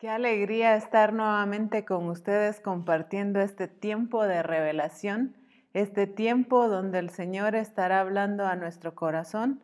Qué 0.00 0.08
alegría 0.08 0.76
estar 0.76 1.12
nuevamente 1.12 1.84
con 1.84 2.08
ustedes 2.08 2.58
compartiendo 2.58 3.38
este 3.38 3.68
tiempo 3.68 4.24
de 4.24 4.42
revelación, 4.42 5.36
este 5.74 6.06
tiempo 6.06 6.68
donde 6.68 6.98
el 6.98 7.10
Señor 7.10 7.54
estará 7.54 8.00
hablando 8.00 8.46
a 8.46 8.56
nuestro 8.56 8.94
corazón 8.94 9.60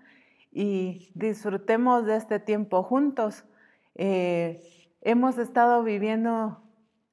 y 0.53 1.11
disfrutemos 1.15 2.05
de 2.05 2.17
este 2.17 2.39
tiempo 2.39 2.83
juntos. 2.83 3.47
Eh, 3.95 4.61
hemos 5.01 5.39
estado 5.39 5.83
viviendo 5.83 6.61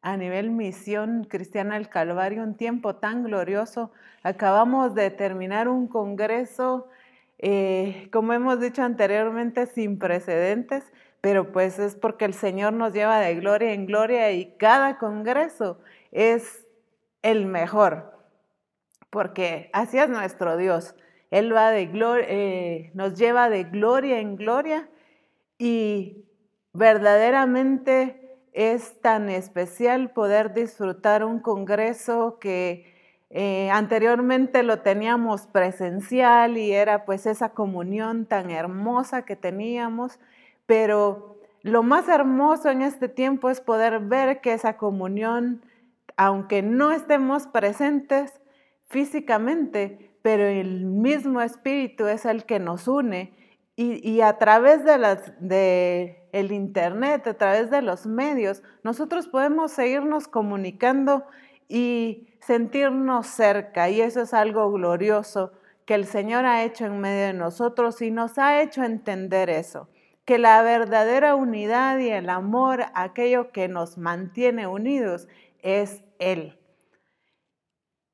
a 0.02 0.18
nivel 0.18 0.52
misión 0.52 1.24
cristiana 1.24 1.76
del 1.76 1.88
Calvario 1.88 2.44
un 2.44 2.58
tiempo 2.58 2.98
tan 2.98 3.24
glorioso. 3.24 3.94
Acabamos 4.24 4.96
de 4.96 5.12
terminar 5.12 5.70
un 5.70 5.88
congreso, 5.88 6.90
eh, 7.38 8.10
como 8.12 8.34
hemos 8.34 8.60
dicho 8.60 8.84
anteriormente, 8.84 9.66
sin 9.68 9.98
precedentes 9.98 10.92
pero 11.24 11.54
pues 11.54 11.80
es 11.80 11.96
porque 11.96 12.26
el 12.26 12.34
Señor 12.34 12.74
nos 12.74 12.92
lleva 12.92 13.18
de 13.22 13.36
gloria 13.36 13.72
en 13.72 13.86
gloria 13.86 14.34
y 14.34 14.58
cada 14.58 14.98
congreso 14.98 15.80
es 16.12 16.68
el 17.22 17.46
mejor, 17.46 18.12
porque 19.10 19.70
así 19.72 19.98
es 19.98 20.10
nuestro 20.10 20.58
Dios. 20.58 20.96
Él 21.32 21.56
va 21.56 21.72
de 21.72 21.86
gloria, 21.86 22.26
eh, 22.28 22.92
nos 22.94 23.18
lleva 23.18 23.50
de 23.50 23.64
gloria 23.64 24.20
en 24.20 24.36
gloria 24.36 24.90
y 25.58 26.26
verdaderamente 26.74 28.38
es 28.52 29.00
tan 29.00 29.30
especial 29.30 30.12
poder 30.12 30.54
disfrutar 30.54 31.24
un 31.24 31.40
congreso 31.40 32.38
que 32.38 32.94
eh, 33.30 33.70
anteriormente 33.72 34.62
lo 34.62 34.82
teníamos 34.82 35.48
presencial 35.48 36.58
y 36.58 36.74
era 36.74 37.06
pues 37.06 37.26
esa 37.28 37.54
comunión 37.54 38.26
tan 38.26 38.52
hermosa 38.52 39.24
que 39.24 39.38
teníamos 39.38 40.20
pero 40.66 41.38
lo 41.62 41.82
más 41.82 42.10
hermoso 42.10 42.70
en 42.70 42.82
este 42.82 43.08
tiempo 43.08 43.50
es 43.50 43.62
poder 43.62 44.00
ver 44.00 44.42
que 44.42 44.54
esa 44.54 44.78
comunión, 44.78 45.64
aunque 46.18 46.62
no 46.62 46.92
estemos 46.92 47.48
presentes 47.48 48.42
físicamente, 48.90 50.18
pero 50.22 50.46
el 50.46 50.86
mismo 50.86 51.42
Espíritu 51.42 52.08
es 52.08 52.26
el 52.26 52.46
que 52.46 52.60
nos 52.60 52.88
une 52.88 53.34
y, 53.76 54.22
a 54.22 54.38
través 54.38 54.86
de, 54.86 54.98
las, 55.00 55.34
de 55.40 56.28
el 56.32 56.52
Internet, 56.52 57.26
a 57.26 57.34
través 57.34 57.72
de 57.72 57.82
los 57.82 58.06
medios, 58.06 58.62
nosotros 58.84 59.28
podemos 59.28 59.72
seguirnos 59.72 60.28
comunicando 60.28 61.26
y 61.68 62.28
sentirnos 62.40 63.26
cerca 63.26 63.90
y 63.90 64.02
eso 64.02 64.22
es 64.22 64.34
algo 64.34 64.72
glorioso 64.72 65.54
que 65.86 65.96
el 65.96 66.06
Señor 66.06 66.46
ha 66.46 66.64
hecho 66.64 66.86
en 66.86 67.00
medio 67.00 67.28
de 67.28 67.34
nosotros 67.34 68.02
y 68.02 68.12
nos 68.12 68.38
ha 68.38 68.62
hecho 68.62 68.84
entender 68.84 69.50
eso 69.50 69.88
que 70.26 70.38
la 70.38 70.62
verdadera 70.62 71.36
unidad 71.36 72.00
y 72.00 72.10
el 72.10 72.30
amor, 72.30 72.86
aquello 72.94 73.52
que 73.52 73.68
nos 73.68 73.98
mantiene 73.98 74.68
unidos, 74.68 75.28
es 75.62 76.04
Él. 76.20 76.60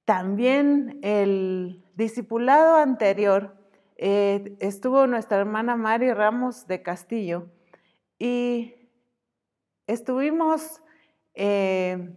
También 0.05 0.99
el 1.03 1.85
discipulado 1.95 2.77
anterior 2.77 3.55
eh, 3.97 4.55
estuvo 4.59 5.05
nuestra 5.05 5.37
hermana 5.37 5.75
Mari 5.75 6.13
Ramos 6.13 6.65
de 6.65 6.81
Castillo 6.81 7.47
y 8.17 8.73
estuvimos 9.87 10.81
eh, 11.35 12.15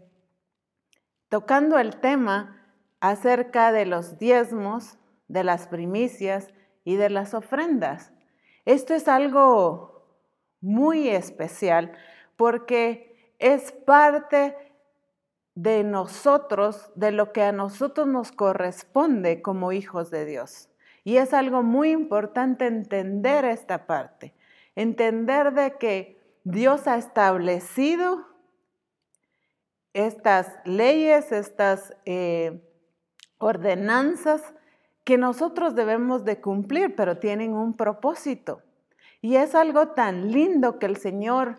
tocando 1.28 1.78
el 1.78 2.00
tema 2.00 2.62
acerca 3.00 3.72
de 3.72 3.84
los 3.84 4.18
diezmos, 4.18 4.98
de 5.28 5.44
las 5.44 5.66
primicias 5.66 6.48
y 6.84 6.96
de 6.96 7.10
las 7.10 7.34
ofrendas. 7.34 8.11
Esto 8.64 8.94
es 8.94 9.08
algo 9.08 10.04
muy 10.60 11.08
especial 11.08 11.92
porque 12.36 13.34
es 13.38 13.72
parte 13.72 14.56
de 15.54 15.84
nosotros, 15.84 16.90
de 16.94 17.12
lo 17.12 17.32
que 17.32 17.42
a 17.42 17.52
nosotros 17.52 18.06
nos 18.06 18.32
corresponde 18.32 19.42
como 19.42 19.72
hijos 19.72 20.10
de 20.10 20.24
Dios. 20.24 20.68
Y 21.04 21.16
es 21.16 21.34
algo 21.34 21.62
muy 21.62 21.90
importante 21.90 22.66
entender 22.66 23.44
esta 23.44 23.86
parte, 23.86 24.34
entender 24.76 25.52
de 25.52 25.76
que 25.76 26.20
Dios 26.44 26.86
ha 26.86 26.96
establecido 26.96 28.26
estas 29.92 30.48
leyes, 30.64 31.32
estas 31.32 31.94
eh, 32.06 32.62
ordenanzas 33.38 34.54
que 35.04 35.18
nosotros 35.18 35.74
debemos 35.74 36.24
de 36.24 36.40
cumplir, 36.40 36.94
pero 36.94 37.18
tienen 37.18 37.54
un 37.54 37.74
propósito. 37.74 38.62
Y 39.20 39.36
es 39.36 39.54
algo 39.54 39.88
tan 39.88 40.32
lindo 40.32 40.78
que 40.78 40.86
el 40.86 40.96
Señor 40.96 41.58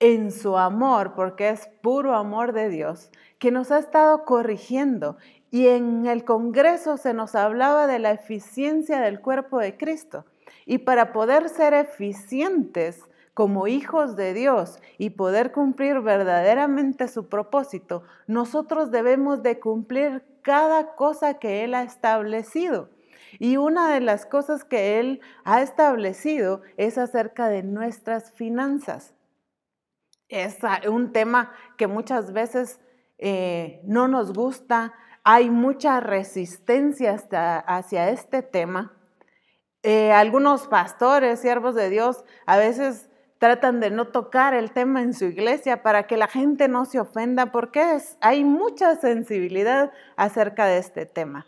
en 0.00 0.32
su 0.32 0.56
amor, 0.56 1.14
porque 1.14 1.50
es 1.50 1.68
puro 1.82 2.14
amor 2.14 2.52
de 2.52 2.70
Dios, 2.70 3.10
que 3.38 3.50
nos 3.50 3.70
ha 3.70 3.78
estado 3.78 4.24
corrigiendo. 4.24 5.16
Y 5.50 5.68
en 5.68 6.06
el 6.06 6.24
Congreso 6.24 6.96
se 6.96 7.12
nos 7.12 7.34
hablaba 7.34 7.86
de 7.86 7.98
la 7.98 8.12
eficiencia 8.12 9.00
del 9.00 9.20
cuerpo 9.20 9.58
de 9.58 9.76
Cristo. 9.76 10.24
Y 10.66 10.78
para 10.78 11.12
poder 11.12 11.48
ser 11.48 11.74
eficientes 11.74 13.04
como 13.34 13.66
hijos 13.66 14.16
de 14.16 14.34
Dios 14.34 14.78
y 14.98 15.10
poder 15.10 15.52
cumplir 15.52 16.00
verdaderamente 16.00 17.08
su 17.08 17.28
propósito, 17.28 18.02
nosotros 18.26 18.90
debemos 18.90 19.42
de 19.42 19.60
cumplir 19.60 20.22
cada 20.42 20.94
cosa 20.94 21.34
que 21.34 21.64
Él 21.64 21.74
ha 21.74 21.82
establecido. 21.82 22.88
Y 23.38 23.56
una 23.56 23.92
de 23.92 24.00
las 24.00 24.26
cosas 24.26 24.64
que 24.64 24.98
Él 24.98 25.20
ha 25.44 25.62
establecido 25.62 26.62
es 26.76 26.98
acerca 26.98 27.48
de 27.48 27.62
nuestras 27.62 28.32
finanzas. 28.32 29.14
Es 30.28 30.58
un 30.88 31.12
tema 31.12 31.52
que 31.76 31.86
muchas 31.86 32.32
veces 32.32 32.80
eh, 33.18 33.80
no 33.84 34.08
nos 34.08 34.32
gusta, 34.32 34.94
hay 35.24 35.50
mucha 35.50 36.00
resistencia 36.00 37.14
hacia 37.66 38.10
este 38.10 38.42
tema. 38.42 38.96
Eh, 39.82 40.12
algunos 40.12 40.68
pastores, 40.68 41.40
siervos 41.40 41.74
de 41.74 41.90
Dios, 41.90 42.24
a 42.46 42.56
veces 42.56 43.09
tratan 43.40 43.80
de 43.80 43.90
no 43.90 44.08
tocar 44.08 44.52
el 44.52 44.70
tema 44.70 45.00
en 45.00 45.14
su 45.14 45.24
iglesia 45.24 45.82
para 45.82 46.06
que 46.06 46.18
la 46.18 46.28
gente 46.28 46.68
no 46.68 46.84
se 46.84 47.00
ofenda, 47.00 47.50
porque 47.50 47.82
hay 48.20 48.44
mucha 48.44 48.96
sensibilidad 48.96 49.92
acerca 50.14 50.66
de 50.66 50.76
este 50.76 51.06
tema. 51.06 51.46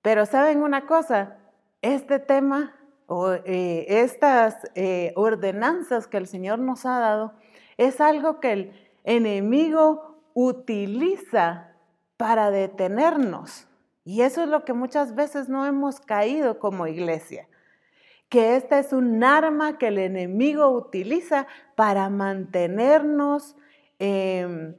Pero 0.00 0.24
saben 0.24 0.62
una 0.62 0.86
cosa, 0.86 1.36
este 1.82 2.20
tema 2.20 2.74
o 3.06 3.32
eh, 3.32 3.84
estas 3.86 4.56
eh, 4.74 5.12
ordenanzas 5.14 6.06
que 6.06 6.16
el 6.16 6.26
Señor 6.26 6.58
nos 6.58 6.86
ha 6.86 6.98
dado 6.98 7.34
es 7.76 8.00
algo 8.00 8.40
que 8.40 8.52
el 8.52 8.90
enemigo 9.04 10.22
utiliza 10.32 11.68
para 12.16 12.50
detenernos. 12.50 13.68
Y 14.04 14.22
eso 14.22 14.42
es 14.42 14.48
lo 14.48 14.64
que 14.64 14.72
muchas 14.72 15.14
veces 15.14 15.50
no 15.50 15.66
hemos 15.66 16.00
caído 16.00 16.58
como 16.58 16.86
iglesia 16.86 17.46
que 18.28 18.56
esta 18.56 18.78
es 18.78 18.92
un 18.92 19.22
arma 19.22 19.78
que 19.78 19.88
el 19.88 19.98
enemigo 19.98 20.68
utiliza 20.70 21.46
para 21.76 22.10
mantenernos, 22.10 23.56
em, 23.98 24.74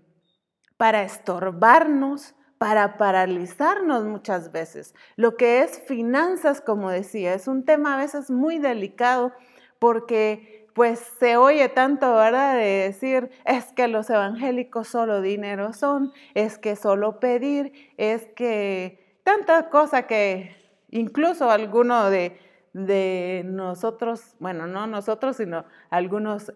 para 0.78 1.04
estorbarnos, 1.04 2.36
para 2.58 2.98
paralizarnos 2.98 4.06
muchas 4.06 4.52
veces. 4.52 4.94
Lo 5.16 5.38
que 5.38 5.62
es 5.62 5.82
finanzas, 5.88 6.62
como 6.62 6.90
decía, 6.90 7.34
es 7.34 7.48
un 7.48 7.66
tema 7.66 7.96
a 7.96 7.98
veces 7.98 8.32
muy 8.32 8.60
delicado 8.60 9.34
porque 9.80 10.68
pues 10.74 11.00
se 11.20 11.38
oye 11.38 11.70
tanto, 11.70 12.14
¿verdad? 12.16 12.56
De 12.56 12.66
decir, 12.88 13.30
es 13.46 13.72
que 13.72 13.88
los 13.88 14.10
evangélicos 14.10 14.90
solo 14.90 15.22
dinero 15.22 15.72
son, 15.72 16.12
es 16.34 16.58
que 16.58 16.76
solo 16.76 17.22
pedir, 17.22 17.72
es 17.98 18.26
que 18.36 19.20
tanta 19.24 19.70
cosa 19.70 20.06
que 20.06 20.54
incluso 20.90 21.50
alguno 21.50 22.10
de, 22.10 22.38
de 22.76 23.44
nosotros, 23.46 24.36
bueno, 24.40 24.68
no 24.68 24.86
nosotros, 24.86 25.38
sino 25.38 25.64
algunos 25.90 26.54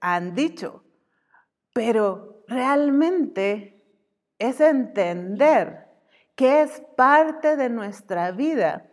han 0.00 0.34
dicho, 0.34 0.82
pero 1.74 2.42
realmente 2.48 3.84
es 4.38 4.58
entender 4.62 5.86
que 6.34 6.62
es 6.62 6.82
parte 6.96 7.56
de 7.56 7.68
nuestra 7.68 8.32
vida 8.32 8.86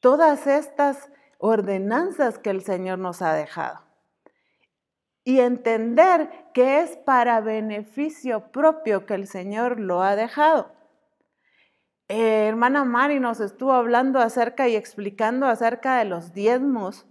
todas 0.00 0.48
estas 0.48 1.12
ordenanzas 1.38 2.40
que 2.40 2.50
el 2.50 2.62
Señor 2.62 2.98
nos 2.98 3.22
ha 3.22 3.32
dejado. 3.32 3.78
Y 5.22 5.38
entender 5.38 6.28
que 6.52 6.80
es 6.80 6.96
para 6.96 7.40
beneficio 7.40 8.50
propio 8.50 9.06
que 9.06 9.14
el 9.14 9.28
Señor 9.28 9.78
lo 9.78 10.02
ha 10.02 10.16
dejado. 10.16 10.73
Eh, 12.08 12.48
hermana 12.48 12.84
Mari 12.84 13.18
nos 13.18 13.40
estuvo 13.40 13.72
hablando 13.72 14.18
acerca 14.18 14.68
y 14.68 14.76
explicando 14.76 15.46
acerca 15.46 15.98
de 15.98 16.04
los 16.04 16.32
diezmos. 16.32 17.06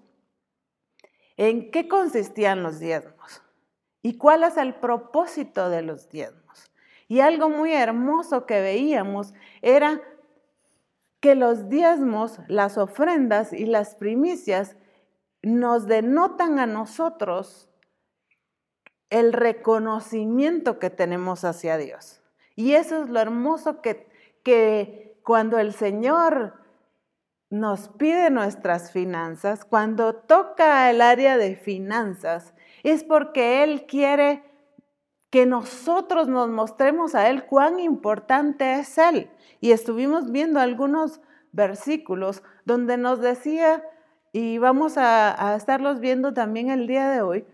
¿En 1.36 1.72
qué 1.72 1.88
consistían 1.88 2.62
los 2.62 2.80
diezmos? 2.80 3.42
¿Y 4.04 4.18
cuál 4.18 4.44
es 4.44 4.58
el 4.58 4.76
propósito 4.76 5.70
de 5.70 5.82
los 5.82 6.10
diezmos? 6.10 6.72
Y 7.08 7.22
algo 7.22 7.50
muy 7.50 7.74
hermoso 7.74 8.46
que 8.46 8.62
veíamos 8.62 9.34
era 9.62 10.02
que 11.20 11.36
los 11.36 11.70
diezmos, 11.70 12.40
las 12.48 12.78
ofrendas 12.78 13.54
y 13.54 13.66
las 13.66 13.96
primicias 13.96 14.76
nos 15.42 15.88
denotan 15.88 16.60
a 16.60 16.66
nosotros 16.66 17.70
el 19.10 19.34
reconocimiento 19.34 20.80
que 20.80 20.90
tenemos 20.90 21.44
hacia 21.44 21.78
Dios. 21.78 22.22
Y 22.56 22.74
eso 22.74 23.04
es 23.04 23.10
lo 23.10 23.20
hermoso 23.20 23.82
que, 23.82 24.08
que 24.44 25.20
cuando 25.24 25.58
el 25.58 25.74
Señor 25.74 26.54
nos 27.50 27.88
pide 27.88 28.30
nuestras 28.30 28.92
finanzas, 28.92 29.64
cuando 29.64 30.16
toca 30.16 30.90
el 30.90 31.02
área 31.02 31.38
de 31.38 31.56
finanzas, 31.56 32.54
es 32.84 33.04
porque 33.04 33.64
Él 33.64 33.86
quiere 33.86 34.44
que 35.30 35.46
nosotros 35.46 36.28
nos 36.28 36.50
mostremos 36.50 37.16
a 37.16 37.30
Él 37.30 37.46
cuán 37.46 37.80
importante 37.80 38.76
es 38.76 38.98
Él. 38.98 39.32
Y 39.62 39.72
estuvimos 39.72 40.32
viendo 40.32 40.60
algunos 40.60 41.22
versículos 41.52 42.44
donde 42.66 42.98
nos 42.98 43.20
decía, 43.20 43.84
y 44.32 44.58
vamos 44.58 44.98
a, 44.98 45.56
estarlos 45.56 46.00
viendo 46.00 46.34
también 46.34 46.70
el 46.70 46.88
día 46.88 47.10
de 47.10 47.22
hoy, 47.22 47.46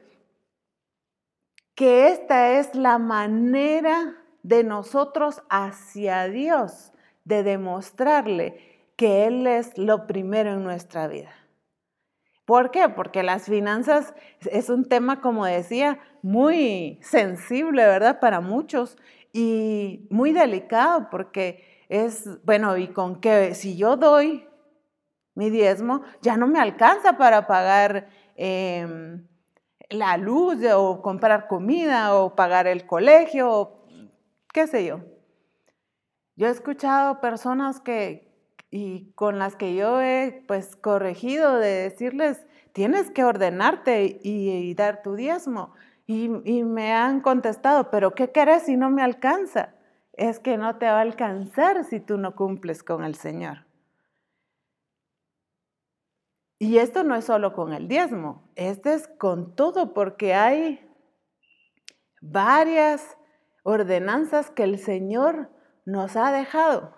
que 1.76 2.10
esta 2.10 2.54
es 2.60 2.74
la 2.74 2.98
manera 2.98 4.19
de 4.44 4.64
nosotros 4.64 5.42
hacia 5.50 6.28
Dios, 6.28 6.94
de 7.26 7.44
demostrarle 7.44 8.70
que 8.96 9.28
Él 9.28 9.48
es 9.48 9.78
lo 9.78 10.08
primero 10.08 10.54
en 10.54 10.64
nuestra 10.64 11.08
vida. 11.08 11.32
¿Por 12.46 12.72
qué? 12.72 12.90
Porque 12.90 13.22
las 13.22 13.44
finanzas 13.44 14.14
es 14.52 14.70
un 14.70 14.86
tema, 14.86 15.22
como 15.22 15.46
decía, 15.46 16.00
muy 16.24 17.00
sensible, 17.04 17.86
¿verdad? 17.86 18.20
Para 18.20 18.42
muchos 18.42 18.98
y 19.32 20.08
muy 20.10 20.34
delicado 20.34 21.10
porque 21.12 21.86
es, 21.90 22.44
bueno, 22.44 22.76
y 22.78 22.88
con 22.88 23.22
que 23.22 23.54
si 23.54 23.78
yo 23.78 23.98
doy 23.98 24.48
mi 25.36 25.50
diezmo, 25.50 26.02
ya 26.22 26.38
no 26.38 26.48
me 26.48 26.60
alcanza 26.60 27.18
para 27.18 27.48
pagar 27.48 28.10
em, 28.36 29.28
la 29.90 30.18
luz 30.18 30.58
o 30.76 31.02
comprar 31.02 31.48
comida 31.48 32.16
o 32.16 32.36
pagar 32.36 32.68
el 32.68 32.86
colegio, 32.86 33.79
qué 34.54 34.68
sé 34.68 34.86
yo. 34.86 35.02
Yo 36.36 36.48
he 36.48 36.52
escuchado 36.52 37.20
personas 37.20 37.82
que, 37.82 38.32
y 38.72 39.12
con 39.12 39.40
las 39.40 39.56
que 39.56 39.76
yo 39.76 40.02
he 40.02 40.44
pues 40.48 40.76
corregido 40.76 41.58
de 41.58 41.70
decirles, 41.70 42.46
tienes 42.72 43.12
que 43.12 43.24
ordenarte 43.24 44.20
y, 44.24 44.74
dar 44.74 45.02
tu 45.02 45.16
diezmo. 45.16 45.74
Y, 46.08 46.32
y, 46.46 46.64
me 46.64 46.94
han 46.94 47.22
contestado, 47.22 47.92
pero 47.92 48.16
¿qué 48.16 48.32
querés 48.32 48.64
si 48.64 48.78
no 48.78 48.90
me 48.90 49.04
alcanza? 49.04 49.74
Es 50.14 50.40
que 50.40 50.58
no 50.58 50.78
te 50.78 50.86
va 50.86 51.00
a 51.00 51.02
alcanzar 51.02 51.84
si 51.84 52.00
tú 52.00 52.18
no 52.18 52.36
cumples 52.36 52.84
con 52.84 53.04
el 53.04 53.16
Señor. 53.16 53.66
Y 56.58 56.78
esto 56.78 57.04
no 57.04 57.16
es 57.16 57.26
solo 57.26 57.54
con 57.54 57.74
el 57.74 57.88
diezmo, 57.88 58.50
este 58.56 58.94
es 58.94 59.08
con 59.08 59.56
todo 59.56 59.94
porque 59.94 60.34
hay 60.34 60.86
varias 62.22 63.19
ordenanzas 63.64 64.52
que 64.52 64.64
el 64.64 64.80
Señor 64.80 65.50
nos 65.86 66.16
ha 66.16 66.32
dejado. 66.32 66.96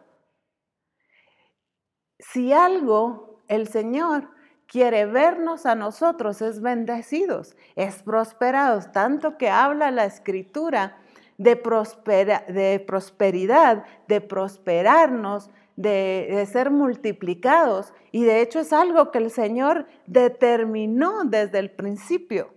Si 2.19 2.53
algo 2.53 3.41
el 3.47 3.67
Señor 3.67 4.29
quiere 4.67 5.05
vernos 5.05 5.65
a 5.65 5.75
nosotros 5.75 6.41
es 6.41 6.61
bendecidos, 6.61 7.57
es 7.75 8.03
prosperados, 8.03 8.91
tanto 8.91 9.37
que 9.37 9.49
habla 9.49 9.91
la 9.91 10.05
escritura 10.05 10.97
de, 11.37 11.55
prosperidad, 11.55 12.47
de 14.07 14.21
prosperarnos, 14.21 15.49
de, 15.75 16.27
de, 16.29 16.45
ser 16.45 16.69
multiplicados. 16.69 17.93
Y 18.11 18.23
de 18.23 18.41
hecho 18.41 18.59
es 18.59 18.71
algo 18.71 19.11
que 19.11 19.17
el 19.17 19.31
Señor 19.31 19.87
determinó 20.05 21.23
desde 21.25 21.59
el 21.59 21.71
principio. 21.71 22.53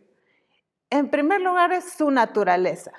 En 0.91 1.11
primer 1.11 1.41
lugar 1.41 1.73
es 1.73 1.95
su 1.95 2.11
naturaleza. 2.11 2.93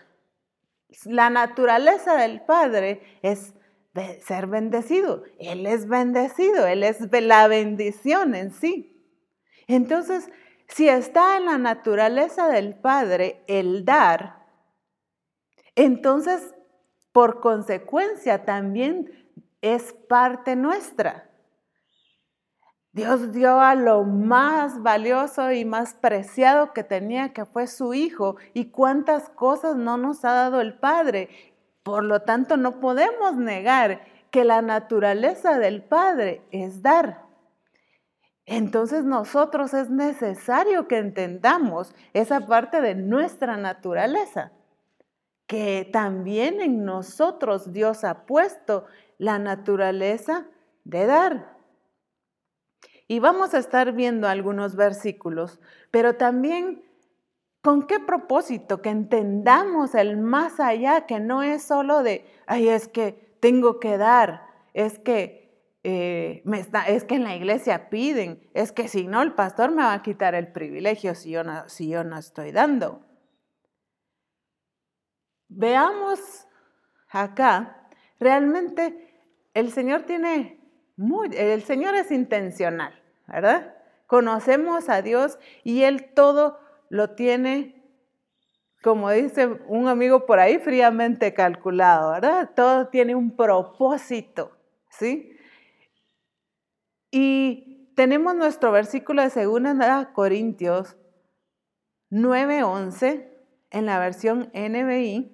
La 1.04 1.30
naturaleza 1.30 2.16
del 2.16 2.42
Padre 2.42 3.02
es 3.22 3.54
ser 4.26 4.48
bendecido. 4.48 5.24
Él 5.40 5.66
es 5.66 5.88
bendecido, 5.88 6.68
Él 6.68 6.84
es 6.84 7.00
la 7.12 7.48
bendición 7.48 8.36
en 8.36 8.52
sí. 8.52 8.92
Entonces, 9.68 10.30
si 10.68 10.90
está 10.90 11.38
en 11.38 11.46
la 11.46 11.58
naturaleza 11.58 12.48
del 12.48 12.76
Padre 12.76 13.44
el 13.48 13.86
dar, 13.86 14.46
entonces, 15.76 16.54
por 17.12 17.40
consecuencia, 17.40 18.46
también 18.46 19.30
es 19.62 19.94
parte 20.08 20.56
nuestra. 20.56 21.30
Dios 22.96 23.34
dio 23.34 23.60
a 23.60 23.76
lo 23.76 24.06
más 24.06 24.82
valioso 24.82 25.52
y 25.52 25.66
más 25.66 25.94
preciado 25.96 26.72
que 26.72 26.82
tenía, 26.82 27.34
que 27.34 27.44
fue 27.44 27.68
su 27.68 27.94
Hijo, 27.94 28.38
y 28.54 28.68
cuántas 28.68 29.28
cosas 29.28 29.76
no 29.76 29.98
nos 29.98 30.24
ha 30.24 30.32
dado 30.32 30.62
el 30.62 30.76
Padre. 30.76 31.28
Por 31.84 32.06
lo 32.06 32.22
tanto, 32.22 32.56
no 32.56 32.80
podemos 32.80 33.36
negar 33.36 34.00
que 34.32 34.46
la 34.46 34.62
naturaleza 34.62 35.60
del 35.60 35.84
Padre 35.84 36.42
es 36.52 36.82
dar. 36.82 37.26
Entonces 38.46 39.04
nosotros 39.04 39.74
es 39.74 39.90
necesario 39.90 40.88
que 40.88 40.98
entendamos 40.98 41.94
esa 42.14 42.48
parte 42.48 42.80
de 42.80 42.96
nuestra 42.96 43.58
naturaleza, 43.58 44.54
que 45.48 45.90
también 45.92 46.62
en 46.62 46.86
nosotros 46.86 47.74
Dios 47.74 48.06
ha 48.06 48.26
puesto 48.26 48.86
la 49.18 49.38
naturaleza 49.38 50.46
de 50.86 51.06
dar. 51.08 51.55
Y 53.08 53.20
vamos 53.20 53.54
a 53.54 53.60
estar 53.60 53.94
viendo 53.94 54.28
algunos 54.28 54.76
versículos, 54.76 55.60
pero 55.92 56.16
también 56.16 56.86
¿Con 57.66 57.88
qué 57.88 58.00
propósito? 58.00 58.80
Que 58.84 58.90
entendamos 58.90 59.96
el 59.96 60.18
más 60.18 60.60
allá, 60.60 61.08
que 61.08 61.20
no 61.20 61.42
es 61.42 61.64
solo 61.64 62.04
de, 62.04 62.24
ay, 62.46 62.70
es 62.70 62.88
que 62.88 63.36
tengo 63.40 63.80
que 63.80 63.98
dar, 63.98 64.46
es 64.76 65.00
que, 65.00 65.68
eh, 65.82 66.44
es 66.88 67.04
que 67.06 67.16
en 67.16 67.24
la 67.24 67.36
iglesia 67.36 67.90
piden, 67.90 68.48
es 68.54 68.72
que 68.72 68.88
si 68.88 69.08
no, 69.08 69.24
el 69.24 69.34
pastor 69.34 69.72
me 69.72 69.82
va 69.82 69.94
a 69.94 70.04
quitar 70.04 70.36
el 70.36 70.52
privilegio 70.52 71.16
si 71.16 71.32
yo 71.32 71.44
no, 71.44 71.68
si 71.68 71.90
yo 71.90 72.04
no 72.04 72.20
estoy 72.20 72.52
dando. 72.52 73.04
Veamos 75.48 76.48
acá, 77.10 77.88
realmente 78.20 79.12
el 79.56 79.72
Señor 79.72 80.04
tiene 80.04 80.55
el 80.98 81.64
Señor 81.64 81.96
es 81.96 82.12
intencional, 82.12 82.94
¿verdad? 83.28 83.76
Conocemos 84.08 84.90
a 84.90 85.02
Dios 85.02 85.40
y 85.64 85.84
Él 85.84 86.12
todo 86.14 86.60
lo 86.90 87.16
tiene, 87.16 87.84
como 88.82 89.10
dice 89.12 89.48
un 89.68 89.88
amigo 89.88 90.26
por 90.26 90.40
ahí, 90.40 90.60
fríamente 90.60 91.34
calculado, 91.34 92.12
¿verdad? 92.12 92.52
Todo 92.56 92.88
tiene 92.88 93.16
un 93.16 93.36
propósito, 93.36 94.56
¿sí? 94.90 95.38
Y 97.12 97.92
tenemos 97.96 98.36
nuestro 98.36 98.72
versículo 98.72 99.22
de 99.28 99.46
2 99.46 100.08
Corintios 100.14 100.96
9:11 102.12 103.30
en 103.72 103.86
la 103.86 104.00
versión 104.00 104.52
NBI. 104.54 105.32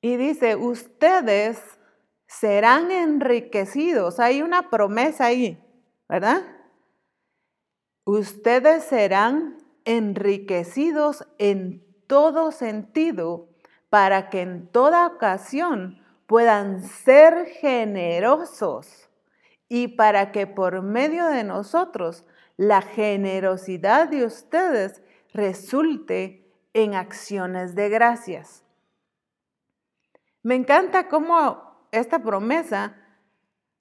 Y 0.00 0.16
dice, 0.16 0.56
ustedes 0.56 1.77
serán 2.28 2.90
enriquecidos. 2.90 4.20
Hay 4.20 4.42
una 4.42 4.70
promesa 4.70 5.26
ahí, 5.26 5.58
¿verdad? 6.08 6.42
Ustedes 8.04 8.84
serán 8.84 9.58
enriquecidos 9.84 11.26
en 11.38 11.84
todo 12.06 12.52
sentido 12.52 13.48
para 13.90 14.28
que 14.28 14.42
en 14.42 14.68
toda 14.68 15.06
ocasión 15.06 16.02
puedan 16.26 16.82
ser 16.82 17.46
generosos 17.46 19.08
y 19.68 19.88
para 19.88 20.30
que 20.30 20.46
por 20.46 20.82
medio 20.82 21.26
de 21.26 21.44
nosotros 21.44 22.24
la 22.56 22.82
generosidad 22.82 24.08
de 24.08 24.24
ustedes 24.24 25.02
resulte 25.32 26.46
en 26.74 26.94
acciones 26.94 27.74
de 27.74 27.88
gracias. 27.88 28.64
Me 30.42 30.54
encanta 30.54 31.08
cómo 31.08 31.67
esta 31.92 32.18
promesa 32.18 32.96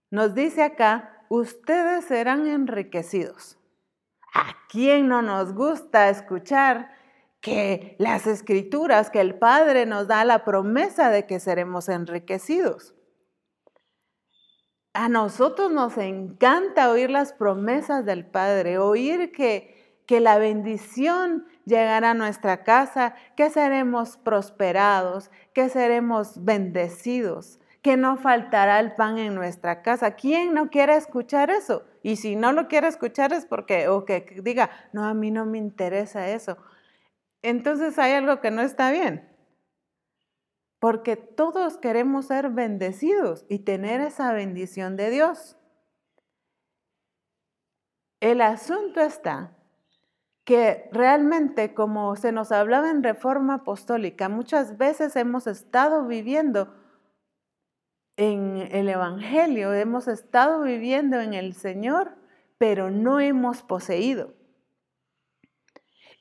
nos 0.10 0.34
dice 0.34 0.64
acá, 0.64 1.26
ustedes 1.30 2.06
serán 2.06 2.48
enriquecidos. 2.48 3.58
¿A 4.34 4.56
quién 4.70 5.08
no 5.08 5.22
nos 5.22 5.54
gusta 5.54 6.10
escuchar 6.10 6.92
que 7.42 7.96
las 8.00 8.28
escrituras, 8.28 9.10
que 9.10 9.20
el 9.20 9.36
Padre 9.36 9.86
nos 9.86 10.08
da 10.08 10.24
la 10.26 10.46
promesa 10.46 11.10
de 11.10 11.26
que 11.26 11.40
seremos 11.40 11.90
enriquecidos? 11.90 12.94
A 14.94 15.10
nosotros 15.10 15.72
nos 15.72 15.98
encanta 15.98 16.90
oír 16.90 17.10
las 17.10 17.34
promesas 17.34 18.06
del 18.06 18.26
Padre, 18.26 18.80
oír 18.80 19.32
que, 19.32 20.02
que 20.08 20.20
la 20.20 20.38
bendición 20.38 21.46
llegará 21.66 22.12
a 22.12 22.16
nuestra 22.16 22.64
casa, 22.64 23.14
que 23.36 23.50
seremos 23.50 24.18
prosperados, 24.18 25.30
que 25.54 25.70
seremos 25.70 26.44
bendecidos 26.44 27.60
que 27.88 27.96
no 27.96 28.18
faltará 28.18 28.82
el 28.82 28.96
pan 28.96 29.18
en 29.18 29.34
nuestra 29.34 29.82
casa. 29.82 30.16
¿Quién 30.16 30.54
no 30.54 30.70
quiere 30.70 30.98
escuchar 30.98 31.50
eso? 31.50 31.86
Y 32.04 32.18
si 32.18 32.36
no 32.36 32.52
lo 32.52 32.68
quiere 32.68 32.90
escuchar 32.90 33.32
es 33.32 33.46
porque, 33.46 33.88
o 33.88 34.04
que 34.04 34.42
diga, 34.44 34.70
no, 34.92 35.06
a 35.06 35.14
mí 35.14 35.32
no 35.32 35.46
me 35.46 35.58
interesa 35.58 36.28
eso. 36.28 36.58
entonces 37.42 37.98
hay 37.98 38.12
algo 38.12 38.42
que 38.42 38.52
no 38.52 38.62
está 38.62 38.92
bien. 38.92 39.34
Porque 40.80 41.16
todos 41.16 41.78
queremos 41.78 42.26
ser 42.26 42.50
bendecidos 42.50 43.46
y 43.48 43.60
tener 43.60 44.02
esa 44.02 44.34
bendición 44.34 44.98
de 44.98 45.10
Dios. 45.10 45.56
El 48.20 48.42
asunto 48.42 49.00
está 49.00 49.56
que 50.44 50.90
realmente, 50.92 51.74
como 51.74 52.18
se 52.18 52.34
nos 52.34 52.52
hablaba 52.52 52.90
en 52.90 53.02
Reforma 53.02 53.54
Apostólica, 53.54 54.28
muchas 54.28 54.78
veces 54.78 55.16
hemos 55.16 55.48
estado 55.48 56.06
viviendo 56.06 56.86
en 58.18 58.68
el 58.72 58.90
Evangelio, 58.90 59.74
hemos 59.74 60.08
estado 60.08 60.64
viviendo 60.64 61.20
en 61.22 61.34
el 61.34 61.54
Señor, 61.54 62.16
pero 62.58 62.90
no 62.90 63.20
hemos 63.20 63.62
poseído. 63.62 64.34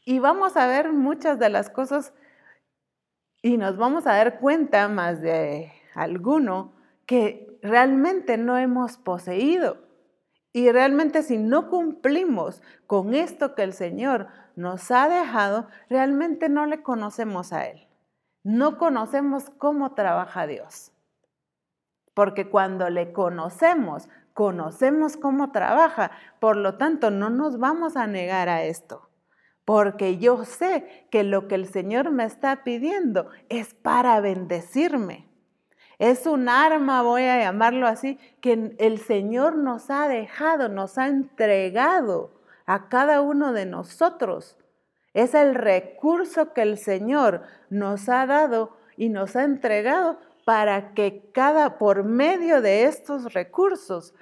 Y 0.04 0.18
vamos 0.18 0.56
a 0.56 0.66
ver 0.66 0.92
muchas 0.92 1.38
de 1.38 1.48
las 1.48 1.70
cosas 1.70 2.12
y 3.42 3.56
nos 3.56 3.76
vamos 3.76 4.06
a 4.06 4.12
dar 4.12 4.38
cuenta 4.38 4.88
más 4.88 5.20
de 5.20 5.72
alguno 5.94 6.74
que 7.06 7.58
realmente 7.62 8.36
no 8.36 8.58
hemos 8.58 8.98
poseído. 8.98 9.78
Y 10.52 10.70
realmente 10.70 11.22
si 11.22 11.38
no 11.38 11.68
cumplimos 11.68 12.62
con 12.86 13.14
esto 13.14 13.54
que 13.54 13.62
el 13.62 13.72
Señor 13.72 14.28
nos 14.54 14.90
ha 14.90 15.08
dejado, 15.08 15.68
realmente 15.90 16.48
no 16.48 16.66
le 16.66 16.82
conocemos 16.82 17.52
a 17.52 17.66
Él. 17.66 17.86
No 18.42 18.78
conocemos 18.78 19.50
cómo 19.58 19.94
trabaja 19.94 20.46
Dios. 20.46 20.92
Porque 22.16 22.48
cuando 22.48 22.88
le 22.88 23.12
conocemos, 23.12 24.08
conocemos 24.32 25.18
cómo 25.18 25.52
trabaja. 25.52 26.12
Por 26.40 26.56
lo 26.56 26.78
tanto, 26.78 27.10
no 27.10 27.28
nos 27.28 27.58
vamos 27.58 27.94
a 27.94 28.06
negar 28.06 28.48
a 28.48 28.62
esto. 28.62 29.10
Porque 29.66 30.16
yo 30.16 30.46
sé 30.46 31.06
que 31.10 31.24
lo 31.24 31.46
que 31.46 31.56
el 31.56 31.66
Señor 31.66 32.12
me 32.12 32.24
está 32.24 32.64
pidiendo 32.64 33.28
es 33.50 33.74
para 33.74 34.18
bendecirme. 34.22 35.28
Es 35.98 36.26
un 36.26 36.48
arma, 36.48 37.02
voy 37.02 37.24
a 37.24 37.38
llamarlo 37.38 37.86
así, 37.86 38.18
que 38.40 38.74
el 38.78 38.98
Señor 38.98 39.58
nos 39.58 39.90
ha 39.90 40.08
dejado, 40.08 40.70
nos 40.70 40.96
ha 40.96 41.08
entregado 41.08 42.40
a 42.64 42.88
cada 42.88 43.20
uno 43.20 43.52
de 43.52 43.66
nosotros. 43.66 44.56
Es 45.12 45.34
el 45.34 45.54
recurso 45.54 46.54
que 46.54 46.62
el 46.62 46.78
Señor 46.78 47.42
nos 47.68 48.08
ha 48.08 48.24
dado 48.24 48.74
y 48.96 49.10
nos 49.10 49.36
ha 49.36 49.44
entregado 49.44 50.18
para 50.46 50.94
que 50.94 51.28
cada, 51.32 51.76
por 51.76 52.04
medio 52.04 52.62
de 52.62 52.84
estos 52.84 53.34
recursos, 53.34 54.14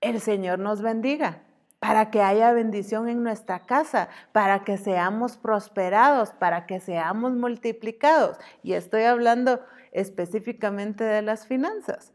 el 0.00 0.18
Señor 0.18 0.58
nos 0.58 0.80
bendiga, 0.80 1.42
para 1.78 2.10
que 2.10 2.22
haya 2.22 2.54
bendición 2.54 3.06
en 3.06 3.22
nuestra 3.22 3.60
casa, 3.66 4.08
para 4.32 4.64
que 4.64 4.78
seamos 4.78 5.36
prosperados, 5.36 6.32
para 6.32 6.64
que 6.64 6.80
seamos 6.80 7.34
multiplicados. 7.34 8.38
Y 8.62 8.72
estoy 8.72 9.02
hablando 9.02 9.60
específicamente 9.90 11.04
de 11.04 11.20
las 11.20 11.46
finanzas. 11.46 12.14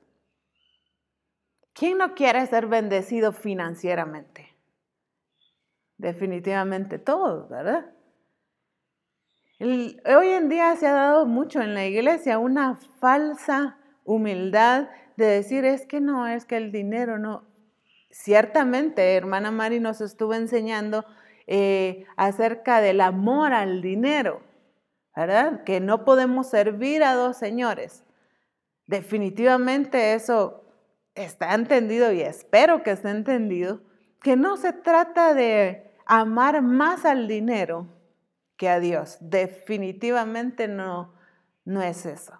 ¿Quién 1.73 1.99
no 1.99 2.15
quiere 2.15 2.43
ser 2.47 2.65
bendecido 2.65 3.33
financieramente? 3.33 4.57
Definitivamente 5.99 6.97
todos, 6.97 7.47
¿verdad? 7.49 7.96
Hoy 9.59 10.29
en 10.29 10.49
día 10.49 10.75
se 10.75 10.87
ha 10.87 10.93
dado 10.93 11.25
mucho 11.25 11.61
en 11.61 11.73
la 11.73 11.85
iglesia 11.85 12.37
una 12.37 12.75
falsa 12.99 13.77
humildad 14.03 14.89
de 15.15 15.25
decir 15.25 15.65
es 15.65 15.85
que 15.85 15.99
no, 15.99 16.27
es 16.27 16.45
que 16.45 16.57
el 16.57 16.71
dinero 16.71 17.17
no. 17.17 17.43
Ciertamente, 18.11 19.15
hermana 19.15 19.51
Mari 19.51 19.79
nos 19.79 19.99
estuvo 20.01 20.33
enseñando 20.33 21.05
eh, 21.47 22.05
acerca 22.15 22.81
del 22.81 23.01
amor 23.01 23.53
al 23.53 23.81
dinero, 23.81 24.41
¿verdad? 25.15 25.63
Que 25.63 25.79
no 25.79 26.05
podemos 26.05 26.47
servir 26.47 27.03
a 27.03 27.15
dos 27.15 27.37
señores. 27.37 28.03
Definitivamente 28.85 30.13
eso 30.13 30.63
está 31.15 31.55
entendido 31.55 32.11
y 32.11 32.21
espero 32.21 32.83
que 32.83 32.91
esté 32.91 33.09
entendido, 33.09 33.81
que 34.21 34.35
no 34.35 34.55
se 34.57 34.71
trata 34.71 35.33
de 35.33 35.91
amar 36.05 36.61
más 36.61 37.05
al 37.05 37.27
dinero 37.27 37.96
que 38.57 38.69
a 38.69 38.79
Dios. 38.79 39.17
Definitivamente 39.21 40.67
no, 40.67 41.13
no 41.65 41.81
es 41.81 42.05
eso. 42.05 42.33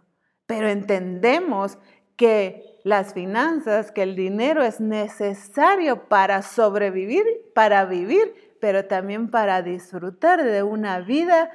Pero 0.46 0.68
entendemos 0.68 1.78
que 2.16 2.80
las 2.84 3.14
finanzas, 3.14 3.92
que 3.92 4.04
el 4.04 4.16
dinero 4.16 4.64
es 4.64 4.80
necesario 4.80 6.08
para 6.08 6.42
sobrevivir, 6.42 7.26
para 7.54 7.86
vivir, 7.86 8.58
pero 8.60 8.86
también 8.86 9.30
para 9.30 9.62
disfrutar 9.62 10.44
de 10.44 10.64
una 10.64 11.00
vida 11.02 11.52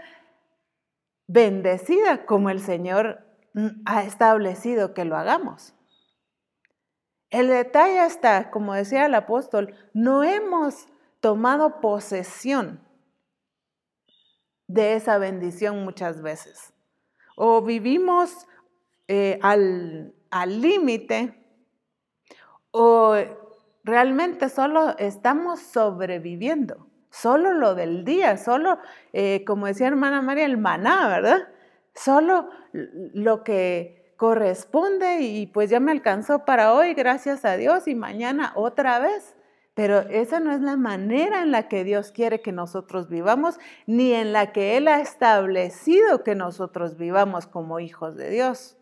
bendecida 1.26 2.26
como 2.26 2.50
el 2.50 2.60
Señor 2.60 3.24
ha 3.84 4.02
establecido 4.02 4.94
que 4.94 5.04
lo 5.04 5.16
hagamos. 5.16 5.74
El 7.30 7.48
detalle 7.48 8.04
está, 8.04 8.50
como 8.50 8.74
decía 8.74 9.06
el 9.06 9.14
apóstol, 9.14 9.74
no 9.94 10.22
hemos 10.22 10.86
tomado 11.20 11.80
posesión 11.80 12.80
de 14.72 14.94
esa 14.94 15.18
bendición 15.18 15.84
muchas 15.84 16.22
veces. 16.22 16.72
O 17.36 17.62
vivimos 17.62 18.46
eh, 19.08 19.38
al 19.42 20.12
límite 20.60 21.34
o 22.70 23.16
realmente 23.84 24.48
solo 24.48 24.96
estamos 24.98 25.60
sobreviviendo. 25.60 26.86
Solo 27.10 27.52
lo 27.52 27.74
del 27.74 28.04
día, 28.04 28.38
solo, 28.38 28.78
eh, 29.12 29.44
como 29.46 29.66
decía 29.66 29.88
hermana 29.88 30.22
María, 30.22 30.46
el 30.46 30.56
maná, 30.56 31.08
¿verdad? 31.08 31.48
Solo 31.94 32.48
lo 32.72 33.44
que 33.44 34.14
corresponde 34.16 35.20
y 35.20 35.46
pues 35.46 35.68
ya 35.68 35.78
me 35.78 35.92
alcanzó 35.92 36.46
para 36.46 36.72
hoy, 36.72 36.94
gracias 36.94 37.44
a 37.44 37.56
Dios, 37.58 37.86
y 37.86 37.94
mañana 37.94 38.52
otra 38.54 38.98
vez. 38.98 39.36
Pero 39.74 40.00
esa 40.00 40.38
no 40.38 40.52
es 40.52 40.60
la 40.60 40.76
manera 40.76 41.42
en 41.42 41.50
la 41.50 41.68
que 41.68 41.84
Dios 41.84 42.12
quiere 42.12 42.42
que 42.42 42.52
nosotros 42.52 43.08
vivamos, 43.08 43.58
ni 43.86 44.12
en 44.12 44.32
la 44.32 44.52
que 44.52 44.76
Él 44.76 44.86
ha 44.88 45.00
establecido 45.00 46.22
que 46.22 46.34
nosotros 46.34 46.96
vivamos 46.96 47.46
como 47.46 47.80
hijos 47.80 48.16
de 48.16 48.30
Dios 48.30 48.76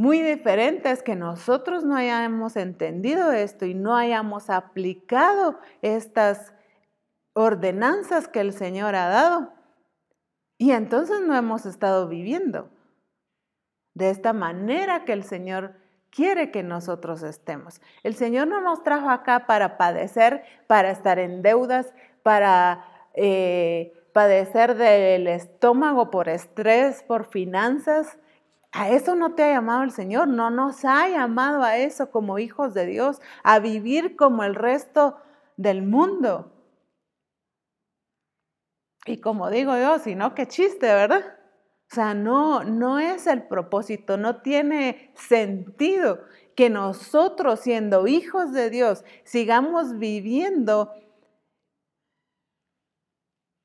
muy 0.00 0.22
diferente 0.22 0.90
es 0.90 1.02
que 1.02 1.14
nosotros 1.14 1.84
no 1.84 1.94
hayamos 1.94 2.56
entendido 2.56 3.32
esto 3.32 3.66
y 3.66 3.74
no 3.74 3.94
hayamos 3.94 4.48
aplicado 4.48 5.58
estas 5.82 6.54
ordenanzas 7.34 8.26
que 8.26 8.40
el 8.40 8.54
Señor 8.54 8.94
ha 8.94 9.08
dado. 9.08 9.52
Y 10.56 10.70
entonces 10.70 11.20
no 11.20 11.36
hemos 11.36 11.66
estado 11.66 12.08
viviendo 12.08 12.70
de 13.92 14.08
esta 14.08 14.32
manera 14.32 15.04
que 15.04 15.12
el 15.12 15.22
Señor 15.22 15.74
quiere 16.10 16.50
que 16.50 16.62
nosotros 16.62 17.22
estemos. 17.22 17.80
El 18.02 18.14
Señor 18.14 18.48
no 18.48 18.60
nos 18.60 18.82
trajo 18.82 19.10
acá 19.10 19.46
para 19.46 19.76
padecer, 19.76 20.42
para 20.66 20.90
estar 20.90 21.18
en 21.18 21.42
deudas, 21.42 21.92
para 22.22 22.84
eh, 23.14 23.92
padecer 24.12 24.74
del 24.76 25.26
estómago 25.26 26.10
por 26.10 26.28
estrés, 26.28 27.02
por 27.02 27.26
finanzas. 27.26 28.18
A 28.72 28.90
eso 28.90 29.14
no 29.14 29.34
te 29.34 29.42
ha 29.42 29.52
llamado 29.52 29.82
el 29.82 29.90
Señor, 29.90 30.28
no 30.28 30.50
nos 30.50 30.84
ha 30.84 31.08
llamado 31.08 31.62
a 31.62 31.76
eso 31.78 32.10
como 32.10 32.38
hijos 32.38 32.74
de 32.74 32.86
Dios, 32.86 33.20
a 33.42 33.58
vivir 33.58 34.16
como 34.16 34.44
el 34.44 34.54
resto 34.54 35.16
del 35.56 35.82
mundo. 35.82 36.52
Y 39.06 39.18
como 39.20 39.50
digo 39.50 39.76
yo, 39.76 39.98
si 39.98 40.14
no, 40.14 40.34
qué 40.34 40.46
chiste, 40.46 40.86
¿verdad? 40.86 41.39
O 41.90 41.94
sea, 41.94 42.14
no, 42.14 42.62
no 42.62 43.00
es 43.00 43.26
el 43.26 43.42
propósito, 43.42 44.16
no 44.16 44.42
tiene 44.42 45.10
sentido 45.16 46.20
que 46.54 46.70
nosotros 46.70 47.58
siendo 47.58 48.06
hijos 48.06 48.52
de 48.52 48.70
Dios 48.70 49.04
sigamos 49.24 49.98
viviendo 49.98 50.94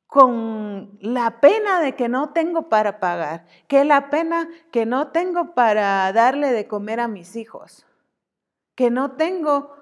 con 0.07 0.97
la 1.01 1.39
pena 1.39 1.79
de 1.81 1.95
que 1.95 2.09
no 2.09 2.31
tengo 2.33 2.67
para 2.67 2.99
pagar, 2.99 3.45
que 3.67 3.85
la 3.85 4.09
pena 4.09 4.49
que 4.71 4.87
no 4.87 5.09
tengo 5.09 5.53
para 5.53 6.11
darle 6.11 6.51
de 6.51 6.67
comer 6.67 7.01
a 7.01 7.07
mis 7.07 7.35
hijos, 7.35 7.85
que 8.73 8.89
no 8.89 9.17
tengo 9.17 9.75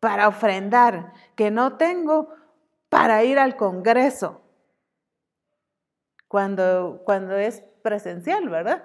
para 0.00 0.28
ofrendar, 0.28 1.12
que 1.36 1.50
no 1.50 1.76
tengo 1.76 2.30
para 2.88 3.24
ir 3.24 3.38
al 3.38 3.56
Congreso, 3.56 4.40
cuando, 6.28 7.02
cuando 7.04 7.36
es 7.36 7.62
presencial, 7.84 8.48
¿verdad? 8.48 8.82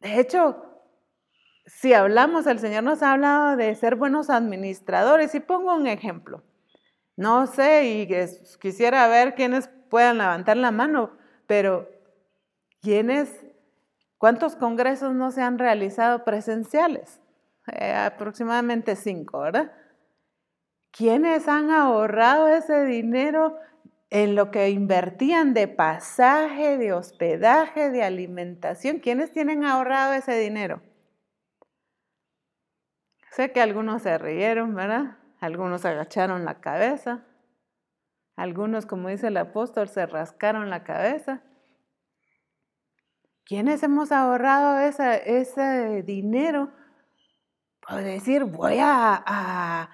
De 0.00 0.18
hecho, 0.20 0.56
si 1.66 1.92
hablamos, 1.92 2.46
el 2.46 2.58
Señor 2.60 2.84
nos 2.84 3.02
ha 3.02 3.12
hablado 3.12 3.56
de 3.56 3.74
ser 3.74 3.96
buenos 3.96 4.30
administradores 4.30 5.34
y 5.34 5.40
pongo 5.40 5.74
un 5.74 5.86
ejemplo. 5.86 6.42
No 7.16 7.46
sé, 7.46 7.84
y 7.86 8.08
quisiera 8.60 9.06
ver 9.08 9.34
quiénes 9.34 9.68
puedan 9.90 10.18
levantar 10.18 10.56
la 10.56 10.70
mano, 10.70 11.10
pero 11.46 11.88
¿quiénes, 12.80 13.44
cuántos 14.18 14.56
congresos 14.56 15.12
no 15.12 15.30
se 15.30 15.42
han 15.42 15.58
realizado 15.58 16.24
presenciales? 16.24 17.20
Eh, 17.66 17.94
aproximadamente 17.94 18.96
cinco, 18.96 19.40
¿verdad? 19.40 19.72
¿Quiénes 20.90 21.48
han 21.48 21.70
ahorrado 21.70 22.48
ese 22.48 22.84
dinero 22.84 23.56
en 24.14 24.34
lo 24.34 24.50
que 24.50 24.68
invertían 24.68 25.54
de 25.54 25.68
pasaje, 25.68 26.76
de 26.76 26.92
hospedaje, 26.92 27.88
de 27.88 28.04
alimentación? 28.04 28.98
¿Quiénes 28.98 29.32
tienen 29.32 29.64
ahorrado 29.64 30.12
ese 30.12 30.38
dinero? 30.38 30.82
Sé 33.30 33.52
que 33.52 33.62
algunos 33.62 34.02
se 34.02 34.18
rieron, 34.18 34.74
¿verdad? 34.74 35.16
Algunos 35.40 35.86
agacharon 35.86 36.44
la 36.44 36.60
cabeza. 36.60 37.24
Algunos, 38.36 38.84
como 38.84 39.08
dice 39.08 39.28
el 39.28 39.36
apóstol, 39.38 39.88
se 39.88 40.04
rascaron 40.04 40.68
la 40.68 40.84
cabeza. 40.84 41.42
¿Quiénes 43.46 43.82
hemos 43.82 44.12
ahorrado 44.12 44.78
ese 44.78 46.02
dinero? 46.02 46.70
Por 47.80 48.02
decir, 48.02 48.44
voy 48.44 48.76
a 48.78 49.88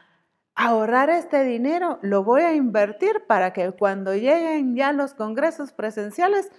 ahorrar 0.58 1.08
este 1.08 1.44
dinero, 1.44 2.00
lo 2.02 2.24
voy 2.24 2.42
a 2.42 2.52
invertir 2.52 3.24
para 3.28 3.52
que 3.52 3.70
cuando 3.70 4.14
lleguen 4.14 4.74
ya 4.74 4.92
los 4.92 5.14
congresos 5.14 5.72
presenciales, 5.72 6.50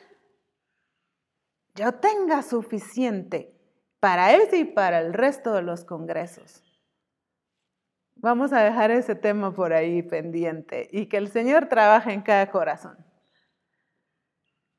yo 1.75 1.91
tenga 1.95 2.41
suficiente 2.41 3.53
para 3.99 4.33
ese 4.33 4.59
y 4.59 4.63
para 4.63 5.01
el 5.01 5.11
resto 5.11 5.51
de 5.51 5.63
los 5.63 5.83
congresos. 5.83 6.63
Vamos 8.15 8.53
a 8.53 8.61
dejar 8.61 8.89
ese 8.89 9.15
tema 9.15 9.53
por 9.53 9.73
ahí 9.73 10.01
pendiente 10.01 10.87
y 10.91 11.07
que 11.07 11.17
el 11.17 11.27
Señor 11.27 11.67
trabaje 11.67 12.13
en 12.13 12.21
cada 12.21 12.49
corazón. 12.51 13.08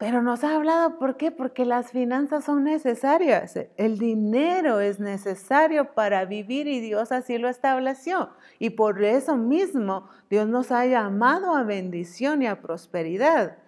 Pero 0.00 0.22
nos 0.22 0.44
ha 0.44 0.56
hablado, 0.56 0.98
¿por 0.98 1.18
qué? 1.18 1.30
Porque 1.30 1.66
las 1.66 1.90
finanzas 1.90 2.46
son 2.46 2.64
necesarias. 2.64 3.58
El 3.76 3.98
dinero 3.98 4.80
es 4.80 4.98
necesario 4.98 5.92
para 5.92 6.24
vivir 6.24 6.68
y 6.68 6.80
Dios 6.80 7.12
así 7.12 7.36
lo 7.36 7.50
estableció. 7.50 8.30
Y 8.58 8.70
por 8.70 9.04
eso 9.04 9.36
mismo 9.36 10.08
Dios 10.30 10.48
nos 10.48 10.72
ha 10.72 10.86
llamado 10.86 11.54
a 11.54 11.64
bendición 11.64 12.40
y 12.40 12.46
a 12.46 12.62
prosperidad. 12.62 13.58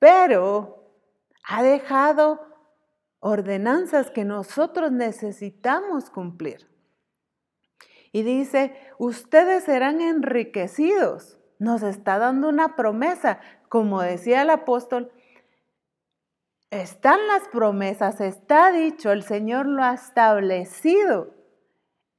Pero 0.00 0.82
ha 1.44 1.62
dejado 1.62 2.40
ordenanzas 3.20 4.10
que 4.10 4.24
nosotros 4.24 4.90
necesitamos 4.90 6.10
cumplir. 6.10 6.68
Y 8.10 8.24
dice, 8.24 8.74
ustedes 8.98 9.62
serán 9.62 10.00
enriquecidos. 10.00 11.38
Nos 11.60 11.84
está 11.84 12.18
dando 12.18 12.48
una 12.48 12.74
promesa. 12.74 13.38
Como 13.68 14.02
decía 14.02 14.42
el 14.42 14.50
apóstol, 14.50 15.12
están 16.70 17.26
las 17.26 17.48
promesas, 17.48 18.20
está 18.20 18.70
dicho, 18.72 19.10
el 19.12 19.22
Señor 19.22 19.66
lo 19.66 19.82
ha 19.82 19.94
establecido. 19.94 21.34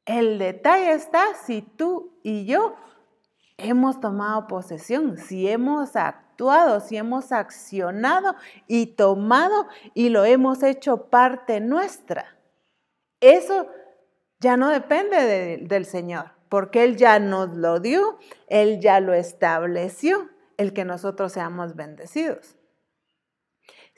El 0.05 0.39
detalle 0.39 0.93
está 0.93 1.35
si 1.35 1.61
tú 1.61 2.19
y 2.23 2.45
yo 2.45 2.75
hemos 3.57 3.99
tomado 3.99 4.47
posesión, 4.47 5.17
si 5.17 5.47
hemos 5.47 5.95
actuado, 5.95 6.79
si 6.79 6.97
hemos 6.97 7.31
accionado 7.31 8.35
y 8.67 8.87
tomado 8.87 9.67
y 9.93 10.09
lo 10.09 10.25
hemos 10.25 10.63
hecho 10.63 11.09
parte 11.09 11.59
nuestra. 11.59 12.37
Eso 13.21 13.67
ya 14.39 14.57
no 14.57 14.69
depende 14.69 15.59
del 15.61 15.85
Señor, 15.85 16.31
porque 16.47 16.85
Él 16.85 16.95
ya 16.95 17.19
nos 17.19 17.55
lo 17.55 17.79
dio, 17.79 18.17
Él 18.47 18.79
ya 18.79 19.01
lo 19.01 19.13
estableció, 19.13 20.29
el 20.57 20.73
que 20.73 20.85
nosotros 20.85 21.33
seamos 21.33 21.75
bendecidos 21.75 22.58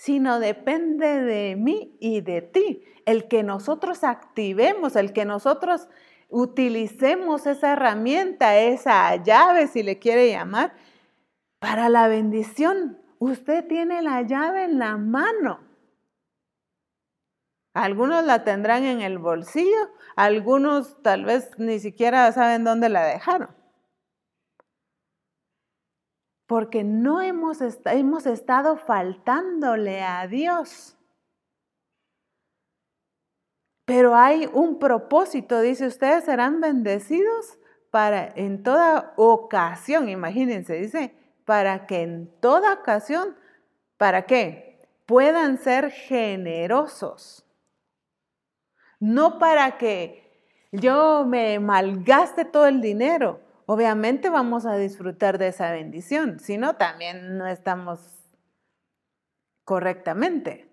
sino 0.01 0.39
depende 0.39 1.22
de 1.22 1.55
mí 1.55 1.96
y 2.00 2.22
de 2.22 2.41
ti. 2.41 2.84
El 3.05 3.27
que 3.27 3.43
nosotros 3.43 4.03
activemos, 4.03 4.96
el 4.96 5.13
que 5.13 5.25
nosotros 5.25 5.89
utilicemos 6.27 7.46
esa 7.46 7.74
herramienta, 7.74 8.58
esa 8.58 9.15
llave, 9.17 9.67
si 9.67 9.84
le 9.84 10.00
quiere 10.00 10.27
llamar, 10.31 10.74
para 11.60 11.88
la 11.88 12.08
bendición. 12.08 13.00
Usted 13.20 13.67
tiene 13.67 14.01
la 14.01 14.24
llave 14.24 14.63
en 14.63 14.79
la 14.79 14.98
mano. 14.98 15.59
Algunos 17.75 18.25
la 18.25 18.44
tendrán 18.44 18.83
en 18.85 19.01
el 19.01 19.20
bolsillo, 19.20 19.92
algunos 20.16 21.00
tal 21.03 21.25
vez 21.25 21.51
ni 21.59 21.77
siquiera 21.77 22.31
saben 22.31 22.64
dónde 22.64 22.90
la 22.90 23.05
dejaron 23.05 23.61
porque 26.51 26.83
no 26.83 27.22
hemos, 27.22 27.59
hemos 27.85 28.25
estado 28.25 28.75
faltándole 28.75 30.01
a 30.03 30.27
Dios. 30.27 30.98
Pero 33.85 34.16
hay 34.16 34.50
un 34.51 34.77
propósito, 34.77 35.61
dice, 35.61 35.87
ustedes 35.87 36.25
serán 36.25 36.59
bendecidos 36.59 37.57
para 37.90 38.33
en 38.35 38.64
toda 38.64 39.14
ocasión, 39.16 40.09
imagínense, 40.09 40.74
dice, 40.74 41.16
para 41.46 41.87
que 41.87 42.01
en 42.01 42.29
toda 42.42 42.74
ocasión, 42.74 43.37
¿para 43.96 44.25
qué? 44.25 44.85
Puedan 45.05 45.57
ser 45.57 45.90
generosos. 45.90 47.46
No 49.00 49.40
para 49.40 49.77
que 49.77 50.68
yo 50.74 51.24
me 51.25 51.61
malgaste 51.61 52.44
todo 52.44 52.66
el 52.66 52.81
dinero, 52.81 53.40
obviamente 53.66 54.30
vamos 54.30 54.66
a 54.66 54.76
disfrutar 54.76 55.38
de 55.38 55.50
esa 55.50 55.72
bendición, 55.72 56.40
si 56.40 56.58
no, 56.58 56.76
también 56.76 57.38
no 57.38 57.48
estamos 57.48 58.00
correctamente. 59.64 60.70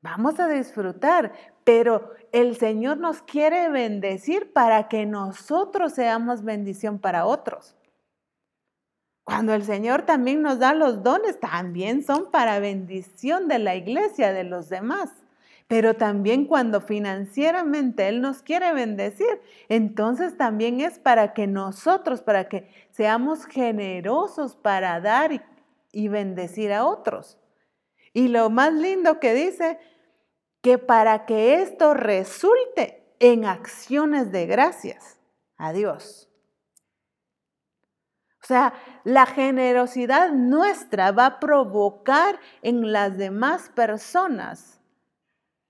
Vamos 0.00 0.40
a 0.40 0.48
disfrutar, 0.48 1.32
pero 1.64 2.10
el 2.32 2.56
Señor 2.56 2.98
nos 2.98 3.22
quiere 3.22 3.68
bendecir 3.68 4.52
para 4.52 4.88
que 4.88 5.06
nosotros 5.06 5.92
seamos 5.92 6.42
bendición 6.42 6.98
para 6.98 7.26
otros. 7.26 7.76
Cuando 9.24 9.54
el 9.54 9.62
Señor 9.62 10.02
también 10.02 10.42
nos 10.42 10.58
da 10.58 10.74
los 10.74 11.04
dones, 11.04 11.38
también 11.38 12.02
son 12.02 12.32
para 12.32 12.58
bendición 12.58 13.46
de 13.46 13.60
la 13.60 13.76
iglesia, 13.76 14.32
de 14.32 14.42
los 14.42 14.68
demás 14.68 15.21
pero 15.72 15.94
también 15.94 16.44
cuando 16.44 16.82
financieramente 16.82 18.06
Él 18.06 18.20
nos 18.20 18.42
quiere 18.42 18.74
bendecir, 18.74 19.40
entonces 19.70 20.36
también 20.36 20.82
es 20.82 20.98
para 20.98 21.32
que 21.32 21.46
nosotros, 21.46 22.20
para 22.20 22.46
que 22.46 22.68
seamos 22.90 23.46
generosos 23.46 24.54
para 24.54 25.00
dar 25.00 25.42
y, 25.90 26.08
bendecir 26.08 26.74
a 26.74 26.84
otros. 26.84 27.38
Y 28.12 28.28
lo 28.28 28.50
más 28.50 28.74
lindo 28.74 29.18
que 29.18 29.32
dice, 29.32 29.78
que 30.60 30.76
para 30.76 31.24
que 31.24 31.62
esto 31.62 31.94
resulte 31.94 33.02
en 33.18 33.46
acciones 33.46 34.30
de 34.30 34.44
gracias 34.44 35.18
a 35.56 35.72
Dios. 35.72 36.28
O 38.42 38.46
sea, 38.46 38.74
la 39.04 39.24
generosidad 39.24 40.32
nuestra 40.32 41.12
va 41.12 41.24
a 41.24 41.40
provocar 41.40 42.38
en 42.60 42.92
las 42.92 43.16
demás 43.16 43.70
personas 43.70 44.81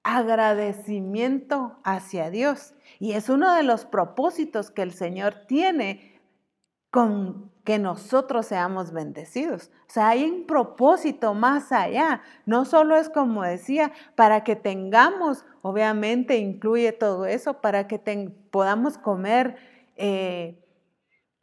agradecimiento 0.05 1.79
hacia 1.85 2.31
Dios. 2.31 2.75
Y 2.99 3.12
es 3.12 3.29
uno 3.29 3.55
de 3.55 3.62
los 3.62 3.85
propósitos 3.85 4.71
que 4.71 4.83
el 4.83 4.93
Señor 4.93 5.47
tiene 5.47 6.21
con 6.91 7.51
que 7.65 7.79
nosotros 7.79 8.47
seamos 8.47 8.93
bendecidos. 8.93 9.71
O 9.88 9.93
sea, 9.93 10.09
hay 10.09 10.25
un 10.25 10.47
propósito 10.47 11.33
más 11.33 11.73
allá. 11.73 12.23
No 12.45 12.65
solo 12.65 12.97
es 12.97 13.09
como 13.09 13.43
decía, 13.43 13.93
para 14.17 14.45
que 14.45 14.57
tengamos, 14.57 15.45
obviamente 15.62 16.37
incluye 16.37 16.93
todo 16.93 17.25
eso, 17.25 17.61
para 17.61 17.87
que 17.87 17.99
podamos 18.51 18.99
comer 18.99 19.57
eh, 19.97 20.62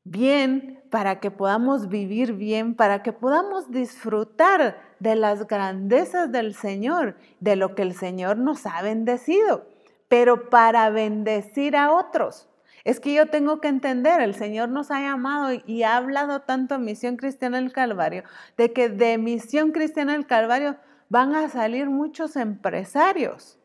bien, 0.04 0.79
para 0.90 1.20
que 1.20 1.32
podamos 1.32 1.90
vivir 1.90 2.34
bien, 2.34 2.76
para 2.76 3.04
que 3.04 3.14
podamos 3.14 3.72
disfrutar 3.72 4.78
de 5.00 5.16
las 5.16 5.48
grandezas 5.48 6.32
del 6.32 6.54
Señor, 6.54 7.16
de 7.40 7.56
lo 7.56 7.76
que 7.76 7.84
el 7.84 7.94
Señor 7.94 8.38
nos 8.38 8.66
ha 8.66 8.82
bendecido, 8.82 9.66
pero 10.08 10.50
para 10.50 10.90
bendecir 10.90 11.76
a 11.76 11.92
otros. 11.92 12.50
Es 12.84 13.00
que 13.00 13.14
yo 13.14 13.28
tengo 13.28 13.62
que 13.62 13.68
entender, 13.68 14.22
el 14.22 14.34
Señor 14.36 14.70
nos 14.70 14.90
ha 14.90 15.02
llamado 15.02 15.60
y 15.66 15.84
ha 15.84 15.98
hablado 15.98 16.42
tanto 16.42 16.76
en 16.76 16.86
Misión 16.86 17.18
Cristiana 17.18 17.60
del 17.60 17.74
Calvario, 17.74 18.24
de 18.58 18.74
que 18.74 18.90
de 18.90 19.18
Misión 19.18 19.72
Cristiana 19.72 20.14
del 20.14 20.26
Calvario 20.26 20.78
van 21.10 21.36
a 21.36 21.50
salir 21.50 21.90
muchos 21.90 22.36
empresarios. 22.36 23.60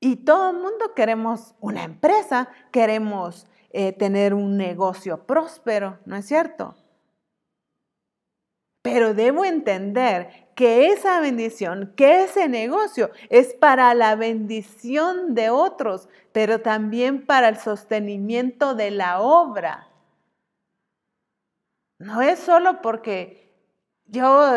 Y 0.00 0.16
todo 0.16 0.50
el 0.50 0.56
mundo 0.58 0.94
queremos 0.94 1.54
una 1.60 1.82
empresa, 1.82 2.48
queremos 2.70 3.46
eh, 3.76 3.92
tener 3.92 4.34
un 4.34 4.56
negocio 4.56 5.26
próspero, 5.26 5.98
¿no 6.06 6.14
es 6.14 6.26
cierto? 6.26 6.76
Pero 8.82 9.14
debo 9.14 9.44
entender 9.44 10.46
que 10.54 10.92
esa 10.92 11.18
bendición, 11.18 11.92
que 11.96 12.22
ese 12.22 12.48
negocio 12.48 13.10
es 13.30 13.52
para 13.52 13.92
la 13.94 14.14
bendición 14.14 15.34
de 15.34 15.50
otros, 15.50 16.08
pero 16.30 16.60
también 16.60 17.26
para 17.26 17.48
el 17.48 17.56
sostenimiento 17.56 18.76
de 18.76 18.92
la 18.92 19.20
obra. 19.20 19.88
No 21.98 22.22
es 22.22 22.38
solo 22.38 22.80
porque 22.80 23.52
yo 24.06 24.54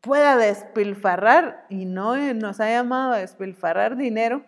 pueda 0.00 0.36
despilfarrar, 0.36 1.66
y 1.68 1.84
no 1.84 2.16
nos 2.34 2.58
ha 2.58 2.68
llamado 2.68 3.12
a 3.12 3.18
despilfarrar 3.18 3.96
dinero, 3.96 4.42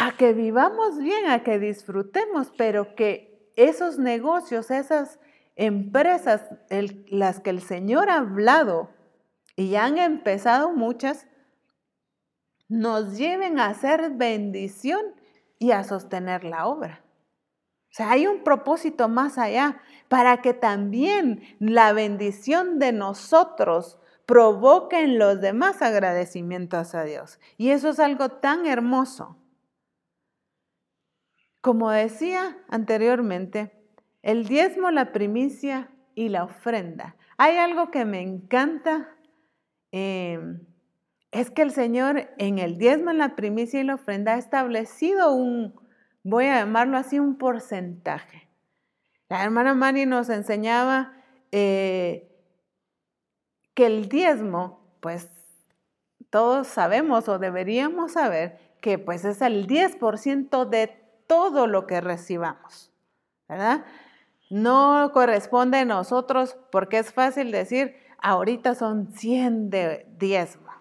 a 0.00 0.16
que 0.16 0.32
vivamos 0.32 0.98
bien, 0.98 1.26
a 1.26 1.42
que 1.42 1.58
disfrutemos, 1.58 2.52
pero 2.56 2.94
que 2.94 3.52
esos 3.56 3.98
negocios, 3.98 4.70
esas 4.70 5.20
empresas, 5.56 6.42
las 7.08 7.40
que 7.40 7.50
el 7.50 7.60
Señor 7.60 8.08
ha 8.08 8.16
hablado 8.16 8.88
y 9.56 9.68
ya 9.68 9.84
han 9.84 9.98
empezado 9.98 10.72
muchas, 10.72 11.26
nos 12.68 13.18
lleven 13.18 13.58
a 13.58 13.66
hacer 13.66 14.12
bendición 14.12 15.02
y 15.58 15.72
a 15.72 15.84
sostener 15.84 16.44
la 16.44 16.66
obra. 16.66 17.04
O 17.90 17.92
sea, 17.92 18.12
hay 18.12 18.26
un 18.26 18.42
propósito 18.42 19.08
más 19.08 19.36
allá 19.36 19.82
para 20.08 20.40
que 20.40 20.54
también 20.54 21.42
la 21.58 21.92
bendición 21.92 22.78
de 22.78 22.92
nosotros 22.92 23.98
provoque 24.24 25.02
en 25.02 25.18
los 25.18 25.42
demás 25.42 25.82
agradecimientos 25.82 26.94
a 26.94 27.04
Dios. 27.04 27.38
Y 27.58 27.70
eso 27.70 27.90
es 27.90 27.98
algo 27.98 28.30
tan 28.30 28.64
hermoso. 28.64 29.39
Como 31.60 31.90
decía 31.90 32.56
anteriormente, 32.68 33.72
el 34.22 34.46
diezmo, 34.46 34.90
la 34.90 35.12
primicia 35.12 35.90
y 36.14 36.28
la 36.28 36.44
ofrenda. 36.44 37.16
Hay 37.36 37.56
algo 37.56 37.90
que 37.90 38.04
me 38.04 38.20
encanta, 38.20 39.08
em, 39.92 40.66
es 41.32 41.50
que 41.50 41.62
el 41.62 41.70
Señor 41.70 42.30
en 42.38 42.58
el 42.58 42.78
diezmo, 42.78 43.10
en 43.10 43.18
la 43.18 43.36
primicia 43.36 43.80
y 43.80 43.84
la 43.84 43.94
ofrenda 43.94 44.34
ha 44.34 44.38
establecido 44.38 45.32
un, 45.32 45.74
voy 46.22 46.46
a 46.46 46.60
llamarlo 46.60 46.96
así, 46.96 47.18
un 47.18 47.36
porcentaje. 47.38 48.48
La 49.28 49.44
hermana 49.44 49.74
Mari 49.74 50.06
nos 50.06 50.28
enseñaba 50.28 51.12
eh, 51.52 52.30
que 53.74 53.86
el 53.86 54.08
diezmo, 54.08 54.96
pues 55.00 55.30
todos 56.30 56.66
sabemos 56.66 57.28
o 57.28 57.38
deberíamos 57.38 58.12
saber 58.12 58.58
que 58.80 58.98
pues 58.98 59.24
es 59.24 59.40
el 59.42 59.66
10% 59.66 60.68
de 60.68 60.99
todo 61.30 61.68
lo 61.68 61.86
que 61.86 62.00
recibamos, 62.00 62.90
¿verdad? 63.48 63.84
No 64.50 65.12
corresponde 65.14 65.78
a 65.78 65.84
nosotros 65.84 66.56
porque 66.72 66.98
es 66.98 67.12
fácil 67.12 67.52
decir, 67.52 67.94
ahorita 68.20 68.74
son 68.74 69.12
100 69.12 69.70
de 69.70 70.08
diezmo. 70.18 70.72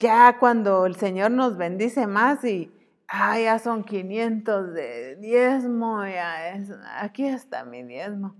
Ya 0.00 0.38
cuando 0.40 0.86
el 0.86 0.96
Señor 0.96 1.30
nos 1.30 1.56
bendice 1.56 2.08
más 2.08 2.42
y 2.42 2.72
ah, 3.06 3.38
ya 3.38 3.60
son 3.60 3.84
500 3.84 4.74
de 4.74 5.14
diezmo, 5.20 6.04
ya 6.04 6.48
es, 6.48 6.72
aquí 6.96 7.28
está 7.28 7.64
mi 7.64 7.84
diezmo. 7.84 8.34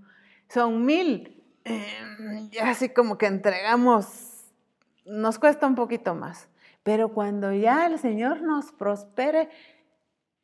Son 0.49 0.85
mil, 0.85 1.41
em, 1.63 2.49
ya 2.49 2.71
así 2.71 2.89
como 2.89 3.17
que 3.17 3.27
entregamos, 3.27 4.51
nos 5.05 5.39
cuesta 5.39 5.65
un 5.65 5.75
poquito 5.75 6.13
más. 6.13 6.49
Pero 6.83 7.13
cuando 7.13 7.53
ya 7.53 7.87
el 7.87 7.99
Señor 7.99 8.41
nos 8.41 8.73
prospere 8.73 9.49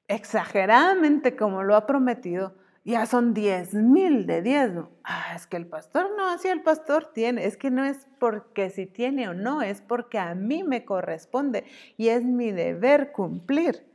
exageradamente 0.08 1.36
como 1.36 1.64
lo 1.64 1.76
ha 1.76 1.86
prometido, 1.86 2.54
ya 2.86 3.08
son 3.08 3.34
10 3.34 3.74
mil 3.74 4.28
de 4.28 4.44
diezmo. 4.44 4.90
Ah, 5.04 5.34
es 5.36 5.48
que 5.48 5.58
el 5.58 5.66
pastor 5.66 6.12
no, 6.16 6.30
así 6.30 6.48
el 6.48 6.62
pastor 6.62 7.12
tiene. 7.14 7.46
Es 7.46 7.58
que 7.58 7.72
no 7.72 7.84
es 7.84 8.08
porque 8.20 8.70
si 8.70 8.86
tiene 8.86 9.28
o 9.28 9.34
no, 9.34 9.64
es 9.64 9.82
porque 9.82 10.20
a 10.20 10.36
mí 10.36 10.64
me 10.64 10.86
corresponde 10.86 11.66
y 11.98 12.10
es 12.10 12.24
mi 12.24 12.52
deber 12.52 13.12
cumplir 13.12 13.88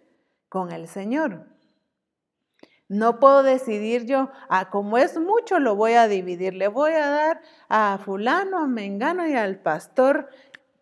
con 0.49 0.73
el 0.73 0.89
Señor. 0.89 1.47
No 2.89 3.21
puedo 3.21 3.45
decidir 3.45 4.05
yo, 4.07 4.31
ah, 4.49 4.69
como 4.69 4.99
es 4.99 5.17
mucho, 5.17 5.61
lo 5.61 5.77
voy 5.77 5.93
a 5.93 6.09
dividir. 6.09 6.55
Le 6.55 6.67
voy 6.67 6.91
a 6.91 7.09
dar 7.09 7.41
a 7.69 7.99
fulano, 8.05 8.59
a 8.59 8.67
mengano 8.67 9.29
y 9.29 9.35
al 9.35 9.61
pastor 9.61 10.29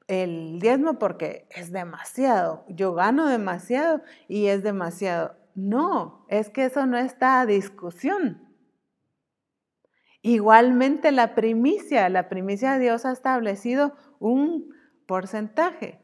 el 0.08 0.58
diezmo 0.58 0.98
porque 0.98 1.46
es 1.50 1.70
demasiado. 1.70 2.64
Yo 2.68 2.94
gano 2.94 3.28
demasiado 3.28 4.02
y 4.26 4.46
es 4.46 4.62
demasiado. 4.62 5.36
No, 5.54 6.24
es 6.28 6.50
que 6.50 6.64
eso 6.64 6.86
no 6.86 6.98
está 6.98 7.40
a 7.40 7.46
discusión. 7.46 8.42
Igualmente 10.22 11.12
la 11.12 11.34
primicia, 11.34 12.08
la 12.08 12.28
primicia 12.28 12.72
de 12.72 12.80
Dios 12.80 13.04
ha 13.04 13.12
establecido 13.12 13.94
un 14.18 14.74
porcentaje 15.06 16.00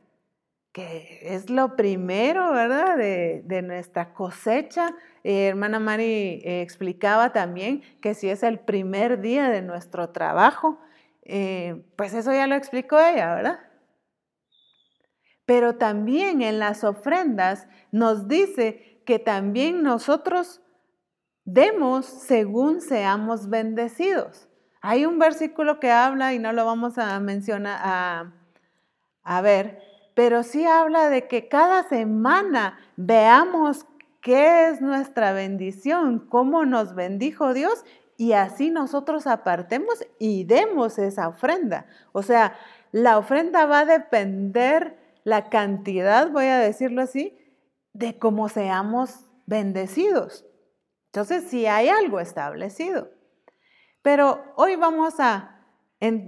que 0.74 1.20
es 1.22 1.50
lo 1.50 1.76
primero, 1.76 2.52
¿verdad? 2.52 2.96
De, 2.96 3.62
nuestra 3.62 4.12
cosecha. 4.12 4.92
Eh, 5.22 5.46
hermana 5.46 5.78
Mari 5.78 6.42
eh, 6.44 6.62
explicaba 6.62 7.32
también 7.32 7.82
que 8.02 8.14
si 8.14 8.28
es 8.28 8.42
el 8.42 8.58
primer 8.58 9.20
día 9.20 9.50
de 9.50 9.62
nuestro 9.62 10.10
trabajo, 10.10 10.80
eh, 11.22 11.84
pues 11.94 12.12
eso 12.12 12.32
ya 12.32 12.48
lo 12.48 12.56
explicó 12.56 12.98
ella, 12.98 13.36
¿verdad? 13.36 13.60
Pero 15.46 15.76
también 15.76 16.42
en 16.42 16.58
las 16.58 16.84
ofrendas 16.84 17.66
nos 17.92 18.28
dice 18.28 19.00
que 19.04 19.18
también 19.18 19.82
nosotros 19.82 20.62
demos 21.44 22.06
según 22.06 22.80
seamos 22.80 23.48
bendecidos. 23.48 24.48
Hay 24.80 25.06
un 25.06 25.18
versículo 25.18 25.80
que 25.80 25.90
habla 25.90 26.34
y 26.34 26.38
no 26.38 26.52
lo 26.52 26.64
vamos 26.66 26.98
a 26.98 27.18
mencionar, 27.20 27.80
a, 29.24 29.40
ver, 29.40 29.80
pero 30.14 30.42
sí 30.42 30.66
habla 30.66 31.08
de 31.08 31.26
que 31.26 31.48
cada 31.48 31.84
semana 31.84 32.78
veamos 32.96 33.86
qué 34.20 34.68
es 34.68 34.80
nuestra 34.80 35.32
bendición, 35.32 36.26
cómo 36.28 36.64
nos 36.66 36.94
bendijo 36.94 37.54
Dios 37.54 37.84
y 38.16 38.32
así 38.32 38.70
nosotros 38.70 39.26
apartemos 39.26 40.04
y 40.18 40.44
demos 40.44 40.98
esa 40.98 41.28
ofrenda. 41.28 41.86
O 42.12 42.22
sea, 42.22 42.54
la 42.92 43.18
ofrenda 43.18 43.66
va 43.66 43.80
a 43.80 43.86
depender 43.86 44.98
la 45.24 45.48
cantidad, 45.48 46.30
voy 46.30 46.46
a 46.46 46.58
decirlo 46.58 47.02
así, 47.02 47.36
de 47.92 48.18
cómo 48.18 48.48
seamos 48.48 49.26
bendecidos. 49.46 50.46
Entonces, 51.06 51.44
sí 51.48 51.66
hay 51.66 51.88
algo 51.88 52.20
establecido. 52.20 53.10
Pero 54.02 54.44
hoy 54.56 54.76
vamos 54.76 55.18
a 55.18 55.50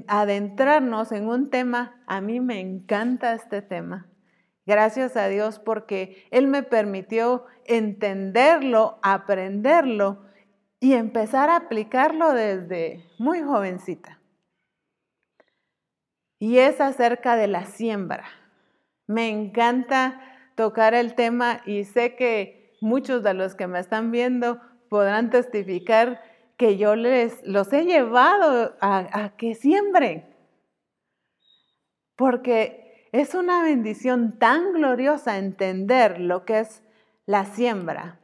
adentrarnos 0.09 1.13
en 1.13 1.29
un 1.29 1.51
tema, 1.51 2.03
a 2.07 2.21
mí 2.21 2.41
me 2.41 2.61
encanta 2.61 3.35
este 3.35 3.61
tema. 3.61 4.09
Gracias 4.65 5.17
a 5.17 5.29
Dios 5.29 5.59
porque 5.59 6.27
Él 6.31 6.49
me 6.49 6.63
permitió 6.63 7.45
entenderlo, 7.67 8.99
aprenderlo 9.03 10.25
y 10.81 10.95
empezar 10.95 11.51
a 11.51 11.57
aplicarlo 11.57 12.33
desde 12.33 13.05
muy 13.19 13.43
jovencita. 13.43 14.21
Y 16.39 16.59
es 16.59 16.81
acerca 16.81 17.37
de 17.37 17.47
la 17.47 17.65
siembra. 17.65 18.25
Me 19.07 19.29
encanta 19.29 20.21
tocar 20.57 20.95
el 20.95 21.15
tema 21.15 21.61
y 21.65 21.85
sé 21.85 22.17
que 22.17 22.77
muchos 22.81 23.23
de 23.23 23.35
los 23.35 23.55
que 23.55 23.67
me 23.67 23.79
están 23.79 24.11
viendo 24.11 24.61
podrán 24.89 25.31
testificar 25.31 26.23
que 26.57 26.79
yo 26.79 26.97
les 26.97 27.47
los 27.47 27.73
he 27.73 27.85
llevado 27.85 28.77
a, 28.81 29.33
que 29.37 29.55
siembren. 29.55 30.27
Porque 32.17 33.09
es 33.13 33.35
una 33.35 33.63
bendición 33.63 34.39
tan 34.39 34.73
gloriosa 34.73 35.39
entender 35.39 36.19
lo 36.19 36.45
que 36.45 36.61
es 36.61 36.83
la 37.27 37.45
siembra. 37.45 38.19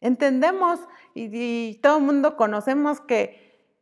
Entendemos 0.00 0.80
y, 1.14 1.78
todo 1.82 1.98
el 1.98 2.04
mundo 2.04 2.36
conocemos 2.36 3.00
que, 3.00 3.74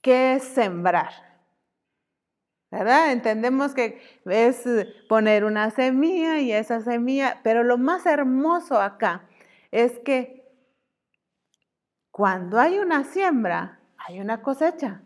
que 0.00 0.34
es 0.34 0.44
sembrar. 0.44 1.27
¿Verdad? 2.70 3.12
Entendemos 3.12 3.74
que 3.74 4.00
es 4.24 4.64
poner 5.08 5.44
una 5.44 5.70
semilla 5.70 6.38
y 6.38 6.52
esa 6.52 6.80
semilla, 6.80 7.40
pero 7.42 7.64
lo 7.64 7.78
más 7.78 8.06
hermoso 8.06 8.80
acá 8.80 9.22
es 9.70 9.98
que 10.00 10.46
cuando 12.10 12.58
hay 12.58 12.78
una 12.78 13.04
siembra, 13.04 13.80
hay 13.96 14.20
una 14.20 14.42
cosecha. 14.42 15.02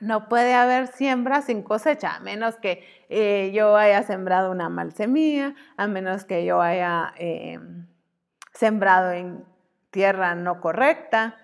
No 0.00 0.28
puede 0.28 0.54
haber 0.54 0.88
siembra 0.88 1.40
sin 1.40 1.62
cosecha, 1.62 2.16
a 2.16 2.20
menos 2.20 2.56
que 2.56 2.84
eh, 3.08 3.52
yo 3.54 3.76
haya 3.76 4.02
sembrado 4.02 4.50
una 4.50 4.68
mal 4.68 4.92
semilla, 4.92 5.54
a 5.76 5.86
menos 5.86 6.24
que 6.24 6.44
yo 6.44 6.60
haya 6.60 7.14
eh, 7.16 7.60
sembrado 8.52 9.12
en 9.12 9.44
tierra 9.90 10.34
no 10.34 10.60
correcta, 10.60 11.36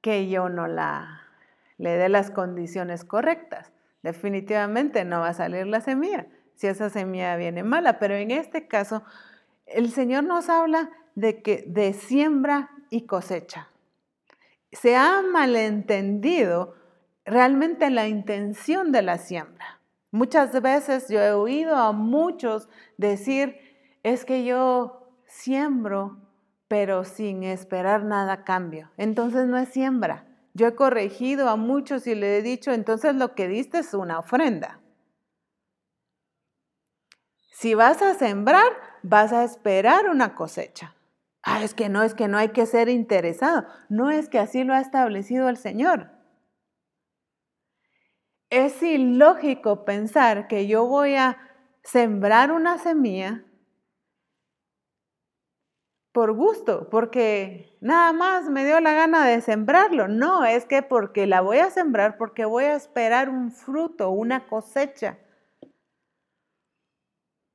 que 0.00 0.28
yo 0.28 0.48
no 0.48 0.66
la 0.66 1.22
le 1.78 1.96
dé 1.96 2.08
las 2.08 2.30
condiciones 2.30 3.04
correctas. 3.04 3.71
Definitivamente 4.02 5.04
no 5.04 5.20
va 5.20 5.28
a 5.28 5.34
salir 5.34 5.66
la 5.66 5.80
semilla 5.80 6.26
si 6.54 6.66
esa 6.66 6.90
semilla 6.90 7.36
viene 7.36 7.62
mala, 7.64 7.98
pero 7.98 8.14
en 8.14 8.30
este 8.30 8.68
caso 8.68 9.02
el 9.66 9.90
Señor 9.90 10.24
nos 10.24 10.48
habla 10.48 10.90
de 11.14 11.42
que 11.42 11.64
de 11.66 11.92
siembra 11.92 12.70
y 12.90 13.06
cosecha 13.06 13.68
se 14.72 14.96
ha 14.96 15.22
malentendido 15.22 16.74
realmente 17.24 17.90
la 17.90 18.08
intención 18.08 18.90
de 18.90 19.02
la 19.02 19.18
siembra. 19.18 19.80
Muchas 20.10 20.60
veces 20.60 21.08
yo 21.08 21.20
he 21.20 21.32
oído 21.32 21.76
a 21.76 21.92
muchos 21.92 22.68
decir, 22.96 23.56
es 24.02 24.24
que 24.24 24.44
yo 24.44 25.14
siembro, 25.26 26.18
pero 26.68 27.04
sin 27.04 27.42
esperar 27.42 28.04
nada 28.04 28.44
cambio. 28.44 28.90
Entonces 28.96 29.46
no 29.46 29.58
es 29.58 29.68
siembra. 29.68 30.26
Yo 30.54 30.66
he 30.66 30.74
corregido 30.74 31.48
a 31.48 31.56
muchos 31.56 32.06
y 32.06 32.14
le 32.14 32.38
he 32.38 32.42
dicho, 32.42 32.72
entonces 32.72 33.14
lo 33.14 33.34
que 33.34 33.48
diste 33.48 33.78
es 33.78 33.94
una 33.94 34.18
ofrenda. 34.18 34.80
Si 37.52 37.74
vas 37.74 38.02
a 38.02 38.14
sembrar, 38.14 38.72
vas 39.02 39.32
a 39.32 39.44
esperar 39.44 40.08
una 40.08 40.34
cosecha. 40.34 40.94
Ah, 41.42 41.62
es 41.62 41.74
que 41.74 41.88
no, 41.88 42.02
es 42.02 42.14
que 42.14 42.28
no 42.28 42.38
hay 42.38 42.50
que 42.50 42.66
ser 42.66 42.88
interesado. 42.88 43.66
No 43.88 44.10
es 44.10 44.28
que 44.28 44.38
así 44.38 44.64
lo 44.64 44.74
ha 44.74 44.80
establecido 44.80 45.48
el 45.48 45.56
Señor. 45.56 46.10
Es 48.50 48.82
ilógico 48.82 49.84
pensar 49.84 50.46
que 50.46 50.66
yo 50.66 50.86
voy 50.86 51.14
a 51.14 51.38
sembrar 51.82 52.52
una 52.52 52.78
semilla 52.78 53.44
por 56.12 56.32
gusto, 56.32 56.88
porque 56.90 57.76
nada 57.80 58.12
más 58.12 58.48
me 58.50 58.64
dio 58.64 58.80
la 58.80 58.92
gana 58.92 59.26
de 59.26 59.40
sembrarlo. 59.40 60.08
No, 60.08 60.44
es 60.44 60.66
que 60.66 60.82
porque 60.82 61.26
la 61.26 61.40
voy 61.40 61.58
a 61.58 61.70
sembrar, 61.70 62.18
porque 62.18 62.44
voy 62.44 62.64
a 62.64 62.76
esperar 62.76 63.30
un 63.30 63.50
fruto, 63.50 64.10
una 64.10 64.46
cosecha. 64.46 65.18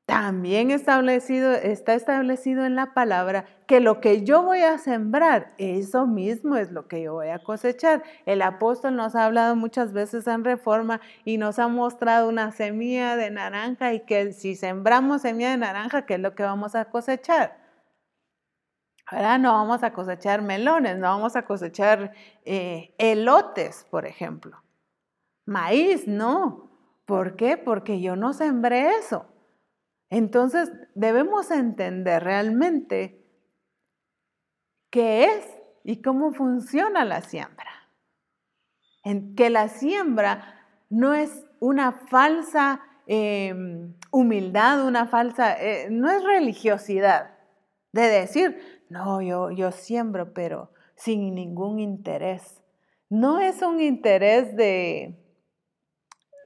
También 0.07 0.71
establecido, 0.71 1.51
está 1.51 1.93
establecido 1.93 2.65
en 2.65 2.75
la 2.75 2.93
palabra 2.93 3.45
que 3.67 3.81
lo 3.81 3.99
que 3.99 4.23
yo 4.23 4.41
voy 4.41 4.61
a 4.61 4.77
sembrar, 4.77 5.53
eso 5.57 6.07
mismo 6.07 6.55
es 6.55 6.71
lo 6.71 6.87
que 6.87 7.01
yo 7.01 7.13
voy 7.13 7.27
a 7.27 7.39
cosechar. 7.39 8.03
El 8.25 8.41
apóstol 8.41 8.95
nos 8.95 9.15
ha 9.15 9.25
hablado 9.25 9.57
muchas 9.57 9.91
veces 9.91 10.25
en 10.27 10.45
reforma 10.45 11.01
y 11.25 11.37
nos 11.37 11.59
ha 11.59 11.67
mostrado 11.67 12.29
una 12.29 12.51
semilla 12.53 13.17
de 13.17 13.29
naranja 13.31 13.93
y 13.93 13.99
que 13.99 14.31
si 14.31 14.55
sembramos 14.55 15.23
semilla 15.23 15.51
de 15.51 15.57
naranja, 15.57 16.05
¿qué 16.05 16.13
es 16.15 16.21
lo 16.21 16.33
que 16.35 16.43
vamos 16.43 16.73
a 16.75 16.85
cosechar? 16.85 17.66
Ahora 19.09 19.37
no 19.37 19.53
vamos 19.53 19.83
a 19.83 19.93
cosechar 19.93 20.41
melones, 20.41 20.97
no 20.97 21.07
vamos 21.07 21.37
a 21.37 21.45
cosechar 21.45 22.13
eh, 22.43 22.93
elotes, 22.97 23.85
por 23.89 24.05
ejemplo. 24.05 24.61
Maíz, 25.45 26.07
no. 26.07 26.69
¿Por 27.05 27.37
qué? 27.37 27.55
Porque 27.55 28.01
yo 28.01 28.17
no 28.17 28.33
sembré 28.33 28.97
eso. 28.97 29.25
Entonces 30.09 30.69
debemos 30.93 31.51
entender 31.51 32.21
realmente 32.21 33.25
qué 34.89 35.23
es 35.23 35.57
y 35.85 36.01
cómo 36.01 36.33
funciona 36.33 37.05
la 37.05 37.21
siembra. 37.21 37.71
Que 39.37 39.49
la 39.49 39.69
siembra 39.69 40.65
no 40.89 41.13
es 41.13 41.45
una 41.61 41.93
falsa 41.93 42.81
em, 43.05 43.95
humildad, 44.11 44.85
una 44.85 45.07
falsa, 45.07 45.53
eh, 45.53 45.87
no 45.89 46.09
es 46.11 46.21
religiosidad 46.25 47.37
de 47.93 48.01
decir, 48.01 48.76
no, 48.89 49.21
yo, 49.21 49.51
yo 49.51 49.71
siembro, 49.71 50.33
pero 50.33 50.71
sin 50.95 51.35
ningún 51.35 51.79
interés. 51.79 52.61
No 53.09 53.39
es 53.39 53.61
un 53.61 53.81
interés 53.81 54.55
de, 54.55 55.15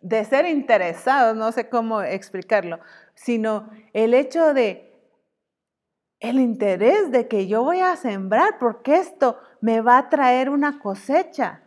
de 0.02 0.26
ser 0.26 0.46
interesados, 0.46 1.36
no 1.36 1.52
sé 1.52 1.70
cómo 1.70 2.02
explicarlo, 2.02 2.80
sino 3.16 3.70
el 3.94 4.14
hecho 4.14 4.54
de 4.54 4.88
el 6.20 6.40
interés 6.40 7.12
de 7.12 7.28
que 7.28 7.48
yo 7.48 7.64
voy 7.64 7.80
a 7.80 7.96
sembrar 7.96 8.60
porque 8.60 8.98
esto 8.98 9.40
me 9.60 9.82
va 9.82 9.98
a 9.98 10.10
traer 10.10 10.52
una 10.52 10.78
cosecha. 10.78 11.64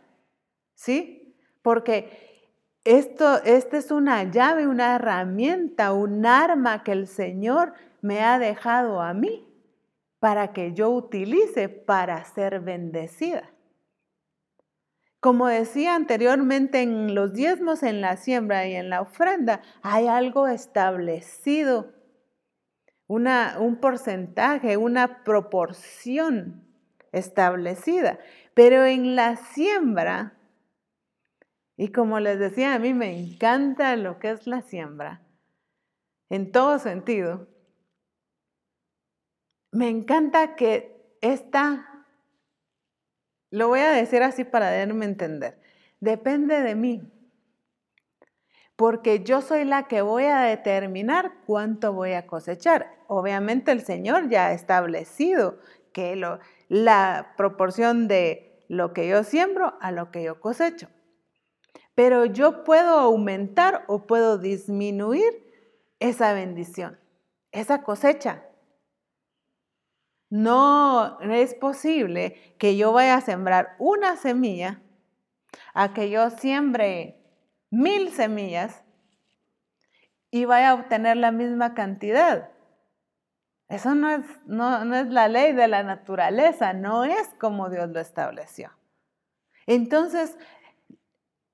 ¿Sí? 0.75 1.37
Porque 1.61 2.49
esto, 2.85 3.43
esta 3.43 3.77
es 3.77 3.91
una 3.91 4.23
llave, 4.23 4.67
una 4.67 4.95
herramienta, 4.95 5.91
un 5.91 6.25
arma 6.25 6.83
que 6.83 6.93
el 6.93 7.07
Señor 7.07 7.73
me 8.01 8.21
ha 8.21 8.39
dejado 8.39 9.01
a 9.01 9.13
mí 9.13 9.54
para 10.25 10.53
que 10.53 10.73
yo 10.73 10.89
utilice 10.89 11.69
para 11.69 12.25
ser 12.25 12.59
bendecida. 12.59 13.53
Como 15.19 15.45
decía 15.45 15.93
anteriormente, 15.93 16.81
en 16.81 17.13
los 17.13 17.33
diezmos, 17.33 17.83
en 17.83 18.01
la 18.01 18.17
siembra 18.17 18.65
y 18.65 18.73
en 18.73 18.89
la 18.89 19.01
ofrenda, 19.01 19.61
hay 19.83 20.07
algo 20.07 20.47
establecido, 20.47 21.93
una, 23.05 23.57
un 23.59 23.75
porcentaje, 23.75 24.77
una 24.77 25.23
proporción 25.23 26.65
establecida. 27.11 28.17
Pero 28.55 28.83
en 28.83 29.15
la 29.15 29.35
siembra, 29.35 30.39
y 31.77 31.89
como 31.89 32.19
les 32.19 32.39
decía, 32.39 32.73
a 32.73 32.79
mí 32.79 32.95
me 32.95 33.15
encanta 33.15 33.95
lo 33.95 34.17
que 34.17 34.31
es 34.31 34.47
la 34.47 34.63
siembra, 34.63 35.21
en 36.31 36.51
todo 36.51 36.79
sentido, 36.79 37.47
me 39.75 39.89
encanta 39.89 40.55
que 40.55 41.17
esta 41.19 42.05
lo 43.51 43.67
voy 43.67 43.81
a 43.81 43.91
decir 43.91 44.23
así 44.23 44.45
para 44.45 44.71
darme 44.71 45.05
a 45.05 45.09
entender. 45.09 45.59
Depende 45.99 46.61
de 46.61 46.75
mí. 46.75 47.11
Porque 48.77 49.23
yo 49.23 49.41
soy 49.41 49.65
la 49.65 49.89
que 49.89 50.01
voy 50.01 50.23
a 50.25 50.39
determinar 50.41 51.33
cuánto 51.45 51.91
voy 51.91 52.13
a 52.13 52.25
cosechar. 52.25 52.95
Obviamente 53.07 53.73
el 53.73 53.81
Señor 53.81 54.29
ya 54.29 54.47
ha 54.47 54.53
establecido 54.53 55.59
que 55.91 56.15
la 56.69 57.33
proporción 57.35 58.07
de 58.07 58.63
lo 58.69 58.93
que 58.93 59.09
yo 59.09 59.25
siembro 59.25 59.77
a 59.81 59.91
lo 59.91 60.09
que 60.09 60.23
yo 60.23 60.39
cosecho. 60.39 60.87
Pero 61.95 62.23
yo 62.23 62.63
puedo 62.63 62.97
aumentar 62.97 63.83
o 63.87 64.07
puedo 64.07 64.37
disminuir 64.37 65.33
esa 65.99 66.31
bendición, 66.31 66.97
esa 67.51 67.83
cosecha. 67.83 68.45
No 70.35 71.17
es 71.21 71.55
posible 71.55 72.55
que 72.57 72.75
yo 72.75 72.91
vaya 72.91 73.15
a 73.15 73.21
sembrar 73.21 73.77
una 73.79 74.17
semilla 74.17 74.81
a 75.73 75.93
que 75.93 76.09
yo 76.09 76.29
siembre 76.29 77.23
mil 77.69 78.11
semillas 78.11 78.83
y 80.31 80.43
vaya 80.43 80.71
a 80.71 80.73
obtener 80.73 81.15
la 81.15 81.31
misma 81.31 81.73
cantidad. 81.73 82.49
Eso 83.69 83.95
no 83.95 84.09
es, 84.09 84.25
no, 84.45 84.83
no 84.83 84.97
es 84.97 85.07
la 85.07 85.29
ley 85.29 85.53
de 85.53 85.69
la 85.69 85.83
naturaleza, 85.83 86.73
no 86.73 87.05
es 87.05 87.29
como 87.39 87.69
Dios 87.69 87.87
lo 87.91 88.01
estableció. 88.01 88.71
Entonces, 89.67 90.37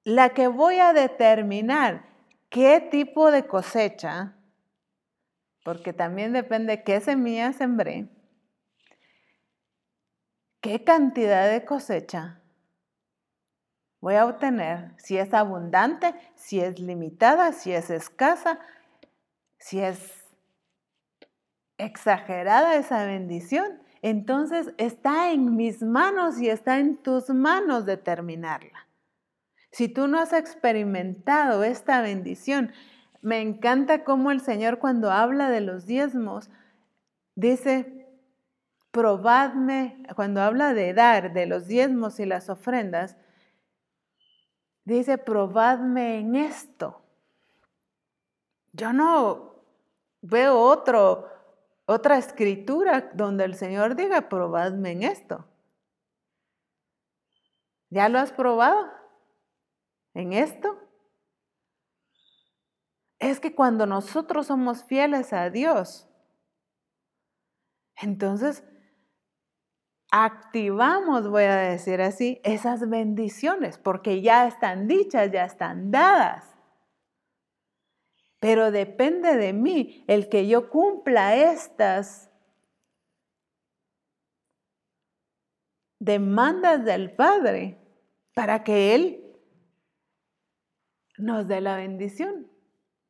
la 0.03 0.29
que 0.29 0.47
voy 0.47 0.79
a 0.79 0.93
determinar 0.93 2.05
qué 2.49 2.81
tipo 2.81 3.29
de 3.29 3.45
cosecha, 3.45 4.33
porque 5.63 5.93
también 5.93 6.33
depende 6.33 6.81
qué 6.81 6.99
semilla 6.99 7.53
sembré, 7.53 8.09
qué 10.61 10.83
cantidad 10.83 11.49
de 11.51 11.65
cosecha 11.65 12.41
voy 13.99 14.15
a 14.15 14.25
obtener, 14.25 14.93
si 14.97 15.17
es 15.17 15.33
abundante, 15.33 16.15
si 16.35 16.59
es 16.59 16.79
limitada, 16.79 17.53
si 17.53 17.71
es 17.71 17.89
escasa, 17.89 18.59
si 19.59 19.79
es 19.79 20.25
exagerada 21.77 22.75
esa 22.75 23.05
bendición. 23.05 23.81
Entonces 24.01 24.73
está 24.77 25.31
en 25.31 25.55
mis 25.55 25.83
manos 25.83 26.39
y 26.39 26.49
está 26.49 26.79
en 26.79 26.97
tus 26.97 27.29
manos 27.29 27.85
determinarla. 27.85 28.87
Si 29.71 29.87
tú 29.87 30.07
no 30.07 30.19
has 30.19 30.33
experimentado 30.33 31.63
esta 31.63 32.01
bendición, 32.01 32.73
me 33.21 33.39
encanta 33.41 34.03
cómo 34.03 34.31
el 34.31 34.41
Señor 34.41 34.79
cuando 34.79 35.11
habla 35.11 35.49
de 35.49 35.61
los 35.61 35.85
diezmos 35.85 36.49
dice, 37.35 38.00
probadme, 38.91 40.03
cuando 40.15 40.41
habla 40.41 40.73
de 40.73 40.93
dar, 40.93 41.33
de 41.33 41.45
los 41.45 41.67
diezmos 41.67 42.19
y 42.19 42.25
las 42.25 42.49
ofrendas, 42.49 43.15
dice, 44.83 45.17
probadme 45.17 46.19
en 46.19 46.35
esto. 46.35 47.01
Yo 48.73 48.93
no 48.93 49.55
veo 50.21 50.59
otro, 50.59 51.29
otra 51.85 52.17
escritura 52.17 53.11
donde 53.13 53.45
el 53.45 53.55
Señor 53.55 53.95
diga, 53.95 54.29
probadme 54.29 54.91
en 54.91 55.03
esto. 55.03 55.45
¿Ya 57.89 58.07
lo 58.09 58.19
has 58.19 58.31
probado? 58.31 58.91
¿En 60.13 60.33
esto? 60.33 60.77
Es 63.19 63.39
que 63.39 63.53
cuando 63.53 63.85
nosotros 63.85 64.47
somos 64.47 64.83
fieles 64.83 65.31
a 65.31 65.49
Dios, 65.49 66.07
entonces 67.97 68.63
activamos, 70.11 71.29
voy 71.29 71.43
a 71.43 71.55
decir 71.55 72.01
así, 72.01 72.41
esas 72.43 72.87
bendiciones, 72.89 73.77
porque 73.77 74.21
ya 74.21 74.45
están 74.45 74.87
dichas, 74.87 75.31
ya 75.31 75.45
están 75.45 75.89
dadas. 75.89 76.53
Pero 78.39 78.71
depende 78.71 79.37
de 79.37 79.53
mí 79.53 80.03
el 80.07 80.27
que 80.27 80.47
yo 80.47 80.69
cumpla 80.69 81.35
estas 81.35 82.29
demandas 85.99 86.83
del 86.83 87.11
Padre 87.11 87.77
para 88.33 88.63
que 88.63 88.95
Él 88.95 89.23
nos 91.17 91.47
dé 91.47 91.61
la 91.61 91.75
bendición, 91.75 92.51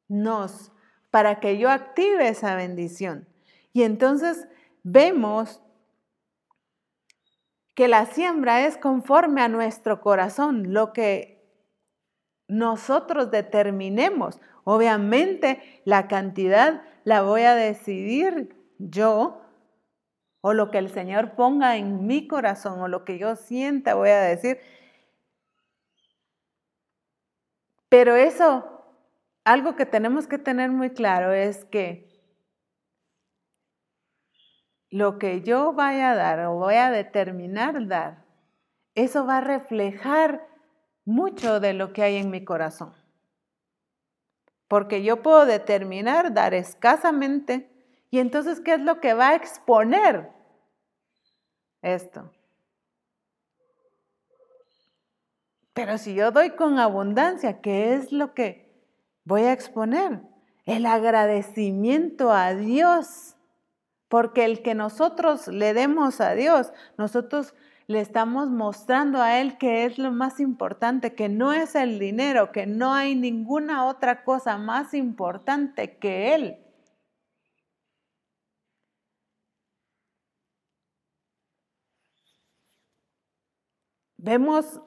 nos, 0.07 0.71
para 1.09 1.39
que 1.39 1.57
yo 1.57 1.69
active 1.69 2.27
esa 2.27 2.55
bendición. 2.55 3.27
Y 3.73 3.83
entonces 3.83 4.47
vemos 4.83 5.61
que 7.73 7.87
la 7.87 8.05
siembra 8.05 8.65
es 8.65 8.77
conforme 8.77 9.41
a 9.41 9.47
nuestro 9.47 10.01
corazón, 10.01 10.73
lo 10.73 10.93
que 10.93 11.41
nosotros 12.47 13.31
determinemos. 13.31 14.39
Obviamente 14.63 15.81
la 15.85 16.07
cantidad 16.07 16.83
la 17.03 17.21
voy 17.21 17.43
a 17.43 17.55
decidir 17.55 18.55
yo 18.77 19.41
o 20.41 20.53
lo 20.53 20.71
que 20.71 20.79
el 20.79 20.89
Señor 20.89 21.35
ponga 21.35 21.77
en 21.77 22.05
mi 22.07 22.27
corazón 22.27 22.81
o 22.81 22.87
lo 22.87 23.05
que 23.05 23.17
yo 23.17 23.35
sienta 23.35 23.95
voy 23.95 24.09
a 24.09 24.21
decir. 24.21 24.59
Pero 27.89 28.15
eso, 28.15 28.83
algo 29.43 29.75
que 29.75 29.85
tenemos 29.85 30.27
que 30.27 30.37
tener 30.37 30.71
muy 30.71 30.89
claro 30.91 31.31
es 31.31 31.65
que 31.65 32.10
lo 34.91 35.17
que 35.17 35.41
yo 35.41 35.73
vaya 35.73 36.11
a 36.11 36.15
dar 36.15 36.39
o 36.41 36.55
voy 36.55 36.75
a 36.75 36.91
determinar 36.91 37.87
dar, 37.87 38.25
eso 38.93 39.25
va 39.25 39.37
a 39.37 39.41
reflejar 39.41 40.45
mucho 41.05 41.59
de 41.59 41.73
lo 41.73 41.93
que 41.93 42.03
hay 42.03 42.17
en 42.17 42.29
mi 42.29 42.43
corazón. 42.43 42.93
Porque 44.67 45.01
yo 45.01 45.21
puedo 45.21 45.45
determinar 45.45 46.33
dar 46.33 46.53
escasamente 46.53 47.71
y 48.09 48.19
entonces, 48.19 48.59
¿qué 48.59 48.73
es 48.73 48.81
lo 48.81 48.99
que 48.99 49.13
va 49.13 49.29
a 49.29 49.35
exponer 49.35 50.29
esto? 51.81 52.29
Pero 55.73 55.97
si 55.97 56.13
yo 56.13 56.31
doy 56.31 56.51
con 56.51 56.79
abundancia, 56.79 57.61
¿qué 57.61 57.93
es 57.93 58.11
lo 58.11 58.33
que 58.33 58.69
voy 59.23 59.43
a 59.43 59.53
exponer? 59.53 60.21
El 60.65 60.85
agradecimiento 60.85 62.31
a 62.31 62.53
Dios. 62.53 63.37
Porque 64.11 64.43
el 64.43 64.61
que 64.61 64.75
nosotros 64.75 65.47
le 65.47 65.73
demos 65.73 66.19
a 66.19 66.33
Dios, 66.33 66.73
nosotros 66.97 67.55
le 67.87 68.01
estamos 68.01 68.49
mostrando 68.49 69.21
a 69.21 69.39
Él 69.39 69.57
que 69.57 69.85
es 69.85 69.97
lo 69.97 70.11
más 70.11 70.41
importante, 70.41 71.15
que 71.15 71.29
no 71.29 71.53
es 71.53 71.75
el 71.75 71.97
dinero, 71.97 72.51
que 72.51 72.67
no 72.67 72.93
hay 72.93 73.15
ninguna 73.15 73.85
otra 73.85 74.25
cosa 74.25 74.57
más 74.57 74.93
importante 74.93 75.97
que 75.97 76.35
Él. 76.35 76.57
Vemos 84.17 84.81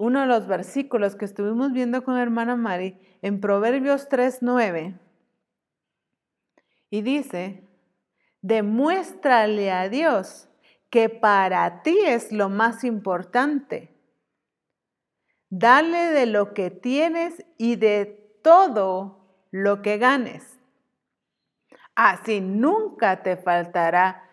uno 0.00 0.22
de 0.22 0.26
los 0.26 0.48
versículos 0.48 1.14
que 1.14 1.26
estuvimos 1.26 1.72
viendo 1.72 2.02
con 2.02 2.18
hermana 2.18 2.56
Mari 2.56 2.98
en 3.22 3.40
Proverbios 3.40 4.08
3:9 4.08 4.98
y 6.90 7.02
dice, 7.02 7.73
demuéstrale 8.44 9.72
a 9.72 9.88
Dios 9.88 10.50
que 10.90 11.08
para 11.08 11.80
ti 11.82 11.98
es 12.04 12.30
lo 12.30 12.50
más 12.50 12.84
importante. 12.84 13.90
Dale 15.48 16.10
de 16.10 16.26
lo 16.26 16.52
que 16.52 16.70
tienes 16.70 17.42
y 17.56 17.76
de 17.76 18.38
todo 18.42 19.46
lo 19.50 19.80
que 19.80 19.96
ganes. 19.96 20.60
Así 21.94 22.42
nunca 22.42 23.22
te 23.22 23.38
faltará 23.38 24.28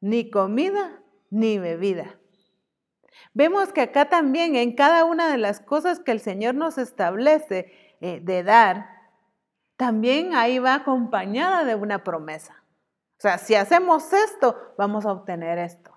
ni 0.00 0.28
comida 0.28 1.00
ni 1.30 1.60
bebida. 1.60 2.18
Vemos 3.32 3.72
que 3.72 3.82
acá 3.82 4.08
también 4.08 4.56
en 4.56 4.74
cada 4.74 5.04
una 5.04 5.30
de 5.30 5.38
las 5.38 5.60
cosas 5.60 6.00
que 6.00 6.10
el 6.10 6.18
Señor 6.18 6.56
nos 6.56 6.78
establece 6.78 7.72
eh, 8.00 8.18
de 8.20 8.42
dar, 8.42 8.88
también 9.76 10.34
ahí 10.34 10.58
va 10.58 10.74
acompañada 10.74 11.64
de 11.64 11.76
una 11.76 12.02
promesa. 12.02 12.61
O 13.22 13.28
sea, 13.28 13.38
si 13.38 13.54
hacemos 13.54 14.12
esto, 14.12 14.74
vamos 14.76 15.06
a 15.06 15.12
obtener 15.12 15.58
esto. 15.58 15.96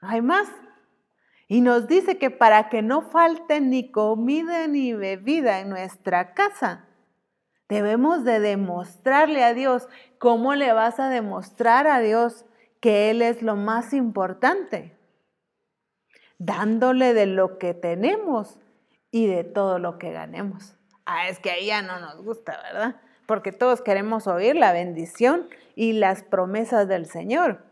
Hay 0.00 0.22
más. 0.22 0.48
Y 1.48 1.60
nos 1.60 1.86
dice 1.86 2.16
que 2.16 2.30
para 2.30 2.70
que 2.70 2.80
no 2.80 3.02
falte 3.02 3.60
ni 3.60 3.92
comida 3.92 4.66
ni 4.66 4.94
bebida 4.94 5.60
en 5.60 5.68
nuestra 5.68 6.32
casa, 6.32 6.86
debemos 7.68 8.24
de 8.24 8.40
demostrarle 8.40 9.44
a 9.44 9.52
Dios. 9.52 9.86
¿Cómo 10.18 10.54
le 10.54 10.72
vas 10.72 10.98
a 10.98 11.10
demostrar 11.10 11.86
a 11.86 11.98
Dios 11.98 12.46
que 12.80 13.10
Él 13.10 13.20
es 13.20 13.42
lo 13.42 13.54
más 13.54 13.92
importante? 13.92 14.96
dándole 16.38 17.14
de 17.14 17.26
lo 17.26 17.58
que 17.58 17.74
tenemos 17.74 18.58
y 19.10 19.26
de 19.26 19.44
todo 19.44 19.78
lo 19.78 19.98
que 19.98 20.12
ganemos. 20.12 20.76
Ah, 21.06 21.28
es 21.28 21.38
que 21.38 21.50
ahí 21.50 21.66
ya 21.66 21.82
no 21.82 22.00
nos 22.00 22.22
gusta, 22.22 22.60
¿verdad? 22.62 23.00
Porque 23.26 23.52
todos 23.52 23.82
queremos 23.82 24.26
oír 24.26 24.56
la 24.56 24.72
bendición 24.72 25.48
y 25.74 25.92
las 25.92 26.22
promesas 26.22 26.88
del 26.88 27.06
Señor. 27.06 27.64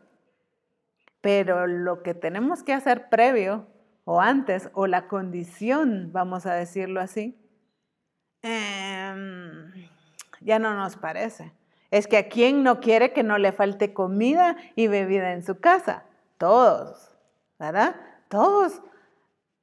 Pero 1.20 1.66
lo 1.66 2.02
que 2.02 2.14
tenemos 2.14 2.62
que 2.62 2.72
hacer 2.72 3.08
previo 3.08 3.66
o 4.04 4.20
antes, 4.20 4.68
o 4.74 4.86
la 4.86 5.08
condición, 5.08 6.10
vamos 6.12 6.44
a 6.46 6.54
decirlo 6.54 7.00
así, 7.00 7.38
em, 8.42 9.88
ya 10.40 10.58
no 10.58 10.74
nos 10.74 10.96
parece. 10.96 11.52
Es 11.90 12.06
que 12.06 12.18
a 12.18 12.28
quién 12.28 12.62
no 12.62 12.80
quiere 12.80 13.12
que 13.12 13.22
no 13.22 13.38
le 13.38 13.52
falte 13.52 13.94
comida 13.94 14.56
y 14.74 14.88
bebida 14.88 15.32
en 15.32 15.42
su 15.42 15.60
casa. 15.60 16.04
Todos, 16.38 17.12
¿verdad? 17.58 17.96
Todos 18.28 18.82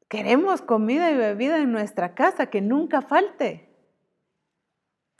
queremos 0.07 0.61
comida 0.61 1.11
y 1.11 1.17
bebida 1.17 1.59
en 1.59 1.71
nuestra 1.71 2.15
casa, 2.15 2.47
que 2.47 2.61
nunca 2.61 3.01
falte. 3.01 3.70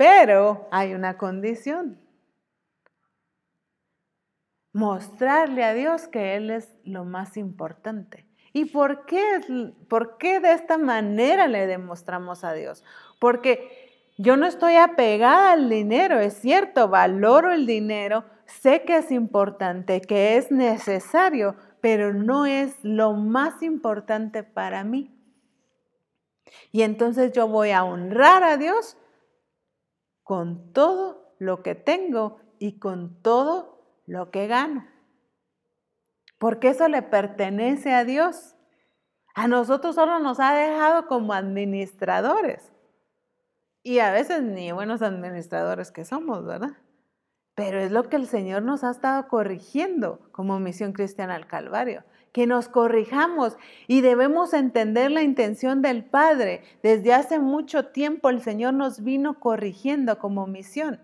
Pero 0.01 0.67
hay 0.71 0.95
una 0.95 1.15
condición. 1.15 2.01
Mostrarle 4.73 5.63
a 5.63 5.75
Dios 5.75 6.07
que 6.07 6.35
Él 6.35 6.49
es 6.49 6.75
lo 6.83 7.05
más 7.05 7.37
importante. 7.37 8.25
¿Y 8.51 8.65
por 8.65 9.05
qué, 9.05 9.21
por 9.87 10.17
qué 10.17 10.39
de 10.39 10.53
esta 10.53 10.79
manera 10.79 11.47
le 11.47 11.67
demostramos 11.67 12.43
a 12.43 12.53
Dios? 12.53 12.83
Porque 13.19 14.09
yo 14.17 14.37
no 14.37 14.47
estoy 14.47 14.73
apegada 14.73 15.51
al 15.51 15.69
dinero, 15.69 16.19
es 16.19 16.33
cierto, 16.33 16.87
valoro 16.87 17.51
el 17.51 17.67
dinero, 17.67 18.25
sé 18.47 18.81
que 18.81 18.97
es 18.97 19.11
importante, 19.11 20.01
que 20.01 20.35
es 20.35 20.49
necesario, 20.49 21.55
pero 21.79 22.11
no 22.11 22.47
es 22.47 22.73
lo 22.81 23.13
más 23.13 23.61
importante 23.61 24.41
para 24.41 24.83
mí. 24.83 25.15
Y 26.71 26.81
entonces 26.81 27.33
yo 27.33 27.47
voy 27.47 27.69
a 27.69 27.83
honrar 27.83 28.43
a 28.43 28.57
Dios 28.57 28.97
con 30.31 30.71
todo 30.71 31.35
lo 31.39 31.61
que 31.61 31.75
tengo 31.75 32.39
y 32.57 32.79
con 32.79 33.21
todo 33.21 33.99
lo 34.05 34.31
que 34.31 34.47
gano. 34.47 34.87
Porque 36.37 36.69
eso 36.69 36.87
le 36.87 37.01
pertenece 37.01 37.93
a 37.93 38.05
Dios. 38.05 38.55
A 39.35 39.49
nosotros 39.49 39.95
solo 39.95 40.19
nos 40.19 40.39
ha 40.39 40.53
dejado 40.53 41.07
como 41.07 41.33
administradores. 41.33 42.71
Y 43.83 43.99
a 43.99 44.13
veces 44.13 44.41
ni 44.41 44.71
buenos 44.71 45.01
administradores 45.01 45.91
que 45.91 46.05
somos, 46.05 46.45
¿verdad? 46.45 46.77
Pero 47.53 47.81
es 47.81 47.91
lo 47.91 48.07
que 48.07 48.15
el 48.15 48.25
Señor 48.25 48.63
nos 48.63 48.85
ha 48.85 48.91
estado 48.91 49.27
corrigiendo 49.27 50.31
como 50.31 50.61
misión 50.61 50.93
cristiana 50.93 51.35
al 51.35 51.45
Calvario, 51.45 52.05
que 52.31 52.47
nos 52.47 52.67
corrijamos 52.67 53.57
y 53.87 54.01
debemos 54.01 54.53
entender 54.53 55.11
la 55.11 55.21
intención 55.21 55.81
del 55.81 56.03
Padre. 56.03 56.63
Desde 56.81 57.13
hace 57.13 57.39
mucho 57.39 57.87
tiempo 57.87 58.29
el 58.29 58.41
Señor 58.41 58.73
nos 58.73 59.03
vino 59.03 59.39
corrigiendo 59.39 60.17
como 60.19 60.47
misión 60.47 60.99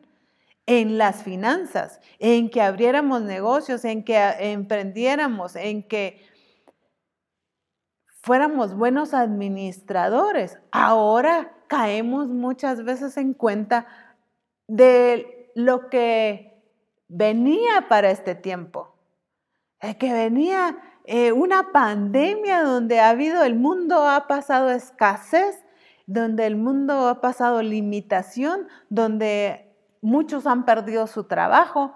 en 0.65 0.97
las 0.97 1.23
finanzas, 1.23 2.01
en 2.19 2.49
que 2.49 2.61
abriéramos 2.61 3.21
negocios, 3.21 3.85
en 3.85 4.03
que 4.03 4.17
emprendiéramos, 4.39 5.55
en 5.55 5.81
que 5.81 6.21
fuéramos 8.21 8.75
buenos 8.75 9.13
administradores. 9.13 10.59
Ahora 10.71 11.53
caemos 11.67 12.27
muchas 12.27 12.83
veces 12.83 13.15
en 13.15 13.33
cuenta 13.33 13.87
de 14.67 15.51
lo 15.55 15.89
que 15.89 16.61
venía 17.07 17.87
para 17.87 18.11
este 18.11 18.35
tiempo. 18.35 18.93
que 19.99 20.11
venía 20.11 20.77
eh, 21.09 21.31
una 21.31 21.71
pandemia 21.71 22.63
donde 22.63 22.99
ha 22.99 23.09
habido, 23.09 23.45
el 23.45 23.55
mundo 23.55 24.09
ha 24.09 24.27
pasado 24.27 24.69
escasez, 24.69 25.63
donde 26.05 26.45
el 26.45 26.57
mundo 26.57 27.07
ha 27.07 27.21
pasado 27.21 27.61
limitación, 27.61 28.67
donde 28.89 29.73
muchos 30.01 30.45
han 30.45 30.65
perdido 30.65 31.07
su 31.07 31.23
trabajo. 31.23 31.95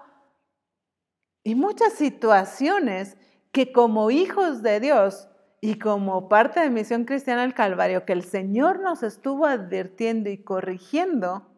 Y 1.44 1.54
muchas 1.56 1.92
situaciones 1.92 3.18
que 3.52 3.70
como 3.70 4.10
hijos 4.10 4.62
de 4.62 4.80
Dios 4.80 5.28
y 5.60 5.78
como 5.78 6.30
parte 6.30 6.60
de 6.60 6.70
Misión 6.70 7.04
Cristiana 7.04 7.42
del 7.42 7.52
Calvario, 7.52 8.06
que 8.06 8.14
el 8.14 8.24
Señor 8.24 8.80
nos 8.80 9.02
estuvo 9.02 9.44
advirtiendo 9.44 10.30
y 10.30 10.42
corrigiendo, 10.42 11.51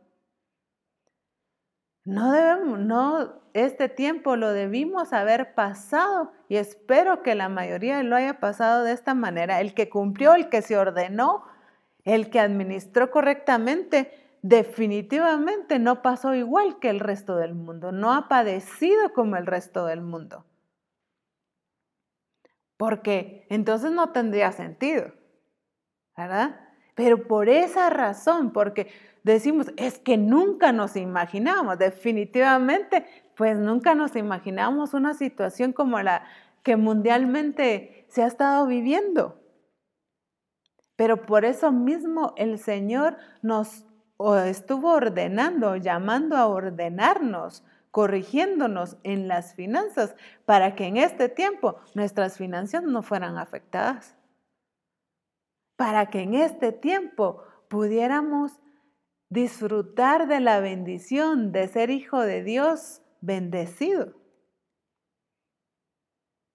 no 2.05 2.33
debemos, 2.33 2.79
no, 2.81 3.41
este 3.55 3.89
tiempo 3.89 4.37
lo 4.37 4.53
debimos 4.53 5.13
haber 5.13 5.55
pasado 5.55 6.33
y 6.49 6.57
espero 6.57 7.23
que 7.23 7.35
la 7.35 7.49
mayoría 7.49 8.03
lo 8.03 8.17
haya 8.17 8.41
pasado 8.41 8.85
de 8.85 8.93
esta 8.93 9.15
manera. 9.15 9.61
El 9.61 9.75
que 9.75 9.89
cumplió, 9.89 10.35
el 10.35 10.51
que 10.51 10.61
se 10.61 10.77
ordenó, 10.77 11.45
el 12.05 12.29
que 12.31 12.41
administró 12.41 13.11
correctamente, 13.11 14.13
definitivamente 14.43 15.79
no 15.79 16.03
pasó 16.03 16.35
igual 16.35 16.79
que 16.79 16.91
el 16.91 17.01
resto 17.01 17.37
del 17.37 17.55
mundo, 17.55 17.93
no 17.93 18.13
ha 18.13 18.29
padecido 18.29 19.15
como 19.15 19.37
el 19.37 19.47
resto 19.47 19.87
del 19.87 20.03
mundo. 20.03 20.45
Porque 22.77 23.47
entonces 23.49 23.93
no 23.93 24.13
tendría 24.13 24.53
sentido, 24.53 25.13
¿verdad? 26.17 26.64
Pero 26.95 27.27
por 27.27 27.49
esa 27.49 27.91
razón, 27.91 28.53
porque 28.53 28.89
decimos, 29.25 29.73
es 29.77 29.99
que 29.99 30.17
nunca 30.17 30.73
nos 30.73 30.97
imaginamos, 30.97 31.79
definitivamente, 31.79 33.07
pues 33.37 33.59
nunca 33.59 33.95
nos 33.95 34.15
imaginamos 34.17 34.95
una 34.95 35.15
situación 35.15 35.73
como 35.73 36.01
la 36.01 36.25
que 36.63 36.77
mundialmente 36.77 38.07
se 38.09 38.23
ha 38.23 38.27
estado 38.27 38.67
viviendo. 38.67 39.41
Pero 40.97 41.27
por 41.27 41.45
eso 41.45 41.73
mismo 41.73 42.35
el 42.37 42.59
Señor 42.59 43.17
nos 43.43 43.85
estuvo 44.47 44.93
ordenando, 44.93 45.77
llamando 45.77 46.37
a 46.37 46.47
ordenarnos, 46.47 47.65
corrigiéndonos 47.91 48.97
en 49.03 49.29
las 49.29 49.55
finanzas 49.55 50.15
para 50.45 50.75
que 50.75 50.87
en 50.87 50.97
este 50.97 51.29
tiempo 51.29 51.77
nuestras 51.95 52.39
finanzas 52.39 52.83
no 52.85 53.03
fueran 53.03 53.39
afectadas. 53.39 54.17
Para 55.77 56.07
que 56.07 56.21
en 56.21 56.35
este 56.35 56.73
tiempo 56.73 57.43
pudiéramos 57.69 58.61
disfrutar 59.29 60.29
de 60.29 60.41
la 60.41 60.61
bendición 60.61 61.51
de 61.53 61.67
ser 61.69 61.91
hijo 61.91 62.21
de 62.21 62.43
Dios 62.43 63.03
bendecido. 63.21 64.15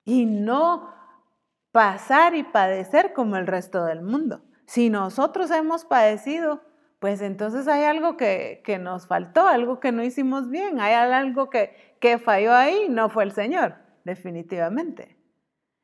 Y 0.06 0.26
no 0.26 0.94
pasar 1.72 2.36
y 2.36 2.44
padecer 2.44 3.14
como 3.14 3.36
el 3.36 3.48
resto 3.48 3.86
del 3.86 4.02
mundo. 4.02 4.42
Si 4.66 4.90
nosotros 4.90 5.52
hemos 5.52 5.86
padecido, 5.86 6.62
pues 7.00 7.22
entonces 7.22 7.68
hay 7.68 7.84
algo 7.84 8.18
que, 8.18 8.64
nos 8.80 9.08
faltó, 9.08 9.48
algo 9.48 9.80
que 9.80 9.92
no 9.92 10.04
hicimos 10.04 10.50
bien, 10.50 10.80
hay 10.80 10.94
algo 10.94 11.50
que, 11.50 11.96
que 12.00 12.18
falló 12.18 12.54
ahí, 12.54 12.88
no 12.90 13.10
fue 13.10 13.24
el 13.24 13.32
Señor, 13.32 13.76
definitivamente. 14.04 15.18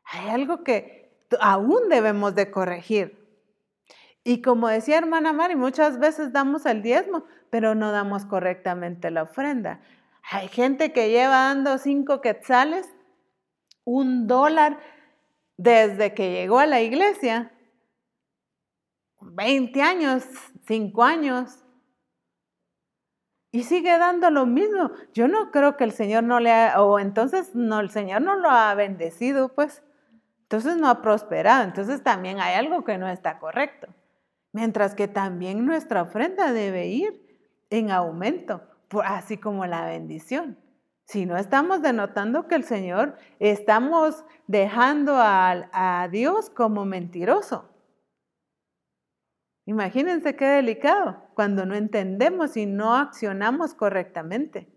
Hay 0.04 0.30
algo 0.30 0.64
que 0.64 1.26
aún 1.40 1.90
debemos 1.90 2.36
de 2.36 2.52
corregir. 2.52 3.25
Y 4.28 4.42
como 4.42 4.68
decía 4.68 4.98
hermana 4.98 5.34
Mari, 5.34 5.56
muchas 5.56 6.00
veces 6.00 6.34
damos 6.34 6.66
el 6.66 6.82
diezmo, 6.82 7.26
pero 7.52 7.76
no 7.76 7.92
damos 7.92 8.26
correctamente 8.26 9.12
la 9.12 9.22
ofrenda. 9.22 9.82
Hay 10.32 10.48
gente 10.48 10.92
que 10.92 11.12
lleva 11.12 11.46
dando 11.46 11.78
cinco 11.78 12.22
quetzales, 12.22 12.92
un 13.84 14.26
dólar, 14.26 14.80
desde 15.58 16.16
que 16.16 16.32
llegó 16.32 16.58
a 16.58 16.66
la 16.66 16.82
iglesia, 16.82 17.52
20 19.22 19.82
años, 19.82 20.26
5 20.66 21.04
años, 21.04 21.64
y 23.52 23.64
sigue 23.64 23.98
dando 24.00 24.32
lo 24.32 24.48
mismo. 24.48 24.92
Yo 25.14 25.28
no 25.28 25.52
creo 25.52 25.78
que 25.78 25.84
el 25.84 25.92
Señor 25.92 26.24
no 26.24 26.40
le 26.40 26.52
ha, 26.52 26.82
o 26.82 26.98
entonces 26.98 27.54
no, 27.54 27.80
el 27.80 27.92
Señor 27.92 28.22
no 28.22 28.36
lo 28.36 28.50
ha 28.50 28.74
bendecido, 28.74 29.50
pues. 29.50 29.84
Entonces 30.42 30.78
no 30.78 30.90
ha 30.90 31.02
prosperado. 31.02 31.64
Entonces 31.64 32.04
también 32.04 32.40
hay 32.40 32.56
algo 32.56 32.84
que 32.84 32.98
no 32.98 33.08
está 33.08 33.40
correcto. 33.40 33.88
Mientras 34.56 34.96
que 34.96 35.10
también 35.10 35.66
nuestra 35.66 36.04
ofrenda 36.04 36.54
debe 36.54 36.88
ir 36.88 37.44
en 37.70 37.92
aumento, 37.92 38.62
así 39.04 39.38
como 39.38 39.66
la 39.66 39.86
bendición. 39.86 40.58
Si 41.04 41.26
no 41.26 41.36
estamos 41.36 41.82
denotando 41.82 42.48
que 42.48 42.56
el 42.56 42.64
Señor, 42.64 43.18
estamos 43.40 44.24
dejando 44.48 45.16
a, 45.18 46.08
Dios 46.10 46.50
como 46.50 46.86
mentiroso. 46.86 47.70
Imagínense 49.66 50.38
qué 50.38 50.46
delicado 50.46 51.22
cuando 51.34 51.66
no 51.66 51.76
entendemos 51.76 52.56
y 52.56 52.66
no 52.66 52.96
accionamos 52.96 53.74
correctamente. 53.74 54.70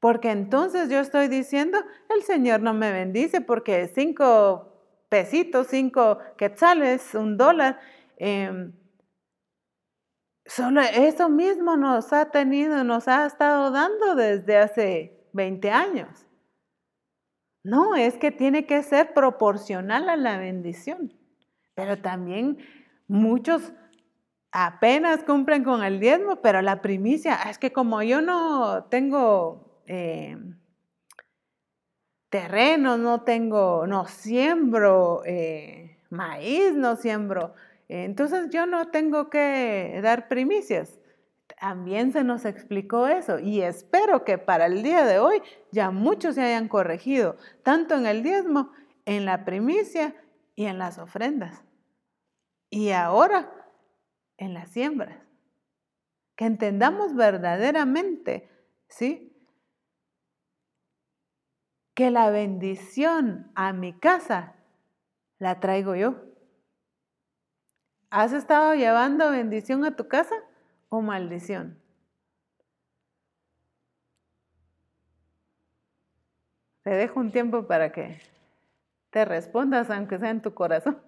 Porque 0.00 0.30
entonces 0.30 0.88
yo 0.88 1.00
estoy 1.00 1.28
diciendo, 1.28 1.84
el 2.08 2.22
Señor 2.22 2.62
no 2.62 2.72
me 2.72 2.90
bendice 2.92 3.42
porque 3.42 3.88
cinco 3.88 4.70
pesitos, 5.10 5.66
cinco 5.68 6.18
quetzales, 6.38 7.14
un 7.14 7.36
dólar, 7.36 7.78
em, 8.16 8.72
Solo 10.46 10.82
eso 10.82 11.30
mismo 11.30 11.76
nos 11.76 12.12
ha 12.12 12.30
tenido, 12.30 12.84
nos 12.84 13.08
ha 13.08 13.24
estado 13.26 13.70
dando 13.70 14.14
desde 14.14 14.58
hace 14.58 15.26
20 15.32 15.70
años. 15.70 16.26
No, 17.62 17.94
es 17.94 18.18
que 18.18 18.30
tiene 18.30 18.66
que 18.66 18.82
ser 18.82 19.14
proporcional 19.14 20.10
a 20.10 20.16
la 20.16 20.36
bendición. 20.36 21.14
Pero 21.74 21.98
también 21.98 22.58
muchos 23.08 23.72
apenas 24.52 25.24
cumplen 25.24 25.64
con 25.64 25.82
el 25.82 25.98
diezmo, 25.98 26.36
pero 26.42 26.60
la 26.60 26.82
primicia, 26.82 27.36
es 27.48 27.58
que 27.58 27.72
como 27.72 28.02
yo 28.02 28.20
no 28.20 28.84
tengo 28.84 29.82
eh, 29.86 30.36
terreno, 32.28 32.98
no 32.98 33.22
tengo, 33.22 33.86
no 33.86 34.06
siembro 34.06 35.22
eh, 35.24 35.98
maíz, 36.10 36.74
no 36.74 36.96
siembro 36.96 37.54
entonces 37.88 38.50
yo 38.50 38.66
no 38.66 38.88
tengo 38.88 39.30
que 39.30 40.00
dar 40.02 40.28
primicias. 40.28 40.98
También 41.60 42.12
se 42.12 42.24
nos 42.24 42.44
explicó 42.44 43.06
eso 43.06 43.38
y 43.38 43.60
espero 43.60 44.24
que 44.24 44.38
para 44.38 44.66
el 44.66 44.82
día 44.82 45.04
de 45.04 45.18
hoy 45.18 45.42
ya 45.72 45.90
muchos 45.90 46.34
se 46.34 46.42
hayan 46.42 46.68
corregido, 46.68 47.36
tanto 47.62 47.94
en 47.94 48.06
el 48.06 48.22
diezmo, 48.22 48.72
en 49.04 49.24
la 49.24 49.44
primicia 49.44 50.14
y 50.54 50.64
en 50.64 50.78
las 50.78 50.98
ofrendas. 50.98 51.62
Y 52.70 52.90
ahora 52.90 53.50
en 54.36 54.54
las 54.54 54.70
siembras. 54.70 55.18
Que 56.36 56.46
entendamos 56.46 57.14
verdaderamente, 57.14 58.50
¿sí? 58.88 59.36
Que 61.94 62.10
la 62.10 62.30
bendición 62.30 63.52
a 63.54 63.72
mi 63.72 63.92
casa 63.98 64.56
la 65.38 65.60
traigo 65.60 65.94
yo. 65.94 66.33
¿Has 68.16 68.32
estado 68.32 68.76
llevando 68.76 69.28
bendición 69.32 69.84
a 69.84 69.96
tu 69.96 70.06
casa 70.06 70.36
o 70.88 71.00
maldición? 71.00 71.76
Te 76.84 76.90
dejo 76.90 77.18
un 77.18 77.32
tiempo 77.32 77.66
para 77.66 77.90
que 77.90 78.20
te 79.10 79.24
respondas, 79.24 79.90
aunque 79.90 80.20
sea 80.20 80.30
en 80.30 80.42
tu 80.42 80.54
corazón. 80.54 81.02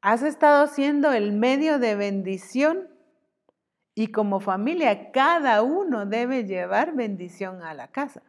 ¿Has 0.00 0.24
estado 0.24 0.66
siendo 0.66 1.12
el 1.12 1.30
medio 1.30 1.78
de 1.78 1.94
bendición? 1.94 2.88
Y 3.94 4.10
como 4.10 4.40
familia, 4.40 5.12
cada 5.12 5.62
uno 5.62 6.04
debe 6.04 6.46
llevar 6.46 6.96
bendición 6.96 7.62
a 7.62 7.74
la 7.74 7.86
casa. 7.86 8.24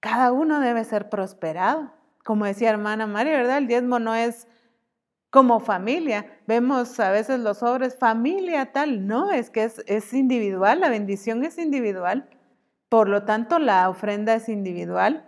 Cada 0.00 0.32
uno 0.32 0.60
debe 0.60 0.84
ser 0.84 1.10
prosperado 1.10 1.97
como 2.28 2.44
decía 2.44 2.68
hermana 2.68 3.06
María, 3.06 3.38
¿verdad? 3.38 3.56
El 3.56 3.68
diezmo 3.68 3.98
no 3.98 4.14
es 4.14 4.46
como 5.30 5.60
familia. 5.60 6.26
Vemos 6.46 7.00
a 7.00 7.10
veces 7.10 7.40
los 7.40 7.56
sobres, 7.56 7.96
familia 7.98 8.70
tal. 8.70 9.06
No, 9.06 9.32
es 9.32 9.48
que 9.48 9.64
es, 9.64 10.12
individual, 10.12 10.80
la 10.80 10.90
bendición 10.90 11.42
es 11.42 11.56
individual. 11.56 12.28
Por 12.90 13.08
lo 13.08 13.24
tanto, 13.24 13.58
la 13.58 13.88
ofrenda 13.88 14.34
es 14.34 14.50
individual. 14.50 15.26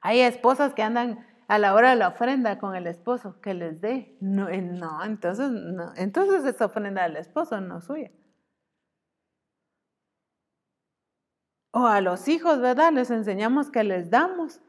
Hay 0.00 0.20
esposas 0.20 0.72
que 0.72 0.82
andan 0.82 1.26
a 1.46 1.58
la 1.58 1.74
hora 1.74 1.90
de 1.90 1.96
la 1.96 2.08
ofrenda 2.08 2.58
con 2.58 2.74
el 2.74 2.86
esposo, 2.86 3.38
que 3.42 3.52
les 3.52 3.82
dé. 3.82 4.16
No, 4.18 4.48
eh, 4.48 4.62
no 4.62 5.04
entonces, 5.04 5.50
no, 5.50 5.92
entonces 5.96 6.42
es 6.46 6.58
ofrenda 6.62 7.02
del 7.02 7.18
esposo, 7.18 7.60
no 7.60 7.82
suya. 7.82 8.10
O 11.70 11.86
a 11.86 12.00
los 12.00 12.28
hijos, 12.28 12.62
¿verdad? 12.62 12.92
Les 12.94 13.10
enseñamos 13.10 13.70
que 13.70 13.84
les 13.84 14.08
damos. 14.08 14.62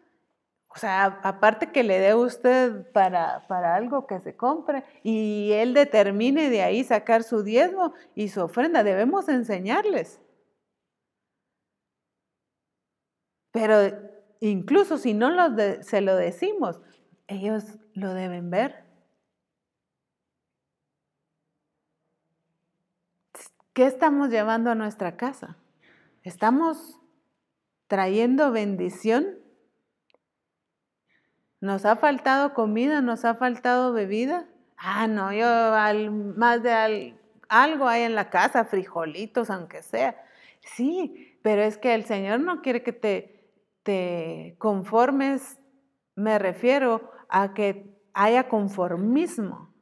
O 0.75 0.79
sea, 0.79 1.19
aparte 1.23 1.71
que 1.71 1.83
le 1.83 1.99
dé 1.99 2.15
usted 2.15 2.91
para, 2.93 3.45
para, 3.47 3.75
algo 3.75 4.07
que 4.07 4.19
se 4.19 4.35
compre 4.35 4.83
y 5.03 5.51
él 5.51 5.75
determine 5.75 6.49
de 6.49 6.63
ahí 6.63 6.83
sacar 6.83 7.21
su 7.21 7.43
diezmo 7.43 7.93
y 8.15 8.29
su 8.29 8.41
ofrenda, 8.41 8.83
debemos 8.83 9.29
enseñarles. 9.29 10.19
Pero 13.51 13.75
incluso 14.39 14.97
si 14.97 15.13
no 15.13 15.29
se 15.83 16.01
lo 16.01 16.15
decimos, 16.15 16.81
ellos 17.27 17.77
lo 17.93 18.15
deben 18.15 18.49
ver. 18.49 18.83
¿Qué 23.73 23.85
estamos 23.85 24.29
llevando 24.29 24.71
a 24.71 24.75
nuestra 24.75 25.17
casa? 25.17 25.55
¿Estamos 26.23 26.99
trayendo 27.87 28.51
bendición? 28.51 29.42
¿Nos 31.63 31.85
ha 31.85 31.95
faltado 31.95 32.53
comida? 32.53 32.99
¿Nos 32.99 33.23
ha 33.23 33.35
faltado 33.35 33.93
bebida? 33.93 34.49
Ah, 34.75 35.07
no, 35.07 35.31
yo 35.31 35.47
más 36.35 36.61
de 36.61 37.15
algo 37.47 37.87
hay 37.87 38.01
en 38.01 38.15
la 38.15 38.29
casa, 38.29 38.65
frijolitos, 38.65 39.49
aunque 39.49 39.81
sea. 39.81 40.21
Sí, 40.59 41.39
pero 41.41 41.61
es 41.61 41.77
que 41.77 41.95
el 41.95 42.03
Señor 42.03 42.41
no 42.41 42.61
quiere 42.61 42.83
que 42.83 42.91
te, 42.91 43.49
te 43.83 44.57
conformes, 44.57 45.57
me 46.15 46.37
refiero 46.37 47.09
a 47.29 47.53
que 47.53 47.97
haya 48.13 48.49
conformismo, 48.49 49.73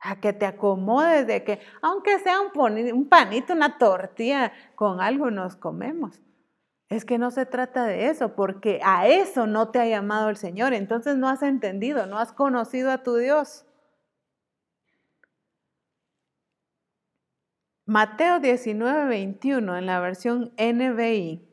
a 0.00 0.18
que 0.18 0.32
te 0.32 0.44
acomodes 0.44 1.24
de 1.24 1.44
que, 1.44 1.60
aunque 1.82 2.18
sea 2.18 2.38
un 2.40 3.08
panito, 3.08 3.52
una 3.52 3.78
tortilla, 3.78 4.52
con 4.74 5.00
algo 5.00 5.30
nos 5.30 5.54
comemos. 5.54 6.20
Es 6.90 7.04
que 7.04 7.18
no 7.18 7.30
se 7.30 7.46
trata 7.46 7.86
de 7.86 8.08
eso, 8.08 8.34
porque 8.34 8.80
a 8.84 9.06
eso 9.06 9.46
no 9.46 9.70
te 9.70 9.78
ha 9.78 9.86
llamado 9.86 10.28
el 10.28 10.36
Señor. 10.36 10.74
Entonces 10.74 11.16
no 11.16 11.28
has 11.28 11.42
entendido, 11.42 12.06
no 12.06 12.18
has 12.18 12.32
conocido 12.32 12.90
a 12.90 13.04
tu 13.04 13.14
Dios. 13.16 13.64
Mateo 17.86 18.40
19, 18.40 19.06
21 19.06 19.76
en 19.78 19.86
la 19.86 20.00
versión 20.00 20.52
NBI. 20.58 21.46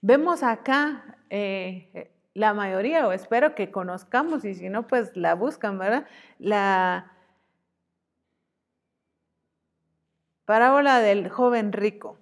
Vemos 0.00 0.42
acá 0.42 1.18
eh, 1.30 2.10
la 2.32 2.54
mayoría, 2.54 3.06
o 3.06 3.12
espero 3.12 3.54
que 3.54 3.70
conozcamos, 3.70 4.44
y 4.46 4.54
si 4.54 4.68
no, 4.70 4.86
pues 4.86 5.14
la 5.16 5.34
buscan, 5.34 5.78
¿verdad? 5.78 6.06
La 6.38 7.15
Parábola 10.46 11.00
del 11.00 11.28
joven 11.28 11.72
rico. 11.72 12.18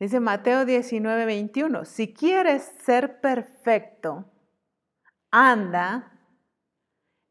Dice 0.00 0.18
Mateo 0.18 0.64
19, 0.64 1.24
21, 1.24 1.84
si 1.84 2.12
quieres 2.12 2.64
ser 2.82 3.20
perfecto, 3.20 4.24
anda, 5.30 6.18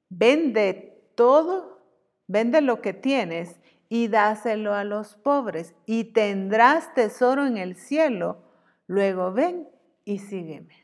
vende 0.07 1.11
todo, 1.15 1.85
vende 2.27 2.61
lo 2.61 2.81
que 2.81 2.93
tienes 2.93 3.59
y 3.89 4.07
dáselo 4.07 4.73
a 4.73 4.85
los 4.85 5.15
pobres 5.15 5.75
y 5.85 6.13
tendrás 6.13 6.93
tesoro 6.93 7.45
en 7.45 7.57
el 7.57 7.75
cielo. 7.75 8.41
Luego 8.87 9.33
ven 9.33 9.67
y 10.05 10.19
sígueme. 10.19 10.80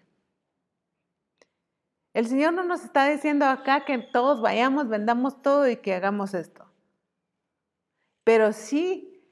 El 2.14 2.28
Señor 2.28 2.53
no 2.53 2.64
nos 2.64 2.84
está 2.84 3.08
diciendo 3.08 3.45
acá 3.45 3.86
que 3.86 3.97
todos 3.97 4.41
vayamos, 4.41 4.89
vendamos 4.89 5.41
todo 5.41 5.70
y 5.70 5.78
que 5.78 5.93
hagamos 5.93 6.34
esto. 6.34 6.66
Pero 8.24 8.53
sí 8.53 9.24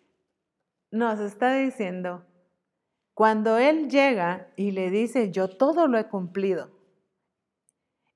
nos 0.91 1.19
está 1.19 1.53
diciendo, 1.55 2.25
cuando 3.13 3.57
Él 3.57 3.89
llega 3.89 4.47
y 4.55 4.71
le 4.71 4.89
dice, 4.89 5.31
yo 5.31 5.49
todo 5.49 5.87
lo 5.87 5.97
he 5.97 6.07
cumplido, 6.07 6.71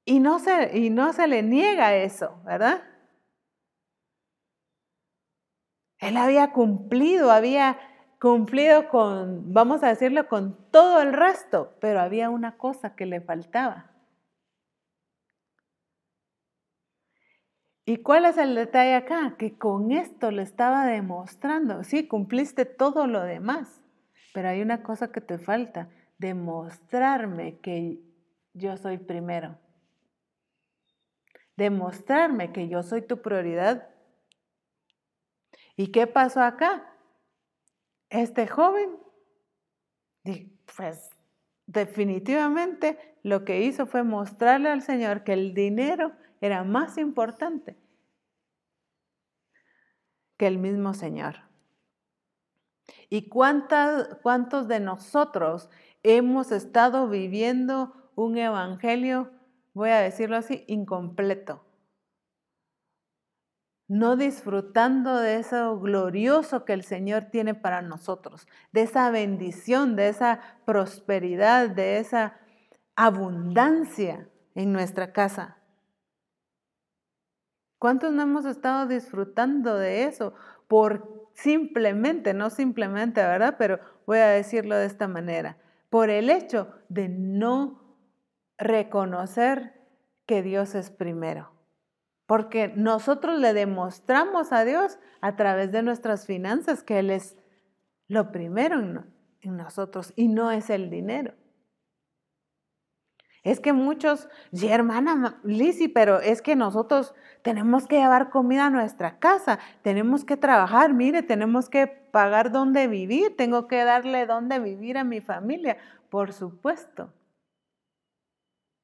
y 0.05 0.19
no 0.19 0.39
se, 0.39 0.77
y 0.77 0.89
no 0.89 1.13
se 1.13 1.27
le 1.27 1.43
niega 1.43 1.95
eso, 1.95 2.41
¿verdad? 2.43 2.83
Él 5.99 6.17
había 6.17 6.51
cumplido, 6.51 7.31
había 7.31 7.77
cumplido 8.19 8.89
con, 8.89 9.53
vamos 9.53 9.83
a 9.83 9.89
decirlo, 9.89 10.27
con 10.27 10.57
todo 10.71 11.01
el 11.01 11.13
resto, 11.13 11.75
pero 11.79 11.99
había 11.99 12.29
una 12.29 12.57
cosa 12.57 12.95
que 12.95 13.05
le 13.05 13.21
faltaba. 13.21 13.91
¿Y 17.89 18.03
cuál 18.03 18.25
es 18.25 18.37
el 18.37 18.53
detalle 18.53 18.93
acá? 18.93 19.33
Que 19.35 19.57
con 19.57 19.91
esto 19.91 20.29
le 20.29 20.43
estaba 20.43 20.85
demostrando, 20.85 21.83
sí, 21.83 22.07
cumpliste 22.07 22.65
todo 22.65 23.07
lo 23.07 23.23
demás, 23.23 23.81
pero 24.31 24.49
hay 24.49 24.61
una 24.61 24.83
cosa 24.83 25.11
que 25.11 25.21
te 25.21 25.39
falta, 25.39 25.89
demostrarme 26.19 27.57
que 27.61 27.99
yo 28.53 28.77
soy 28.77 28.99
primero. 28.99 29.57
Demostrarme 31.57 32.53
que 32.53 32.69
yo 32.69 32.83
soy 32.83 33.01
tu 33.01 33.23
prioridad. 33.23 33.89
¿Y 35.75 35.87
qué 35.87 36.05
pasó 36.05 36.41
acá? 36.41 36.93
Este 38.11 38.45
joven, 38.45 38.99
pues 40.77 41.09
definitivamente 41.65 43.17
lo 43.23 43.43
que 43.43 43.63
hizo 43.63 43.87
fue 43.87 44.03
mostrarle 44.03 44.69
al 44.69 44.83
Señor 44.83 45.23
que 45.23 45.33
el 45.33 45.55
dinero 45.55 46.11
era 46.41 46.63
más 46.63 46.97
importante 46.97 47.77
que 50.37 50.47
el 50.47 50.57
mismo 50.57 50.93
Señor. 50.93 51.49
¿Y 53.09 53.27
cuántos 53.29 54.67
de 54.67 54.79
nosotros 54.79 55.69
hemos 56.03 56.51
estado 56.51 57.09
viviendo 57.09 58.11
un 58.15 58.37
evangelio, 58.37 59.31
voy 59.73 59.89
a 59.89 59.99
decirlo 59.99 60.37
así, 60.37 60.63
incompleto? 60.67 61.65
No 63.87 64.15
disfrutando 64.15 65.17
de 65.17 65.37
eso 65.37 65.79
glorioso 65.79 66.63
que 66.63 66.73
el 66.73 66.83
Señor 66.83 67.25
tiene 67.31 67.55
para 67.55 67.81
nosotros, 67.81 68.47
de 68.71 68.83
esa 68.83 69.09
bendición, 69.09 69.95
de 69.95 70.09
esa 70.09 70.39
prosperidad, 70.65 71.69
de 71.71 71.97
esa 71.97 72.37
abundancia 72.95 74.29
en 74.53 74.71
nuestra 74.71 75.11
casa. 75.11 75.57
¿Cuántos 77.79 78.11
no 78.13 78.21
hemos 78.21 78.45
estado 78.45 78.85
disfrutando 78.85 79.75
de 79.77 80.03
eso? 80.03 80.33
Por 80.67 81.29
simplemente, 81.33 82.33
no 82.33 82.49
simplemente, 82.49 83.21
¿verdad? 83.21 83.55
Pero 83.57 83.79
voy 84.05 84.19
a 84.19 84.27
decirlo 84.27 84.75
de 84.75 84.85
esta 84.85 85.07
manera, 85.07 85.57
por 85.89 86.09
el 86.09 86.29
hecho 86.29 86.67
de 86.89 87.07
no 87.09 87.97
reconocer 88.57 89.79
que 90.25 90.43
Dios 90.43 90.75
es 90.75 90.91
primero. 90.91 91.51
Porque 92.27 92.71
nosotros 92.75 93.39
le 93.39 93.53
demostramos 93.53 94.51
a 94.51 94.63
Dios 94.63 94.99
a 95.21 95.35
través 95.35 95.71
de 95.71 95.81
nuestras 95.81 96.27
finanzas 96.27 96.83
que 96.83 96.99
Él 96.99 97.09
es 97.09 97.35
lo 98.07 98.31
primero 98.31 98.79
en, 98.79 99.57
nosotros 99.57 100.13
y 100.15 100.27
no 100.27 100.51
es 100.51 100.69
el 100.69 100.89
dinero. 100.89 101.33
Es 103.43 103.59
que 103.59 103.73
muchos, 103.73 104.27
sí, 104.51 104.67
hermana 104.67 105.39
Lisi, 105.43 105.87
pero 105.87 106.19
es 106.19 106.41
que 106.41 106.55
nosotros 106.55 107.15
tenemos 107.41 107.87
que 107.87 107.97
llevar 107.97 108.29
comida 108.29 108.65
a 108.65 108.69
nuestra 108.69 109.19
casa, 109.19 109.59
tenemos 109.81 110.25
que 110.25 110.35
trabajar, 110.35 110.93
mire, 110.93 111.23
tenemos 111.23 111.69
que 111.69 111.87
pagar 111.87 112.51
dónde 112.51 112.87
vivir, 112.87 113.37
tengo 113.37 113.67
que 113.67 113.83
darle 113.83 114.25
dónde 114.25 114.59
vivir 114.59 114.97
a 114.97 115.03
mi 115.03 115.21
familia, 115.21 115.77
por 116.09 116.33
supuesto. 116.33 117.13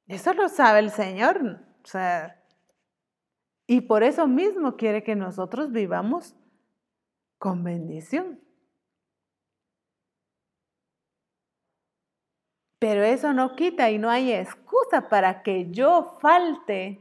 Eso 0.06 0.32
lo 0.32 0.48
sabe 0.48 0.78
el 0.78 0.90
Señor, 0.90 1.60
o 1.84 1.86
sea, 1.86 2.40
y 3.66 3.82
por 3.82 4.04
eso 4.04 4.26
mismo 4.28 4.76
quiere 4.76 5.02
que 5.02 5.16
nosotros 5.16 5.72
vivamos 5.72 6.36
con 7.38 7.64
bendición. 7.64 8.40
Pero 12.88 13.02
eso 13.02 13.32
no 13.32 13.56
quita 13.56 13.90
y 13.90 13.98
no 13.98 14.08
hay 14.08 14.32
excusa 14.32 15.08
para 15.08 15.42
que 15.42 15.72
yo 15.72 16.16
falte 16.20 17.00